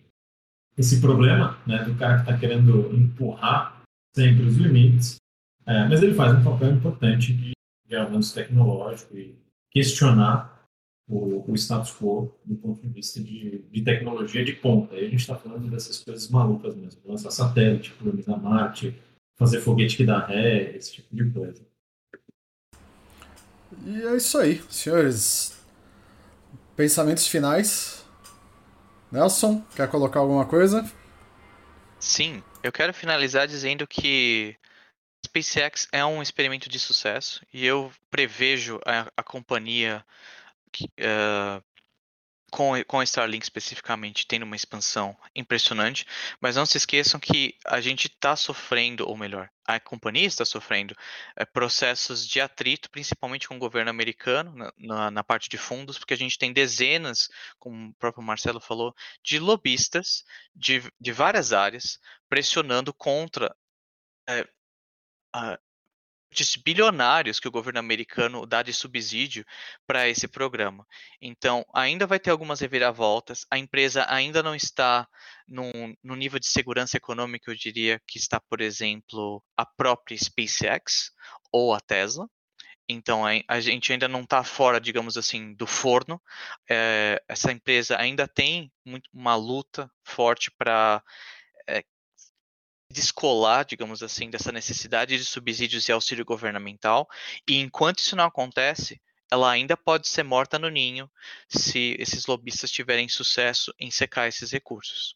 esse 0.77 1.01
problema 1.01 1.57
né, 1.65 1.83
do 1.83 1.95
cara 1.95 2.15
que 2.15 2.29
está 2.29 2.37
querendo 2.37 2.93
empurrar 2.93 3.74
sempre 4.15 4.45
os 4.45 4.55
limites, 4.55 5.17
é, 5.65 5.87
mas 5.87 6.01
ele 6.01 6.13
faz 6.13 6.33
um 6.33 6.43
papel 6.43 6.71
importante 6.71 7.33
de, 7.33 7.51
de 7.85 7.95
avanço 7.95 8.33
tecnológico 8.33 9.17
e 9.17 9.37
questionar 9.69 10.65
o, 11.07 11.51
o, 11.51 11.55
status 11.55 11.91
quo 11.91 12.33
do 12.45 12.55
ponto 12.55 12.81
de 12.81 12.87
vista 12.87 13.21
de, 13.21 13.59
de 13.69 13.81
tecnologia 13.83 14.43
de 14.43 14.53
ponta. 14.53 14.95
E 14.95 15.05
a 15.05 15.09
gente 15.09 15.19
está 15.19 15.35
falando 15.35 15.69
dessas 15.69 16.01
coisas 16.03 16.29
malucas 16.29 16.75
mesmo, 16.75 17.01
lançar 17.05 17.29
satélite, 17.29 17.93
colonizar 17.93 18.41
Marte, 18.41 18.95
fazer 19.37 19.59
foguete 19.59 19.97
que 19.97 20.05
dá 20.05 20.25
ré, 20.25 20.75
esse 20.75 20.93
tipo 20.93 21.13
de 21.13 21.29
coisa. 21.31 21.61
E 23.85 24.01
é 24.01 24.15
isso 24.15 24.37
aí, 24.37 24.61
senhores. 24.69 25.59
Pensamentos 26.75 27.27
finais. 27.27 28.05
Nelson, 29.11 29.63
quer 29.75 29.89
colocar 29.89 30.19
alguma 30.19 30.45
coisa? 30.45 30.89
Sim, 31.99 32.43
eu 32.65 32.71
quero 32.71 32.91
finalizar 32.93 33.47
dizendo 33.47 33.85
que 33.85 34.57
SpaceX 35.23 35.87
é 35.91 36.03
um 36.03 36.19
experimento 36.19 36.67
de 36.67 36.79
sucesso 36.79 37.45
e 37.53 37.63
eu 37.63 37.93
prevejo 38.09 38.79
a, 38.83 39.07
a 39.15 39.23
companhia 39.23 40.03
uh, 40.83 41.63
com, 42.55 42.71
com 42.85 43.01
a 43.01 43.03
Starlink 43.03 43.43
especificamente 43.43 44.25
tendo 44.25 44.43
uma 44.43 44.55
expansão 44.55 45.17
impressionante, 45.35 46.05
mas 46.39 46.55
não 46.55 46.65
se 46.65 46.77
esqueçam 46.77 47.19
que 47.19 47.57
a 47.65 47.81
gente 47.81 48.07
está 48.07 48.33
sofrendo, 48.33 49.05
ou 49.05 49.17
melhor, 49.17 49.49
a 49.65 49.77
companhia 49.77 50.25
está 50.25 50.45
sofrendo 50.45 50.95
é, 51.35 51.43
processos 51.43 52.25
de 52.25 52.39
atrito, 52.39 52.89
principalmente 52.89 53.45
com 53.45 53.57
o 53.57 53.59
governo 53.59 53.89
americano, 53.89 54.55
na, 54.55 54.73
na, 54.77 55.11
na, 55.11 55.21
parte 55.21 55.49
de 55.49 55.57
fundos, 55.57 55.99
porque 55.99 56.13
a 56.13 56.17
gente 56.17 56.37
tem 56.37 56.53
dezenas, 56.53 57.27
como 57.59 57.89
o 57.89 57.93
próprio 57.95 58.23
Marcelo 58.23 58.61
falou, 58.61 58.95
de 59.21 59.37
lobistas 59.37 60.23
de, 60.55 60.81
de 60.97 61.11
várias 61.11 61.51
áreas 61.51 61.99
pressionando 62.29 62.93
contra 62.93 63.53
é, 64.29 64.47
a, 65.33 65.59
bilionários 66.63 67.39
que 67.39 67.47
o 67.47 67.51
governo 67.51 67.79
americano 67.79 68.45
dá 68.45 68.61
de 68.63 68.73
subsídio 68.73 69.45
para 69.85 70.09
esse 70.09 70.27
programa. 70.27 70.85
Então, 71.21 71.65
ainda 71.73 72.05
vai 72.05 72.19
ter 72.19 72.31
algumas 72.31 72.59
reviravoltas. 72.59 73.45
A 73.49 73.57
empresa 73.57 74.05
ainda 74.09 74.41
não 74.41 74.55
está 74.55 75.07
no 75.47 76.15
nível 76.15 76.39
de 76.39 76.47
segurança 76.47 76.97
econômica, 76.97 77.51
eu 77.51 77.55
diria 77.55 78.01
que 78.07 78.17
está, 78.17 78.39
por 78.39 78.61
exemplo, 78.61 79.43
a 79.55 79.65
própria 79.65 80.17
SpaceX 80.17 81.11
ou 81.51 81.73
a 81.73 81.79
Tesla. 81.79 82.27
Então, 82.87 83.23
a 83.47 83.59
gente 83.59 83.91
ainda 83.91 84.07
não 84.07 84.21
está 84.21 84.43
fora, 84.43 84.79
digamos 84.79 85.17
assim, 85.17 85.55
do 85.55 85.65
forno. 85.65 86.21
É, 86.69 87.19
essa 87.27 87.51
empresa 87.51 87.97
ainda 87.97 88.27
tem 88.27 88.71
uma 89.11 89.35
luta 89.35 89.89
forte 90.03 90.51
para 90.51 91.01
descolar, 92.95 93.65
digamos 93.65 94.01
assim, 94.01 94.29
dessa 94.29 94.51
necessidade 94.51 95.17
de 95.17 95.25
subsídios 95.25 95.87
e 95.87 95.91
auxílio 95.91 96.25
governamental, 96.25 97.07
e 97.47 97.59
enquanto 97.59 97.99
isso 97.99 98.15
não 98.15 98.25
acontece, 98.25 98.99
ela 99.31 99.51
ainda 99.51 99.75
pode 99.75 100.07
ser 100.07 100.23
morta 100.23 100.57
no 100.57 100.69
ninho 100.69 101.11
se 101.49 101.95
esses 101.99 102.25
lobistas 102.25 102.71
tiverem 102.71 103.09
sucesso 103.09 103.73
em 103.77 103.91
secar 103.91 104.27
esses 104.27 104.51
recursos. 104.51 105.15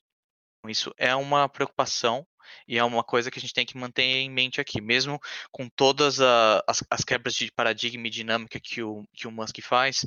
Então, 0.60 0.70
isso 0.70 0.94
é 0.98 1.16
uma 1.16 1.48
preocupação 1.48 2.28
e 2.68 2.78
é 2.78 2.84
uma 2.84 3.04
coisa 3.04 3.32
que 3.32 3.40
a 3.40 3.42
gente 3.42 3.54
tem 3.54 3.66
que 3.66 3.78
manter 3.78 4.04
em 4.04 4.30
mente 4.30 4.60
aqui, 4.60 4.82
mesmo 4.82 5.20
com 5.52 5.70
todas 5.70 6.20
a, 6.20 6.64
as, 6.68 6.84
as, 6.90 7.04
quebras 7.04 7.36
de 7.36 7.52
paradigma 7.52 8.08
e 8.08 8.10
dinâmica 8.10 8.60
que 8.60 8.82
o, 8.84 9.06
que 9.14 9.28
o 9.28 9.32
Musk 9.32 9.62
faz, 9.62 10.06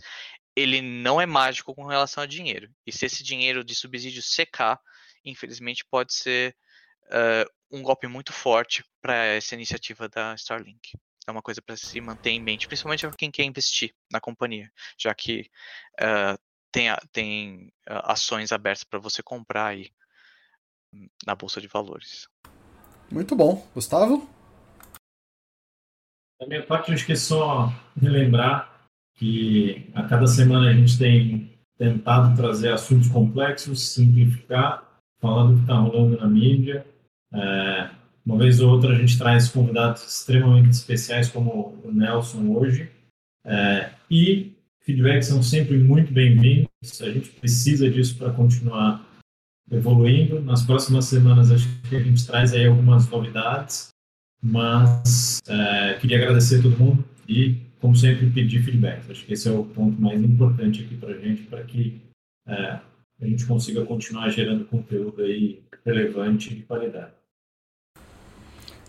ele 0.55 0.83
não 0.83 1.21
é 1.21 1.25
mágico 1.25 1.75
com 1.75 1.87
relação 1.87 2.23
a 2.23 2.27
dinheiro. 2.27 2.69
E 2.87 2.93
se 2.93 3.07
esse 3.07 3.23
dinheiro 3.23 3.65
de 3.65 3.75
subsídio 3.75 4.21
secar, 4.21 4.79
infelizmente 5.25 5.85
pode 5.91 6.13
ser 6.13 6.55
uh, 7.07 7.51
um 7.73 7.83
golpe 7.83 8.07
muito 8.07 8.33
forte 8.33 8.85
para 9.01 9.15
essa 9.15 9.55
iniciativa 9.55 10.09
da 10.09 10.35
Starlink. 10.35 10.93
É 11.27 11.31
uma 11.31 11.43
coisa 11.43 11.63
para 11.63 11.77
se 11.77 12.01
manter 12.01 12.31
em 12.31 12.41
mente, 12.41 12.67
principalmente 12.67 13.07
para 13.07 13.17
quem 13.17 13.31
quer 13.31 13.45
investir 13.45 13.95
na 14.13 14.21
companhia, 14.21 14.71
já 14.99 15.15
que 15.15 15.49
uh, 16.01 16.39
tem, 16.71 16.89
tem 17.13 17.73
uh, 17.89 18.03
ações 18.05 18.53
abertas 18.53 18.85
para 18.85 18.99
você 18.99 19.23
comprar 19.23 19.69
aí 19.69 19.91
na 21.27 21.35
Bolsa 21.35 21.61
de 21.61 21.69
Valores. 21.69 22.29
Muito 23.11 23.35
bom. 23.35 23.67
Gustavo? 23.75 24.29
Da 26.41 26.47
minha 26.47 26.67
parte, 26.67 26.91
eu 26.91 26.95
acho 26.95 27.07
que 27.07 27.13
é 27.13 27.17
só 27.17 27.73
relembrar 27.99 28.89
que 29.15 29.91
a 29.95 30.03
cada 30.03 30.27
semana 30.27 30.71
a 30.71 30.75
gente 30.75 30.99
tem 30.99 31.59
tentado 31.79 32.37
trazer 32.37 32.73
assuntos 32.73 33.09
complexos, 33.09 33.93
simplificar, 33.93 35.01
falar 35.21 35.45
do 35.45 35.55
que 35.55 35.61
está 35.63 35.75
rolando 35.75 36.19
na 36.19 36.27
mídia 36.27 36.85
é, 37.33 37.91
uma 38.25 38.39
vez 38.39 38.61
ou 38.61 38.71
outra 38.71 38.93
a 38.93 38.99
gente 38.99 39.19
traz 39.19 39.49
convidados 39.49 40.03
extremamente 40.03 40.71
especiais 40.71 41.29
como 41.29 41.79
o 41.85 41.93
Nelson 41.93 42.49
hoje. 42.49 42.91
É, 43.45 43.91
e 44.11 44.53
feedbacks 44.81 45.29
são 45.29 45.43
sempre 45.43 45.79
muito 45.79 46.13
bem-vindos. 46.13 46.69
A 47.01 47.11
gente 47.11 47.31
precisa 47.31 47.91
disso 47.91 48.17
para 48.17 48.33
continuar 48.33 49.05
evoluindo. 49.71 50.41
Nas 50.41 50.63
próximas 50.63 51.07
semanas 51.07 51.51
acho 51.51 51.69
que 51.89 51.97
a 51.97 52.01
gente 52.01 52.25
traz 52.27 52.53
aí 52.53 52.67
algumas 52.67 53.09
novidades, 53.09 53.89
mas 54.43 55.41
é, 55.49 55.95
queria 55.95 56.19
agradecer 56.19 56.61
a 56.61 56.63
todo 56.63 56.79
mundo 56.79 57.05
e, 57.29 57.57
como 57.81 57.97
sempre, 57.97 58.31
pedir 58.31 58.63
feedback. 58.63 59.11
Acho 59.11 59.25
que 59.25 59.33
esse 59.33 59.49
é 59.49 59.53
o 59.53 59.65
ponto 59.65 60.01
mais 60.01 60.23
importante 60.23 60.85
aqui 60.85 60.97
para 60.97 61.15
a 61.15 61.19
gente, 61.19 61.43
para 61.45 61.65
que 61.65 62.01
é, 62.47 62.81
a 63.21 63.27
gente 63.27 63.47
consiga 63.47 63.85
continuar 63.85 64.29
gerando 64.31 64.65
conteúdo 64.65 65.23
aí 65.23 65.63
relevante 65.85 66.53
e 66.53 66.57
de 66.57 66.63
qualidade. 66.63 67.22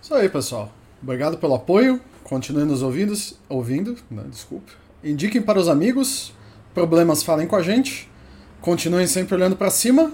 Isso 0.04 0.14
aí, 0.14 0.28
pessoal. 0.28 0.70
Obrigado 1.02 1.38
pelo 1.38 1.56
apoio. 1.56 1.98
Continuem 2.26 2.66
nos 2.66 2.84
ouvindo, 2.84 3.14
ouvindo, 3.48 3.98
né, 4.12 4.26
desculpe. 4.30 4.74
Indiquem 5.02 5.42
para 5.42 5.58
os 5.58 5.70
amigos. 5.70 6.34
Problemas 6.74 7.24
falem 7.24 7.48
com 7.48 7.56
a 7.56 7.62
gente. 7.62 8.12
Continuem 8.60 9.08
sempre 9.08 9.34
olhando 9.34 9.56
para 9.56 9.70
cima. 9.70 10.12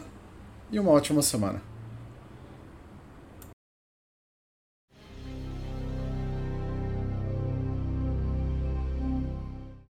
E 0.71 0.79
uma 0.79 0.91
ótima 0.91 1.23
semana. 1.23 1.68